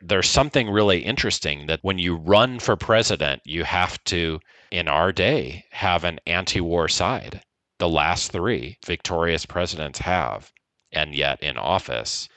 there's 0.00 0.28
something 0.28 0.70
really 0.70 1.00
interesting 1.04 1.66
that 1.66 1.80
when 1.82 1.98
you 1.98 2.16
run 2.16 2.58
for 2.58 2.76
president, 2.76 3.42
you 3.44 3.64
have 3.64 4.02
to, 4.04 4.40
in 4.70 4.88
our 4.88 5.12
day, 5.12 5.64
have 5.70 6.04
an 6.04 6.18
anti 6.26 6.60
war 6.60 6.88
side. 6.88 7.42
The 7.78 7.88
last 7.88 8.32
three 8.32 8.78
victorious 8.86 9.44
presidents 9.44 9.98
have. 9.98 10.50
And 10.92 11.14
yet 11.14 11.42
in 11.42 11.58
office, 11.58 12.28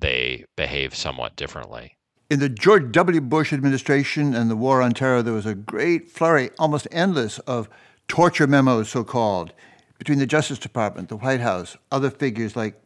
they 0.00 0.44
behave 0.56 0.94
somewhat 0.94 1.36
differently. 1.36 1.96
In 2.28 2.40
the 2.40 2.48
George 2.48 2.90
W. 2.92 3.20
Bush 3.20 3.52
administration 3.52 4.34
and 4.34 4.50
the 4.50 4.56
war 4.56 4.82
on 4.82 4.92
terror, 4.92 5.22
there 5.22 5.32
was 5.32 5.46
a 5.46 5.54
great 5.54 6.10
flurry, 6.10 6.50
almost 6.58 6.88
endless, 6.90 7.38
of 7.40 7.68
torture 8.08 8.46
memos, 8.46 8.88
so 8.88 9.04
called, 9.04 9.52
between 9.98 10.18
the 10.18 10.26
Justice 10.26 10.58
Department, 10.58 11.08
the 11.08 11.16
White 11.16 11.40
House, 11.40 11.76
other 11.92 12.10
figures 12.10 12.56
like 12.56 12.80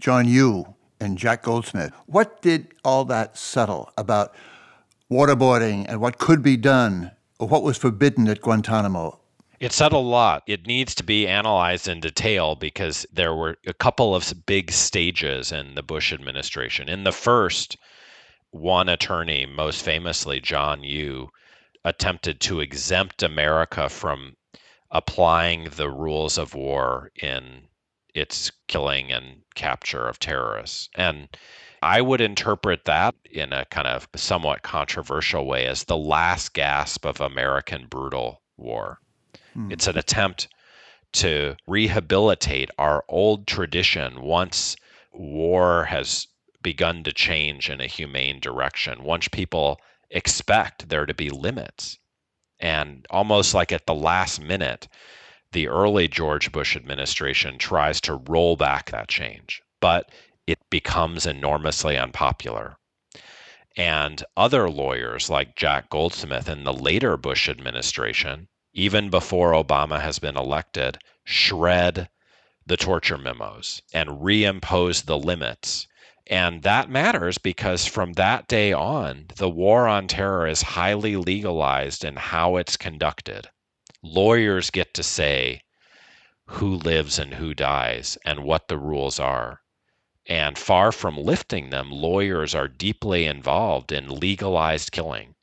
John 0.00 0.26
Yoo 0.26 0.74
and 0.98 1.18
Jack 1.18 1.42
Goldsmith. 1.42 1.92
What 2.06 2.40
did 2.40 2.74
all 2.84 3.04
that 3.04 3.36
settle 3.36 3.90
about 3.98 4.34
waterboarding 5.10 5.84
and 5.88 6.00
what 6.00 6.18
could 6.18 6.42
be 6.42 6.56
done 6.56 7.12
or 7.38 7.48
what 7.48 7.62
was 7.62 7.76
forbidden 7.76 8.28
at 8.28 8.40
Guantanamo? 8.40 9.20
It 9.58 9.72
said 9.72 9.92
a 9.92 9.98
lot. 9.98 10.42
It 10.46 10.66
needs 10.66 10.94
to 10.96 11.02
be 11.02 11.26
analyzed 11.26 11.88
in 11.88 12.00
detail 12.00 12.56
because 12.56 13.06
there 13.10 13.34
were 13.34 13.56
a 13.66 13.72
couple 13.72 14.14
of 14.14 14.44
big 14.44 14.70
stages 14.70 15.50
in 15.50 15.74
the 15.74 15.82
Bush 15.82 16.12
administration. 16.12 16.90
In 16.90 17.04
the 17.04 17.12
first, 17.12 17.78
one 18.50 18.90
attorney, 18.90 19.46
most 19.46 19.82
famously 19.82 20.40
John 20.40 20.82
Yoo, 20.82 21.30
attempted 21.84 22.40
to 22.42 22.60
exempt 22.60 23.22
America 23.22 23.88
from 23.88 24.36
applying 24.90 25.70
the 25.70 25.88
rules 25.88 26.36
of 26.36 26.54
war 26.54 27.10
in 27.14 27.68
its 28.14 28.52
killing 28.68 29.10
and 29.10 29.42
capture 29.54 30.06
of 30.06 30.18
terrorists. 30.18 30.90
And 30.94 31.28
I 31.80 32.02
would 32.02 32.20
interpret 32.20 32.84
that 32.84 33.14
in 33.24 33.54
a 33.54 33.64
kind 33.66 33.86
of 33.86 34.06
somewhat 34.16 34.62
controversial 34.62 35.46
way 35.46 35.66
as 35.66 35.84
the 35.84 35.96
last 35.96 36.52
gasp 36.52 37.06
of 37.06 37.22
American 37.22 37.86
brutal 37.86 38.42
war. 38.58 39.00
Hmm. 39.56 39.72
It's 39.72 39.86
an 39.86 39.96
attempt 39.96 40.48
to 41.14 41.56
rehabilitate 41.66 42.70
our 42.76 43.04
old 43.08 43.46
tradition 43.46 44.20
once 44.20 44.76
war 45.12 45.86
has 45.86 46.28
begun 46.60 47.02
to 47.04 47.12
change 47.12 47.70
in 47.70 47.80
a 47.80 47.86
humane 47.86 48.38
direction, 48.38 49.02
once 49.02 49.28
people 49.28 49.80
expect 50.10 50.90
there 50.90 51.06
to 51.06 51.14
be 51.14 51.30
limits. 51.30 51.98
And 52.60 53.06
almost 53.08 53.54
like 53.54 53.72
at 53.72 53.86
the 53.86 53.94
last 53.94 54.40
minute, 54.40 54.88
the 55.52 55.68
early 55.68 56.06
George 56.06 56.52
Bush 56.52 56.76
administration 56.76 57.56
tries 57.56 57.98
to 58.02 58.16
roll 58.28 58.56
back 58.56 58.90
that 58.90 59.08
change, 59.08 59.62
but 59.80 60.10
it 60.46 60.58
becomes 60.68 61.24
enormously 61.24 61.96
unpopular. 61.96 62.76
And 63.74 64.22
other 64.36 64.68
lawyers 64.68 65.30
like 65.30 65.56
Jack 65.56 65.88
Goldsmith 65.88 66.48
in 66.48 66.64
the 66.64 66.74
later 66.74 67.16
Bush 67.16 67.48
administration, 67.48 68.48
even 68.78 69.08
before 69.08 69.52
Obama 69.52 69.98
has 70.02 70.18
been 70.18 70.36
elected, 70.36 70.98
shred 71.24 72.10
the 72.66 72.76
torture 72.76 73.16
memos 73.16 73.80
and 73.94 74.20
reimpose 74.20 75.06
the 75.06 75.16
limits. 75.16 75.86
And 76.26 76.62
that 76.62 76.90
matters 76.90 77.38
because 77.38 77.86
from 77.86 78.12
that 78.14 78.48
day 78.48 78.74
on, 78.74 79.28
the 79.36 79.48
war 79.48 79.88
on 79.88 80.08
terror 80.08 80.46
is 80.46 80.60
highly 80.60 81.16
legalized 81.16 82.04
in 82.04 82.16
how 82.16 82.56
it's 82.56 82.76
conducted. 82.76 83.48
Lawyers 84.02 84.68
get 84.68 84.92
to 84.92 85.02
say 85.02 85.62
who 86.44 86.74
lives 86.74 87.18
and 87.18 87.32
who 87.32 87.54
dies 87.54 88.18
and 88.26 88.44
what 88.44 88.68
the 88.68 88.76
rules 88.76 89.18
are. 89.18 89.62
And 90.26 90.58
far 90.58 90.92
from 90.92 91.16
lifting 91.16 91.70
them, 91.70 91.90
lawyers 91.90 92.54
are 92.54 92.68
deeply 92.68 93.24
involved 93.24 93.90
in 93.90 94.10
legalized 94.20 94.92
killing. 94.92 95.35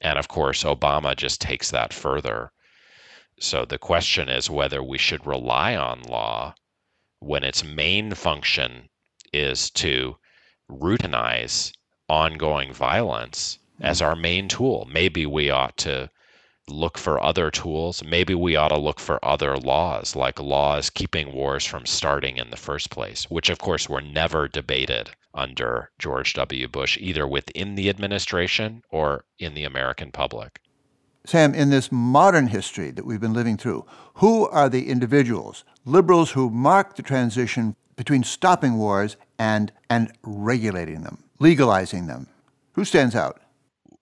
And 0.00 0.18
of 0.18 0.28
course, 0.28 0.64
Obama 0.64 1.16
just 1.16 1.40
takes 1.40 1.70
that 1.70 1.92
further. 1.92 2.52
So 3.40 3.64
the 3.64 3.78
question 3.78 4.28
is 4.28 4.50
whether 4.50 4.82
we 4.82 4.98
should 4.98 5.26
rely 5.26 5.76
on 5.76 6.02
law 6.02 6.54
when 7.20 7.44
its 7.44 7.64
main 7.64 8.14
function 8.14 8.88
is 9.32 9.70
to 9.70 10.16
routinize 10.70 11.72
ongoing 12.08 12.72
violence 12.72 13.58
as 13.80 14.00
our 14.00 14.16
main 14.16 14.48
tool. 14.48 14.88
Maybe 14.90 15.26
we 15.26 15.50
ought 15.50 15.76
to 15.78 16.10
look 16.68 16.98
for 16.98 17.22
other 17.22 17.50
tools. 17.50 18.02
Maybe 18.04 18.34
we 18.34 18.56
ought 18.56 18.68
to 18.68 18.78
look 18.78 19.00
for 19.00 19.24
other 19.24 19.56
laws, 19.56 20.14
like 20.14 20.40
laws 20.40 20.90
keeping 20.90 21.32
wars 21.32 21.64
from 21.64 21.86
starting 21.86 22.36
in 22.36 22.50
the 22.50 22.56
first 22.56 22.90
place, 22.90 23.24
which 23.30 23.48
of 23.48 23.58
course 23.58 23.88
were 23.88 24.00
never 24.00 24.48
debated 24.48 25.10
under 25.38 25.90
George 25.98 26.34
W. 26.34 26.68
Bush, 26.68 26.98
either 27.00 27.26
within 27.26 27.76
the 27.76 27.88
administration 27.88 28.82
or 28.90 29.24
in 29.38 29.54
the 29.54 29.64
American 29.64 30.10
public. 30.10 30.60
Sam, 31.24 31.54
in 31.54 31.70
this 31.70 31.92
modern 31.92 32.48
history 32.48 32.90
that 32.90 33.04
we've 33.04 33.20
been 33.20 33.34
living 33.34 33.56
through, 33.56 33.84
who 34.14 34.48
are 34.48 34.68
the 34.68 34.88
individuals, 34.88 35.64
liberals 35.84 36.32
who 36.32 36.50
mark 36.50 36.96
the 36.96 37.02
transition 37.02 37.76
between 37.96 38.24
stopping 38.24 38.78
wars 38.78 39.16
and, 39.38 39.70
and 39.90 40.10
regulating 40.22 41.02
them, 41.02 41.22
legalizing 41.38 42.06
them? 42.06 42.26
Who 42.72 42.84
stands 42.84 43.14
out? 43.14 43.40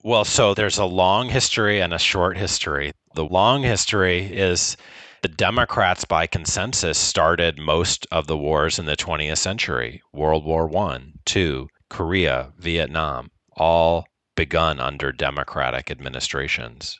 Well, 0.03 0.23
so 0.23 0.53
there's 0.53 0.77
a 0.77 0.85
long 0.85 1.27
history 1.27 1.81
and 1.81 1.93
a 1.93 1.99
short 1.99 2.37
history. 2.37 2.91
The 3.15 3.25
long 3.25 3.63
history 3.63 4.19
is 4.19 4.77
the 5.23 5.27
Democrats, 5.27 6.05
by 6.05 6.27
consensus, 6.27 6.97
started 6.97 7.57
most 7.57 8.05
of 8.11 8.27
the 8.27 8.37
wars 8.37 8.77
in 8.77 8.85
the 8.85 8.95
20th 8.95 9.37
century 9.37 10.01
World 10.13 10.45
War 10.45 10.69
I, 10.77 10.99
II, 11.35 11.67
Korea, 11.89 12.53
Vietnam, 12.57 13.31
all 13.53 14.05
begun 14.35 14.79
under 14.79 15.11
Democratic 15.11 15.89
administrations. 15.89 16.99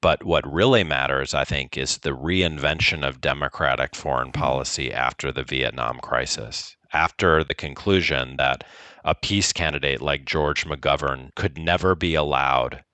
But 0.00 0.22
what 0.22 0.50
really 0.50 0.84
matters, 0.84 1.34
I 1.34 1.44
think, 1.44 1.76
is 1.76 1.98
the 1.98 2.16
reinvention 2.16 3.06
of 3.06 3.20
democratic 3.20 3.96
foreign 3.96 4.30
policy 4.30 4.92
after 4.92 5.32
the 5.32 5.42
Vietnam 5.42 5.98
crisis, 5.98 6.76
after 6.92 7.42
the 7.42 7.54
conclusion 7.54 8.36
that 8.36 8.62
a 9.04 9.16
peace 9.16 9.52
candidate 9.52 10.00
like 10.00 10.24
George 10.24 10.64
McGovern 10.64 11.34
could 11.34 11.58
never 11.58 11.96
be 11.96 12.14
allowed 12.14 12.84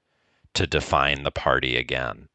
to 0.55 0.67
define 0.67 1.25
the 1.25 1.31
party 1.31 1.77
again. 1.77 2.29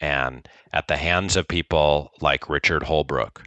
And 0.00 0.48
at 0.72 0.88
the 0.88 0.96
hands 0.96 1.36
of 1.36 1.48
people 1.48 2.12
like 2.20 2.48
Richard 2.48 2.82
Holbrooke, 2.84 3.44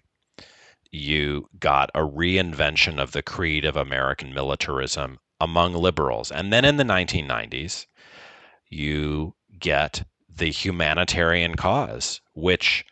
you 0.91 1.49
got 1.59 1.89
a 1.95 1.99
reinvention 1.99 2.99
of 2.99 3.13
the 3.13 3.21
creed 3.21 3.63
of 3.63 3.75
American 3.77 4.33
militarism 4.33 5.19
among 5.39 5.73
liberals. 5.73 6.31
And 6.31 6.51
then 6.51 6.65
in 6.65 6.77
the 6.77 6.83
1990s, 6.83 7.85
you 8.69 9.33
get 9.59 10.03
the 10.29 10.49
humanitarian 10.51 11.55
cause, 11.55 12.21
which 12.33 12.85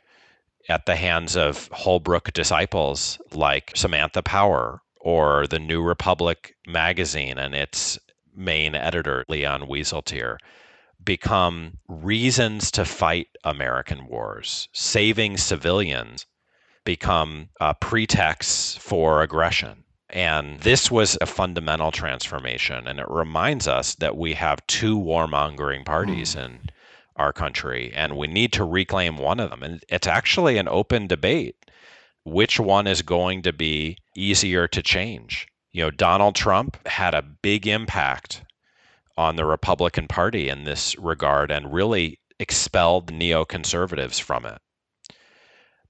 at 0.69 0.85
the 0.85 0.95
hands 0.95 1.35
of 1.35 1.69
Holbrooke 1.71 2.31
disciples 2.31 3.19
like 3.33 3.71
Samantha 3.75 4.21
Power 4.21 4.81
or 5.01 5.47
the 5.47 5.59
New 5.59 5.81
Republic 5.81 6.55
magazine 6.67 7.37
and 7.37 7.55
its 7.55 7.97
main 8.35 8.75
editor, 8.75 9.25
Leon 9.27 9.63
Wieseltier, 9.63 10.37
become 11.03 11.77
reasons 11.87 12.71
to 12.71 12.85
fight 12.85 13.27
American 13.43 14.07
wars. 14.07 14.67
Saving 14.73 15.37
civilians 15.37 16.25
become 16.83 17.49
a 17.59 17.73
pretext 17.73 18.79
for 18.79 19.21
aggression. 19.21 19.83
And 20.09 20.59
this 20.61 20.89
was 20.89 21.17
a 21.21 21.25
fundamental 21.25 21.91
transformation. 21.91 22.87
And 22.87 22.99
it 22.99 23.09
reminds 23.09 23.67
us 23.67 23.95
that 23.95 24.17
we 24.17 24.33
have 24.33 24.65
two 24.67 24.99
warmongering 24.99 25.85
parties 25.85 26.35
mm. 26.35 26.45
in 26.45 26.59
our 27.15 27.33
country, 27.33 27.91
and 27.93 28.17
we 28.17 28.27
need 28.27 28.53
to 28.53 28.63
reclaim 28.63 29.17
one 29.17 29.39
of 29.39 29.49
them. 29.49 29.61
And 29.61 29.83
it's 29.89 30.07
actually 30.07 30.57
an 30.57 30.67
open 30.67 31.05
debate 31.05 31.57
which 32.23 32.59
one 32.59 32.87
is 32.87 33.01
going 33.01 33.41
to 33.43 33.53
be 33.53 33.97
easier 34.15 34.67
to 34.67 34.81
change. 34.81 35.47
You 35.71 35.83
know, 35.83 35.91
Donald 35.91 36.35
Trump 36.35 36.77
had 36.87 37.13
a 37.13 37.21
big 37.21 37.67
impact 37.67 38.43
on 39.19 39.35
the 39.35 39.43
Republican 39.43 40.07
Party 40.07 40.47
in 40.47 40.63
this 40.63 40.97
regard 40.97 41.51
and 41.51 41.73
really 41.73 42.17
expelled 42.39 43.11
neoconservatives 43.11 44.21
from 44.21 44.45
it. 44.45 44.59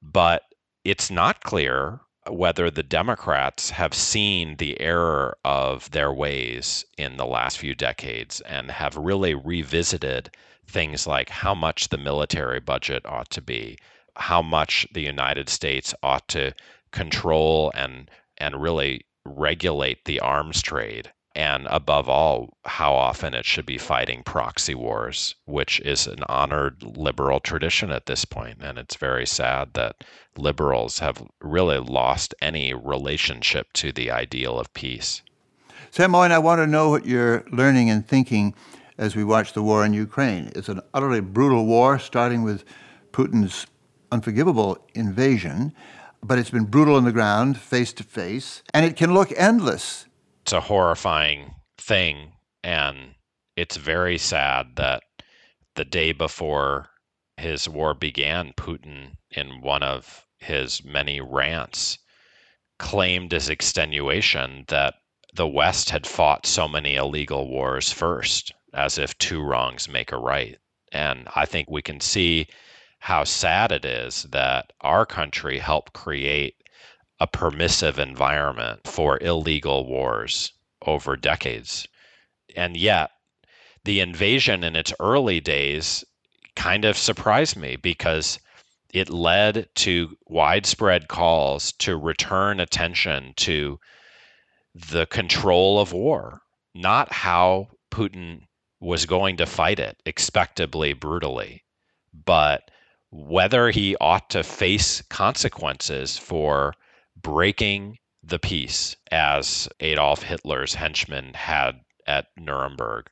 But 0.01 0.41
it's 0.83 1.11
not 1.11 1.43
clear 1.43 1.99
whether 2.27 2.71
the 2.71 2.81
Democrats 2.81 3.69
have 3.69 3.93
seen 3.93 4.55
the 4.55 4.81
error 4.81 5.37
of 5.45 5.91
their 5.91 6.11
ways 6.11 6.83
in 6.97 7.17
the 7.17 7.25
last 7.27 7.59
few 7.59 7.75
decades 7.75 8.41
and 8.41 8.71
have 8.71 8.97
really 8.97 9.35
revisited 9.35 10.31
things 10.65 11.05
like 11.05 11.29
how 11.29 11.53
much 11.53 11.89
the 11.89 11.99
military 11.99 12.59
budget 12.59 13.05
ought 13.05 13.29
to 13.29 13.41
be, 13.43 13.77
how 14.15 14.41
much 14.41 14.87
the 14.91 15.01
United 15.01 15.49
States 15.49 15.93
ought 16.01 16.27
to 16.29 16.51
control 16.91 17.71
and 17.75 18.09
and 18.39 18.59
really 18.59 19.05
regulate 19.23 20.05
the 20.05 20.19
arms 20.19 20.63
trade 20.63 21.11
and 21.35 21.67
above 21.69 22.09
all, 22.09 22.57
how 22.65 22.93
often 22.93 23.33
it 23.33 23.45
should 23.45 23.65
be 23.65 23.77
fighting 23.77 24.23
proxy 24.23 24.73
wars, 24.73 25.35
which 25.45 25.79
is 25.81 26.07
an 26.07 26.23
honored 26.27 26.81
liberal 26.83 27.39
tradition 27.39 27.91
at 27.91 28.07
this 28.07 28.25
point. 28.25 28.57
And 28.61 28.77
it's 28.77 28.95
very 28.95 29.27
sad 29.27 29.73
that 29.73 30.03
liberals 30.35 30.99
have 30.99 31.23
really 31.39 31.77
lost 31.77 32.33
any 32.41 32.73
relationship 32.73 33.71
to 33.73 33.91
the 33.91 34.09
ideal 34.09 34.59
of 34.59 34.73
peace. 34.73 35.21
Sam 35.91 36.11
Moyn, 36.11 36.31
I 36.31 36.39
want 36.39 36.59
to 36.59 36.67
know 36.67 36.89
what 36.89 37.05
you're 37.05 37.45
learning 37.51 37.89
and 37.89 38.07
thinking 38.07 38.55
as 38.97 39.15
we 39.15 39.23
watch 39.23 39.53
the 39.53 39.63
war 39.63 39.85
in 39.85 39.93
Ukraine. 39.93 40.51
It's 40.55 40.69
an 40.69 40.81
utterly 40.93 41.21
brutal 41.21 41.65
war, 41.65 41.99
starting 41.99 42.43
with 42.43 42.63
Putin's 43.11 43.65
unforgivable 44.11 44.77
invasion, 44.93 45.73
but 46.21 46.37
it's 46.37 46.49
been 46.49 46.65
brutal 46.65 46.95
on 46.95 47.05
the 47.05 47.11
ground, 47.11 47.57
face 47.57 47.93
to 47.93 48.03
face, 48.03 48.61
and 48.73 48.85
it 48.85 48.97
can 48.97 49.13
look 49.13 49.31
endless 49.37 50.05
it's 50.49 50.53
a 50.55 50.59
horrifying 50.61 51.53
thing 51.77 52.33
and 52.63 53.13
it's 53.55 53.77
very 53.77 54.17
sad 54.17 54.65
that 54.77 55.03
the 55.75 55.85
day 55.85 56.11
before 56.11 56.89
his 57.37 57.69
war 57.69 57.93
began 57.93 58.51
putin 58.53 59.11
in 59.29 59.61
one 59.61 59.83
of 59.83 60.25
his 60.39 60.83
many 60.83 61.21
rants 61.21 61.99
claimed 62.79 63.31
as 63.31 63.47
extenuation 63.47 64.65
that 64.69 64.95
the 65.35 65.47
west 65.47 65.91
had 65.91 66.07
fought 66.07 66.47
so 66.47 66.67
many 66.67 66.95
illegal 66.95 67.47
wars 67.47 67.93
first 67.93 68.51
as 68.73 68.97
if 68.97 69.15
two 69.19 69.43
wrongs 69.43 69.87
make 69.87 70.11
a 70.11 70.17
right. 70.17 70.57
And 70.91 71.27
i 71.35 71.45
think 71.45 71.69
we 71.69 71.83
can 71.83 71.99
see 71.99 72.47
how 72.97 73.23
sad 73.23 73.71
it 73.71 73.85
is 73.85 74.23
that 74.23 74.73
our 74.81 75.05
country 75.05 75.59
helped 75.59 75.93
create 75.93 76.55
a 77.19 77.27
permissive 77.27 77.99
environment 77.99 78.87
for 78.87 79.21
illegal 79.21 79.85
wars 79.85 80.53
over 80.85 81.15
decades. 81.15 81.87
And 82.55 82.77
yet, 82.77 83.11
the 83.83 83.99
invasion 83.99 84.63
in 84.63 84.75
its 84.75 84.93
early 84.99 85.39
days 85.39 86.03
kind 86.55 86.85
of 86.85 86.97
surprised 86.97 87.55
me 87.55 87.75
because 87.75 88.39
it 88.93 89.09
led 89.09 89.67
to 89.75 90.17
widespread 90.25 91.07
calls 91.07 91.71
to 91.73 91.97
return 91.97 92.59
attention 92.59 93.33
to 93.37 93.79
the 94.73 95.05
control 95.07 95.79
of 95.79 95.93
war, 95.93 96.41
not 96.73 97.11
how 97.11 97.67
Putin 97.91 98.41
was 98.79 99.05
going 99.05 99.37
to 99.37 99.45
fight 99.45 99.79
it 99.79 100.01
expectably 100.05 100.93
brutally, 100.93 101.63
but 102.25 102.71
whether 103.11 103.71
he 103.71 103.95
ought 103.97 104.29
to 104.29 104.43
face 104.43 105.01
consequences 105.03 106.17
for 106.17 106.73
breaking 107.21 107.97
the 108.23 108.39
peace 108.39 108.95
as 109.11 109.67
Adolf 109.79 110.23
Hitler's 110.23 110.73
henchmen 110.73 111.33
had 111.33 111.81
at 112.05 112.27
Nuremberg. 112.37 113.09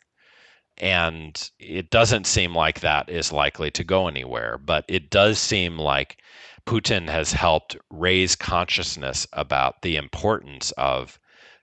And 0.80 1.50
it 1.60 1.90
doesn't 1.90 2.28
seem 2.28 2.54
like 2.54 2.82
that 2.82 3.10
is 3.10 3.32
likely 3.32 3.72
to 3.72 3.84
go 3.84 4.08
anywhere, 4.08 4.58
but 4.58 4.86
it 4.88 5.10
does 5.10 5.40
seem 5.40 5.78
like 5.78 6.22
Putin 6.68 7.10
has 7.10 7.32
helped 7.32 7.78
raise 7.90 8.36
consciousness 8.36 9.26
about 9.34 9.82
the 9.82 9.96
importance 9.96 10.72
of 10.78 11.18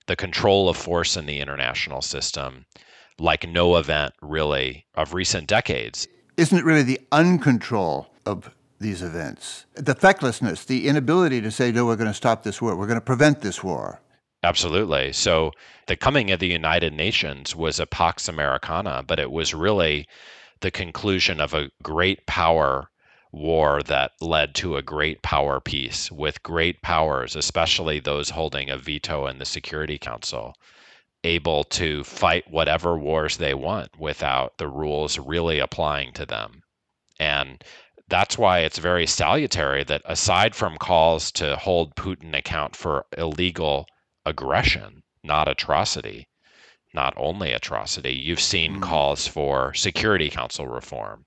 the 0.06 0.16
control 0.16 0.68
of 0.68 0.76
force 0.76 1.16
in 1.16 1.26
the 1.26 1.40
international 1.40 2.02
system 2.02 2.66
like 3.18 3.48
no 3.48 3.76
event 3.76 4.14
really 4.20 4.86
of 4.94 5.14
recent 5.14 5.46
decades. 5.46 6.08
Isn't 6.36 6.58
it 6.58 6.64
really 6.64 6.82
the 6.82 7.00
uncontrol 7.12 8.06
of 8.26 8.54
these 8.84 9.02
events. 9.02 9.64
The 9.74 9.94
fecklessness, 9.94 10.64
the 10.66 10.86
inability 10.86 11.40
to 11.40 11.50
say, 11.50 11.72
no, 11.72 11.86
we're 11.86 11.96
going 11.96 12.06
to 12.06 12.14
stop 12.14 12.44
this 12.44 12.62
war, 12.62 12.76
we're 12.76 12.86
going 12.86 13.00
to 13.00 13.04
prevent 13.04 13.40
this 13.40 13.64
war. 13.64 14.00
Absolutely. 14.44 15.12
So 15.12 15.52
the 15.86 15.96
coming 15.96 16.30
of 16.30 16.38
the 16.38 16.48
United 16.48 16.92
Nations 16.92 17.56
was 17.56 17.80
a 17.80 17.86
Pax 17.86 18.28
Americana, 18.28 19.02
but 19.04 19.18
it 19.18 19.30
was 19.30 19.54
really 19.54 20.06
the 20.60 20.70
conclusion 20.70 21.40
of 21.40 21.54
a 21.54 21.70
great 21.82 22.26
power 22.26 22.90
war 23.32 23.82
that 23.84 24.12
led 24.20 24.54
to 24.56 24.76
a 24.76 24.82
great 24.82 25.22
power 25.22 25.60
peace 25.60 26.12
with 26.12 26.42
great 26.42 26.82
powers, 26.82 27.34
especially 27.34 27.98
those 27.98 28.30
holding 28.30 28.68
a 28.68 28.76
veto 28.76 29.26
in 29.26 29.38
the 29.38 29.44
Security 29.46 29.98
Council, 29.98 30.54
able 31.24 31.64
to 31.64 32.04
fight 32.04 32.44
whatever 32.50 32.98
wars 32.98 33.38
they 33.38 33.54
want 33.54 33.98
without 33.98 34.58
the 34.58 34.68
rules 34.68 35.18
really 35.18 35.58
applying 35.58 36.12
to 36.12 36.26
them. 36.26 36.62
And 37.18 37.64
that's 38.08 38.36
why 38.36 38.60
it's 38.60 38.78
very 38.78 39.06
salutary 39.06 39.84
that 39.84 40.02
aside 40.04 40.54
from 40.54 40.76
calls 40.76 41.32
to 41.32 41.56
hold 41.56 41.96
Putin 41.96 42.36
account 42.36 42.76
for 42.76 43.06
illegal 43.16 43.86
aggression, 44.26 45.02
not 45.22 45.48
atrocity, 45.48 46.28
not 46.92 47.14
only 47.16 47.52
atrocity, 47.52 48.12
you've 48.12 48.40
seen 48.40 48.76
mm. 48.76 48.82
calls 48.82 49.26
for 49.26 49.74
Security 49.74 50.30
Council 50.30 50.68
reform, 50.68 51.24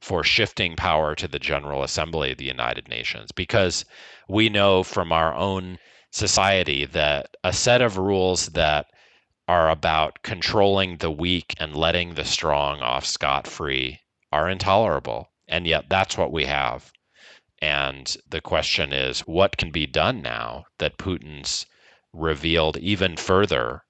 for 0.00 0.24
shifting 0.24 0.76
power 0.76 1.14
to 1.14 1.28
the 1.28 1.38
General 1.38 1.82
Assembly 1.82 2.32
of 2.32 2.38
the 2.38 2.44
United 2.44 2.88
Nations, 2.88 3.30
because 3.32 3.84
we 4.28 4.48
know 4.48 4.82
from 4.82 5.12
our 5.12 5.34
own 5.34 5.78
society 6.10 6.86
that 6.86 7.36
a 7.44 7.52
set 7.52 7.82
of 7.82 7.98
rules 7.98 8.46
that 8.48 8.86
are 9.46 9.68
about 9.68 10.22
controlling 10.22 10.96
the 10.96 11.10
weak 11.10 11.54
and 11.58 11.74
letting 11.74 12.14
the 12.14 12.24
strong 12.24 12.80
off 12.80 13.04
scot 13.04 13.46
free 13.46 14.00
are 14.32 14.48
intolerable. 14.48 15.28
And 15.50 15.66
yet 15.66 15.90
that's 15.90 16.16
what 16.16 16.32
we 16.32 16.46
have. 16.46 16.92
And 17.60 18.16
the 18.26 18.40
question 18.40 18.92
is 18.92 19.20
what 19.20 19.58
can 19.58 19.70
be 19.70 19.86
done 19.86 20.22
now 20.22 20.64
that 20.78 20.96
Putin's 20.96 21.66
revealed 22.12 22.78
even 22.78 23.16
further 23.16 23.84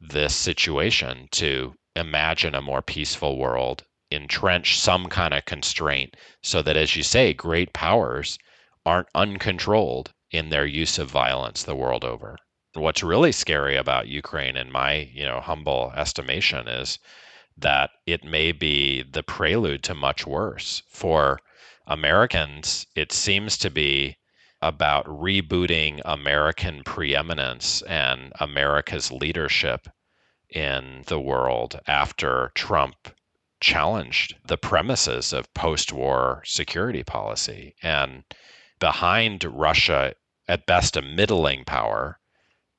this 0.00 0.34
situation 0.34 1.28
to 1.32 1.74
imagine 1.94 2.54
a 2.54 2.62
more 2.62 2.82
peaceful 2.82 3.36
world, 3.36 3.84
entrench 4.10 4.78
some 4.78 5.08
kind 5.08 5.32
of 5.34 5.44
constraint 5.44 6.16
so 6.42 6.62
that, 6.62 6.76
as 6.76 6.96
you 6.96 7.02
say, 7.02 7.32
great 7.32 7.72
powers 7.72 8.38
aren't 8.84 9.08
uncontrolled 9.14 10.12
in 10.30 10.48
their 10.48 10.66
use 10.66 10.98
of 10.98 11.10
violence 11.10 11.62
the 11.62 11.76
world 11.76 12.04
over. 12.04 12.36
What's 12.74 13.02
really 13.02 13.32
scary 13.32 13.76
about 13.76 14.08
Ukraine, 14.08 14.56
in 14.56 14.72
my 14.72 15.10
you 15.12 15.24
know 15.24 15.40
humble 15.40 15.92
estimation, 15.94 16.66
is 16.66 16.98
that 17.62 17.90
it 18.06 18.24
may 18.24 18.52
be 18.52 19.02
the 19.02 19.22
prelude 19.22 19.82
to 19.84 19.94
much 19.94 20.26
worse. 20.26 20.82
For 20.88 21.40
Americans, 21.86 22.86
it 22.94 23.12
seems 23.12 23.56
to 23.58 23.70
be 23.70 24.16
about 24.60 25.06
rebooting 25.06 26.00
American 26.04 26.84
preeminence 26.84 27.82
and 27.82 28.32
America's 28.38 29.10
leadership 29.10 29.88
in 30.48 31.02
the 31.06 31.18
world 31.18 31.80
after 31.86 32.52
Trump 32.54 33.14
challenged 33.60 34.36
the 34.44 34.58
premises 34.58 35.32
of 35.32 35.52
post 35.54 35.92
war 35.92 36.42
security 36.44 37.02
policy. 37.02 37.74
And 37.82 38.24
behind 38.78 39.44
Russia, 39.44 40.14
at 40.48 40.66
best 40.66 40.96
a 40.96 41.02
middling 41.02 41.64
power, 41.64 42.18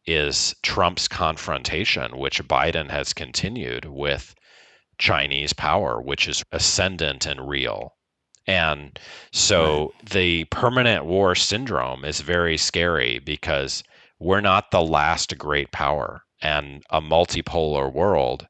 is 0.05 0.53
Trump's 0.61 1.07
confrontation, 1.07 2.17
which 2.17 2.43
Biden 2.43 2.89
has 2.89 3.13
continued 3.13 3.85
with 3.85 4.35
Chinese 4.97 5.53
power, 5.53 6.01
which 6.01 6.27
is 6.27 6.43
ascendant 6.51 7.25
and 7.25 7.47
real. 7.47 7.95
And 8.45 8.99
so 9.31 9.93
right. 10.01 10.09
the 10.09 10.43
permanent 10.45 11.05
war 11.05 11.35
syndrome 11.35 12.03
is 12.03 12.21
very 12.21 12.57
scary 12.57 13.19
because 13.19 13.83
we're 14.19 14.41
not 14.41 14.71
the 14.71 14.81
last 14.81 15.37
great 15.37 15.71
power. 15.71 16.23
And 16.41 16.83
a 16.89 16.99
multipolar 16.99 17.91
world 17.91 18.47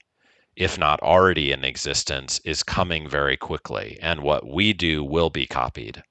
if 0.56 0.78
not 0.78 1.02
already 1.02 1.52
in 1.52 1.64
existence, 1.64 2.40
is 2.46 2.64
coming 2.64 3.10
very 3.10 3.38
quickly. 3.38 3.98
And 4.02 4.22
what 4.22 4.48
we 4.48 4.74
do 4.74 5.04
will 5.04 5.30
be 5.30 5.48
copied. 5.48 6.04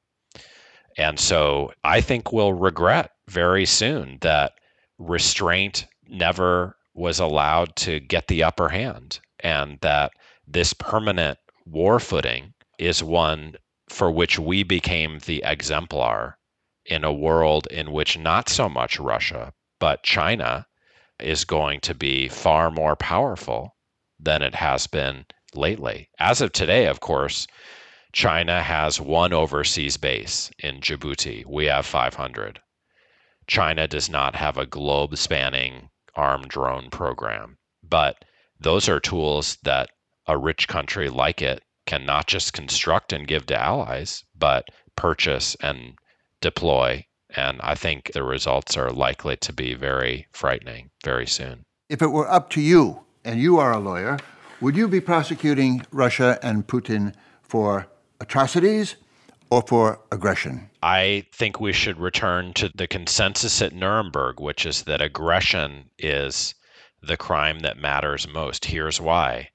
And 0.98 1.18
so 1.18 1.72
I 1.84 2.00
think 2.00 2.32
we'll 2.32 2.52
regret 2.52 3.12
very 3.28 3.64
soon 3.64 4.18
that 4.20 4.52
restraint 4.98 5.86
never 6.08 6.76
was 6.94 7.18
allowed 7.18 7.74
to 7.76 8.00
get 8.00 8.28
the 8.28 8.42
upper 8.42 8.68
hand 8.68 9.20
and 9.40 9.78
that 9.80 10.12
this 10.46 10.72
permanent 10.72 11.38
war 11.64 12.00
footing 12.00 12.54
is 12.78 13.02
one 13.02 13.54
for 13.88 14.10
which 14.10 14.38
we 14.38 14.62
became 14.62 15.18
the 15.20 15.42
exemplar 15.44 16.38
in 16.86 17.04
a 17.04 17.12
world 17.12 17.66
in 17.68 17.92
which 17.92 18.18
not 18.18 18.48
so 18.48 18.68
much 18.68 18.98
Russia, 18.98 19.52
but 19.78 20.02
China 20.02 20.66
is 21.20 21.44
going 21.44 21.80
to 21.80 21.94
be 21.94 22.28
far 22.28 22.70
more 22.70 22.96
powerful 22.96 23.76
than 24.18 24.42
it 24.42 24.54
has 24.54 24.86
been 24.86 25.24
lately. 25.54 26.08
As 26.18 26.40
of 26.40 26.52
today, 26.52 26.86
of 26.86 27.00
course, 27.00 27.46
China 28.12 28.62
has 28.62 29.00
one 29.00 29.32
overseas 29.32 29.96
base 29.96 30.50
in 30.58 30.80
Djibouti. 30.80 31.44
We 31.46 31.66
have 31.66 31.86
500. 31.86 32.60
China 33.46 33.86
does 33.88 34.08
not 34.08 34.36
have 34.36 34.56
a 34.58 34.66
globe 34.66 35.16
spanning 35.16 35.90
armed 36.14 36.48
drone 36.48 36.90
program. 36.90 37.58
But 37.82 38.24
those 38.60 38.88
are 38.88 39.00
tools 39.00 39.56
that 39.62 39.90
a 40.26 40.36
rich 40.36 40.68
country 40.68 41.08
like 41.08 41.42
it 41.42 41.62
can 41.86 42.06
not 42.06 42.26
just 42.26 42.52
construct 42.52 43.12
and 43.12 43.26
give 43.26 43.46
to 43.46 43.60
allies, 43.60 44.24
but 44.38 44.68
purchase 44.96 45.56
and 45.60 45.94
deploy. 46.40 47.04
And 47.30 47.60
I 47.62 47.74
think 47.74 48.12
the 48.12 48.22
results 48.22 48.76
are 48.76 48.90
likely 48.90 49.36
to 49.38 49.52
be 49.52 49.74
very 49.74 50.26
frightening 50.32 50.90
very 51.02 51.26
soon. 51.26 51.64
If 51.88 52.02
it 52.02 52.08
were 52.08 52.30
up 52.30 52.50
to 52.50 52.60
you, 52.60 53.00
and 53.24 53.40
you 53.40 53.58
are 53.58 53.72
a 53.72 53.78
lawyer, 53.78 54.18
would 54.60 54.76
you 54.76 54.88
be 54.88 55.00
prosecuting 55.00 55.84
Russia 55.90 56.38
and 56.42 56.66
Putin 56.66 57.14
for 57.42 57.86
atrocities 58.20 58.96
or 59.50 59.62
for 59.62 60.00
aggression? 60.10 60.70
I 60.82 61.26
think 61.32 61.60
we 61.60 61.72
should 61.72 61.98
return 61.98 62.52
to 62.54 62.70
the 62.74 62.86
consensus 62.86 63.60
at 63.62 63.74
Nuremberg, 63.74 64.40
which 64.40 64.66
is 64.66 64.82
that 64.84 65.02
aggression 65.02 65.90
is 65.98 66.54
the 67.02 67.16
crime 67.16 67.60
that 67.60 67.76
matters 67.76 68.28
most. 68.28 68.64
Here's 68.64 69.00
why 69.00 69.50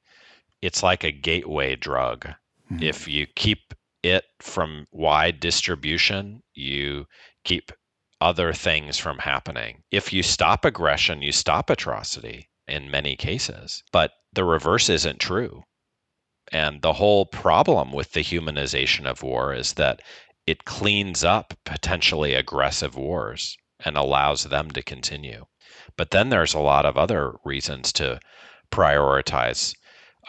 it's 0.61 0.83
like 0.83 1.03
a 1.03 1.11
gateway 1.11 1.75
drug. 1.75 2.27
Mm-hmm. 2.71 2.83
If 2.83 3.07
you 3.07 3.27
keep 3.35 3.73
it 4.03 4.25
from 4.39 4.87
wide 4.91 5.39
distribution, 5.39 6.41
you 6.53 7.05
keep 7.43 7.71
other 8.19 8.53
things 8.53 8.97
from 8.97 9.19
happening. 9.19 9.83
If 9.91 10.11
you 10.11 10.23
stop 10.23 10.65
aggression, 10.65 11.21
you 11.21 11.31
stop 11.31 11.69
atrocity 11.69 12.49
in 12.67 12.91
many 12.91 13.15
cases. 13.15 13.83
But 13.91 14.11
the 14.33 14.43
reverse 14.43 14.89
isn't 14.89 15.19
true. 15.19 15.63
And 16.51 16.81
the 16.81 16.93
whole 16.93 17.25
problem 17.25 17.91
with 17.91 18.13
the 18.13 18.23
humanization 18.23 19.05
of 19.05 19.23
war 19.23 19.53
is 19.53 19.73
that 19.73 20.01
it 20.45 20.65
cleans 20.65 21.23
up 21.23 21.53
potentially 21.65 22.33
aggressive 22.33 22.95
wars 22.95 23.57
and 23.83 23.97
allows 23.97 24.43
them 24.43 24.71
to 24.71 24.81
continue. 24.81 25.45
But 25.97 26.11
then 26.11 26.29
there's 26.29 26.53
a 26.53 26.59
lot 26.59 26.85
of 26.85 26.97
other 26.97 27.33
reasons 27.43 27.91
to 27.93 28.19
prioritize 28.71 29.75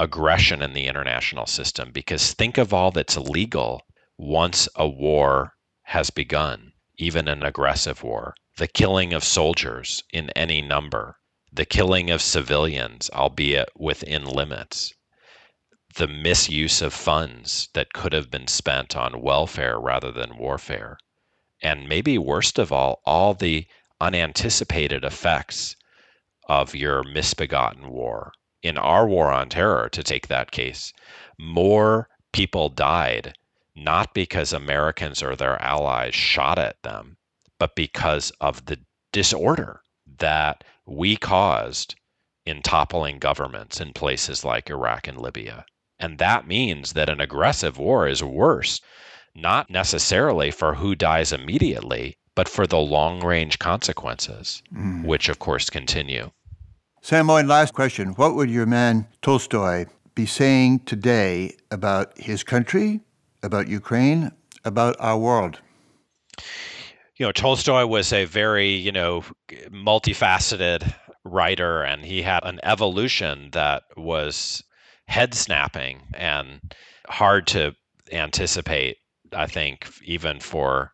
aggression 0.01 0.63
in 0.63 0.75
the 0.75 0.87
international 0.87 1.45
system 1.47 1.91
because 1.91 2.33
think 2.33 2.57
of 2.57 2.73
all 2.73 2.93
that's 2.93 3.17
legal 3.17 3.83
once 4.17 4.69
a 4.77 4.87
war 4.87 5.55
has 5.83 6.11
begun, 6.11 6.73
even 6.97 7.27
an 7.27 7.43
aggressive 7.43 8.03
war. 8.05 8.35
The 8.59 8.69
killing 8.69 9.13
of 9.13 9.25
soldiers 9.25 10.05
in 10.13 10.31
any 10.31 10.63
number, 10.63 11.17
the 11.53 11.65
killing 11.65 12.11
of 12.11 12.23
civilians, 12.23 13.11
albeit 13.11 13.71
within 13.75 14.25
limits, 14.25 14.93
the 15.97 16.07
misuse 16.07 16.81
of 16.81 16.95
funds 16.95 17.69
that 17.73 17.93
could 17.93 18.13
have 18.13 18.31
been 18.31 18.47
spent 18.47 18.95
on 18.95 19.21
welfare 19.21 19.81
rather 19.81 20.13
than 20.13 20.39
warfare, 20.39 20.99
and 21.61 21.89
maybe 21.89 22.19
worst 22.19 22.59
of 22.59 22.71
all, 22.71 23.01
all 23.05 23.35
the 23.35 23.67
unanticipated 24.01 25.03
effects 25.03 25.75
of 26.49 26.75
your 26.75 27.03
misbegotten 27.03 27.89
war 27.89 28.33
in 28.63 28.79
our 28.79 29.07
war 29.07 29.31
on 29.31 29.49
terror, 29.49 29.89
to 29.91 30.03
take 30.03 30.29
that 30.29 30.51
case, 30.51 30.93
more 31.39 32.09
people 32.33 32.69
died 32.69 33.35
not 33.75 34.13
because 34.13 34.53
Americans 34.53 35.23
or 35.23 35.37
their 35.37 35.61
allies 35.63 36.15
shot 36.15 36.59
at 36.59 36.83
them, 36.83 37.17
but 37.59 37.77
because 37.77 38.33
of 38.41 38.65
the 38.67 38.79
disorder 39.13 39.83
that 40.19 40.65
we 40.87 41.17
caused 41.17 41.95
in 42.45 42.63
toppling 42.63 43.19
governments 43.19 43.81
in 43.81 43.93
places 43.93 44.45
like 44.45 44.71
Iraq 44.71 45.07
and 45.07 45.21
Libya. 45.21 45.65
And 46.01 46.19
that 46.19 46.47
means 46.47 46.95
that 46.95 47.09
an 47.09 47.21
aggressive 47.21 47.79
war 47.79 48.09
is 48.09 48.23
worse, 48.23 48.81
not 49.35 49.71
necessarily 49.71 50.51
for 50.51 50.75
who 50.75 50.95
dies 50.95 51.33
immediately, 51.33 52.17
but 52.35 52.49
for 52.49 52.67
the 52.67 52.79
long 52.79 53.25
range 53.25 53.59
consequences, 53.59 54.63
mm. 54.75 55.05
which 55.05 55.29
of 55.29 55.39
course 55.39 55.71
continue. 55.71 56.31
Sam 57.01 57.27
Moyn, 57.27 57.47
last 57.47 57.75
question. 57.75 58.11
What 58.15 58.35
would 58.35 58.51
your 58.51 58.67
man 58.67 59.07
Tolstoy 59.23 59.87
be 60.15 60.27
saying 60.27 60.81
today 60.81 61.57
about 61.71 62.19
his 62.19 62.43
country, 62.43 63.01
about 63.43 63.69
Ukraine, 63.69 64.33
about 64.65 64.97
our 64.99 65.17
world? 65.17 65.61
You 67.17 67.27
know, 67.27 67.33
Tolstoy 67.33 67.87
was 67.87 68.13
a 68.13 68.25
very, 68.25 68.71
you 68.71 68.91
know, 68.91 69.25
multifaceted 69.71 70.93
writer, 71.25 71.83
and 71.83 72.05
he 72.05 72.23
had 72.23 72.45
an 72.45 72.59
evolution 72.65 73.51
that 73.53 73.85
was 73.97 74.63
head 75.07 75.35
snapping 75.35 76.03
and 76.15 76.61
hard 77.09 77.47
to 77.49 77.75
anticipate, 78.13 78.97
I 79.33 79.47
think, 79.47 79.89
even 80.05 80.41
for 80.41 80.93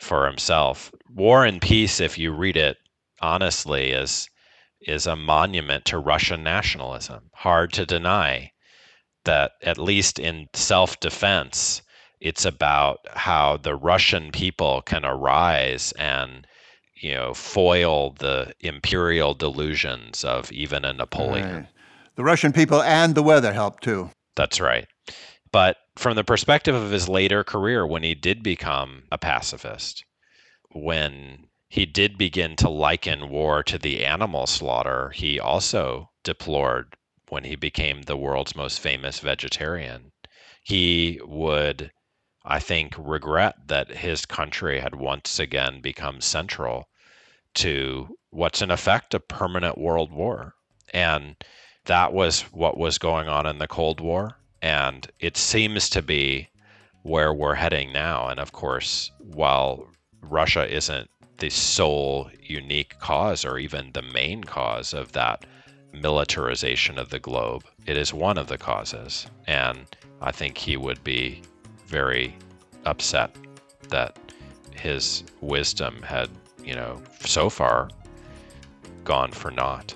for 0.00 0.26
himself. 0.26 0.92
War 1.14 1.44
and 1.44 1.60
Peace, 1.62 2.00
if 2.00 2.18
you 2.18 2.32
read 2.32 2.56
it 2.56 2.78
honestly, 3.20 3.90
is 3.90 4.28
is 4.82 5.06
a 5.06 5.16
monument 5.16 5.84
to 5.86 5.98
Russian 5.98 6.42
nationalism. 6.42 7.30
Hard 7.34 7.72
to 7.74 7.86
deny 7.86 8.52
that, 9.24 9.52
at 9.62 9.78
least 9.78 10.18
in 10.18 10.48
self 10.54 10.98
defense, 11.00 11.82
it's 12.20 12.44
about 12.44 13.00
how 13.12 13.56
the 13.56 13.74
Russian 13.74 14.30
people 14.32 14.82
can 14.82 15.04
arise 15.04 15.92
and 15.92 16.46
you 16.94 17.14
know 17.14 17.34
foil 17.34 18.12
the 18.18 18.54
imperial 18.60 19.34
delusions 19.34 20.24
of 20.24 20.50
even 20.52 20.84
a 20.84 20.92
Napoleon. 20.92 21.54
Right. 21.54 21.68
The 22.16 22.24
Russian 22.24 22.52
people 22.52 22.82
and 22.82 23.14
the 23.14 23.22
weather 23.22 23.52
helped 23.52 23.82
too. 23.82 24.10
That's 24.36 24.60
right. 24.60 24.86
But 25.52 25.76
from 25.96 26.16
the 26.16 26.24
perspective 26.24 26.74
of 26.74 26.90
his 26.90 27.08
later 27.08 27.42
career, 27.42 27.86
when 27.86 28.02
he 28.02 28.14
did 28.14 28.42
become 28.42 29.04
a 29.10 29.18
pacifist, 29.18 30.04
when 30.70 31.46
he 31.70 31.86
did 31.86 32.18
begin 32.18 32.56
to 32.56 32.68
liken 32.68 33.28
war 33.28 33.62
to 33.62 33.78
the 33.78 34.04
animal 34.04 34.44
slaughter 34.44 35.10
he 35.10 35.38
also 35.38 36.10
deplored 36.24 36.96
when 37.28 37.44
he 37.44 37.54
became 37.54 38.02
the 38.02 38.16
world's 38.16 38.56
most 38.56 38.80
famous 38.80 39.20
vegetarian. 39.20 40.10
He 40.64 41.20
would, 41.24 41.92
I 42.44 42.58
think, 42.58 42.94
regret 42.98 43.68
that 43.68 43.88
his 43.88 44.26
country 44.26 44.80
had 44.80 44.96
once 44.96 45.38
again 45.38 45.80
become 45.80 46.20
central 46.20 46.88
to 47.54 48.18
what's 48.30 48.62
in 48.62 48.72
effect 48.72 49.14
a 49.14 49.20
permanent 49.20 49.78
world 49.78 50.10
war. 50.10 50.56
And 50.92 51.36
that 51.84 52.12
was 52.12 52.42
what 52.50 52.78
was 52.78 52.98
going 52.98 53.28
on 53.28 53.46
in 53.46 53.58
the 53.58 53.68
Cold 53.68 54.00
War. 54.00 54.36
And 54.60 55.08
it 55.20 55.36
seems 55.36 55.88
to 55.90 56.02
be 56.02 56.48
where 57.02 57.32
we're 57.32 57.54
heading 57.54 57.92
now. 57.92 58.28
And 58.28 58.40
of 58.40 58.50
course, 58.50 59.12
while 59.18 59.86
Russia 60.20 60.68
isn't 60.68 61.08
the 61.40 61.50
sole 61.50 62.30
unique 62.42 62.98
cause 62.98 63.44
or 63.44 63.58
even 63.58 63.90
the 63.92 64.02
main 64.02 64.44
cause 64.44 64.94
of 64.94 65.12
that 65.12 65.44
militarization 65.92 66.98
of 66.98 67.10
the 67.10 67.18
globe. 67.18 67.64
It 67.86 67.96
is 67.96 68.14
one 68.14 68.38
of 68.38 68.46
the 68.46 68.58
causes. 68.58 69.26
And 69.46 69.84
I 70.20 70.30
think 70.32 70.56
he 70.56 70.76
would 70.76 71.02
be 71.02 71.42
very 71.86 72.36
upset 72.84 73.34
that 73.88 74.18
his 74.74 75.24
wisdom 75.40 76.02
had, 76.02 76.28
you 76.64 76.74
know, 76.74 77.02
so 77.24 77.50
far 77.50 77.88
gone 79.04 79.32
for 79.32 79.50
naught. 79.50 79.94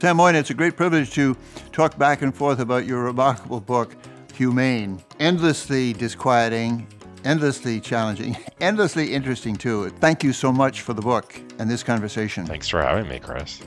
Sam 0.00 0.16
Moyn, 0.16 0.34
it's 0.34 0.50
a 0.50 0.54
great 0.54 0.76
privilege 0.76 1.10
to 1.12 1.36
talk 1.72 1.98
back 1.98 2.22
and 2.22 2.34
forth 2.34 2.60
about 2.60 2.86
your 2.86 3.04
remarkable 3.04 3.60
book, 3.60 3.94
Humane. 4.34 5.02
Endlessly 5.20 5.92
disquieting 5.92 6.86
endlessly 7.28 7.78
challenging, 7.78 8.36
endlessly 8.60 9.12
interesting, 9.12 9.54
too. 9.54 9.90
Thank 10.00 10.24
you 10.24 10.32
so 10.32 10.50
much 10.50 10.80
for 10.80 10.94
the 10.94 11.02
book 11.02 11.38
and 11.58 11.70
this 11.70 11.82
conversation. 11.82 12.46
Thanks 12.46 12.68
for 12.68 12.82
having 12.82 13.06
me, 13.06 13.18
Chris. 13.18 13.60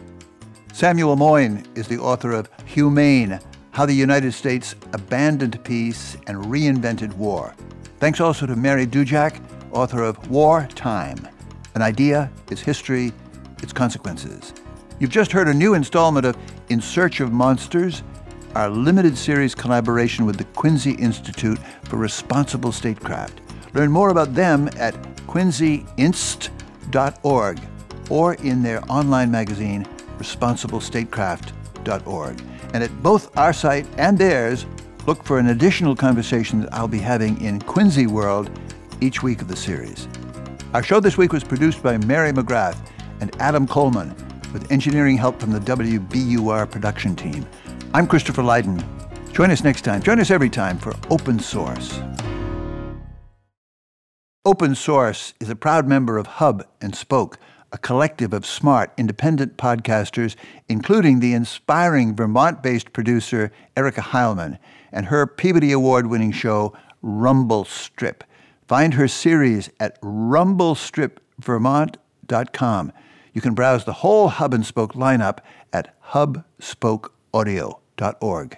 Samuel 0.73 1.15
Moyn 1.15 1.65
is 1.77 1.87
the 1.87 1.99
author 1.99 2.31
of 2.31 2.49
Humane 2.65 3.39
How 3.69 3.85
the 3.85 3.93
United 3.93 4.33
States 4.33 4.73
Abandoned 4.93 5.63
Peace 5.63 6.17
and 6.25 6.37
Reinvented 6.45 7.13
War. 7.13 7.53
Thanks 7.99 8.19
also 8.19 8.47
to 8.47 8.55
Mary 8.55 8.87
Dudziak, 8.87 9.39
author 9.71 10.01
of 10.01 10.29
War 10.31 10.67
Time 10.73 11.27
An 11.75 11.83
Idea, 11.83 12.31
Its 12.49 12.61
History, 12.61 13.13
Its 13.61 13.71
Consequences. 13.71 14.53
You've 14.99 15.11
just 15.11 15.31
heard 15.31 15.47
a 15.47 15.53
new 15.53 15.75
installment 15.75 16.25
of 16.25 16.35
In 16.69 16.81
Search 16.81 17.19
of 17.19 17.31
Monsters 17.31 18.01
our 18.55 18.69
limited 18.69 19.17
series 19.17 19.55
collaboration 19.55 20.25
with 20.25 20.37
the 20.37 20.43
Quincy 20.43 20.91
Institute 20.91 21.57
for 21.85 21.95
Responsible 21.95 22.71
Statecraft. 22.71 23.39
Learn 23.73 23.91
more 23.91 24.09
about 24.09 24.33
them 24.33 24.69
at 24.77 24.93
quincyinst.org 25.27 27.59
or 28.09 28.33
in 28.35 28.61
their 28.61 28.81
online 28.91 29.31
magazine, 29.31 29.85
responsiblestatecraft.org. 30.17 32.43
And 32.73 32.83
at 32.83 33.03
both 33.03 33.37
our 33.37 33.53
site 33.53 33.87
and 33.97 34.17
theirs, 34.17 34.65
look 35.07 35.23
for 35.23 35.39
an 35.39 35.47
additional 35.47 35.95
conversation 35.95 36.59
that 36.61 36.73
I'll 36.73 36.87
be 36.87 36.99
having 36.99 37.41
in 37.41 37.59
Quincy 37.61 38.07
World 38.07 38.51
each 38.99 39.23
week 39.23 39.41
of 39.41 39.47
the 39.47 39.55
series. 39.55 40.07
Our 40.73 40.83
show 40.83 40.99
this 40.99 41.17
week 41.17 41.33
was 41.33 41.43
produced 41.43 41.81
by 41.81 41.97
Mary 41.97 42.31
McGrath 42.31 42.77
and 43.19 43.35
Adam 43.41 43.67
Coleman, 43.67 44.15
with 44.53 44.71
engineering 44.71 45.17
help 45.17 45.39
from 45.39 45.51
the 45.51 45.59
WBUR 45.59 46.69
production 46.69 47.15
team. 47.15 47.47
I'm 47.93 48.07
Christopher 48.07 48.43
Lydon. 48.43 48.83
Join 49.31 49.51
us 49.51 49.63
next 49.63 49.81
time. 49.81 50.01
Join 50.01 50.19
us 50.19 50.29
every 50.29 50.49
time 50.49 50.77
for 50.77 50.93
Open 51.09 51.39
Source. 51.39 51.99
Open 54.43 54.73
Source 54.73 55.35
is 55.39 55.51
a 55.51 55.55
proud 55.55 55.87
member 55.87 56.17
of 56.17 56.25
Hub 56.25 56.65
and 56.81 56.95
Spoke, 56.95 57.37
a 57.71 57.77
collective 57.77 58.33
of 58.33 58.43
smart, 58.43 58.91
independent 58.97 59.55
podcasters, 59.55 60.35
including 60.67 61.19
the 61.19 61.35
inspiring 61.35 62.15
Vermont 62.15 62.63
based 62.63 62.91
producer 62.91 63.51
Erica 63.77 64.01
Heilman 64.01 64.57
and 64.91 65.05
her 65.05 65.27
Peabody 65.27 65.71
Award 65.71 66.07
winning 66.07 66.31
show, 66.31 66.75
Rumble 67.03 67.65
Strip. 67.65 68.23
Find 68.67 68.95
her 68.95 69.07
series 69.07 69.69
at 69.79 70.01
rumblestripvermont.com. 70.01 72.93
You 73.33 73.41
can 73.41 73.53
browse 73.53 73.85
the 73.85 73.93
whole 73.93 74.29
Hub 74.29 74.55
and 74.55 74.65
Spoke 74.65 74.93
lineup 74.93 75.37
at 75.71 75.95
hubspokeaudio.org. 76.13 78.57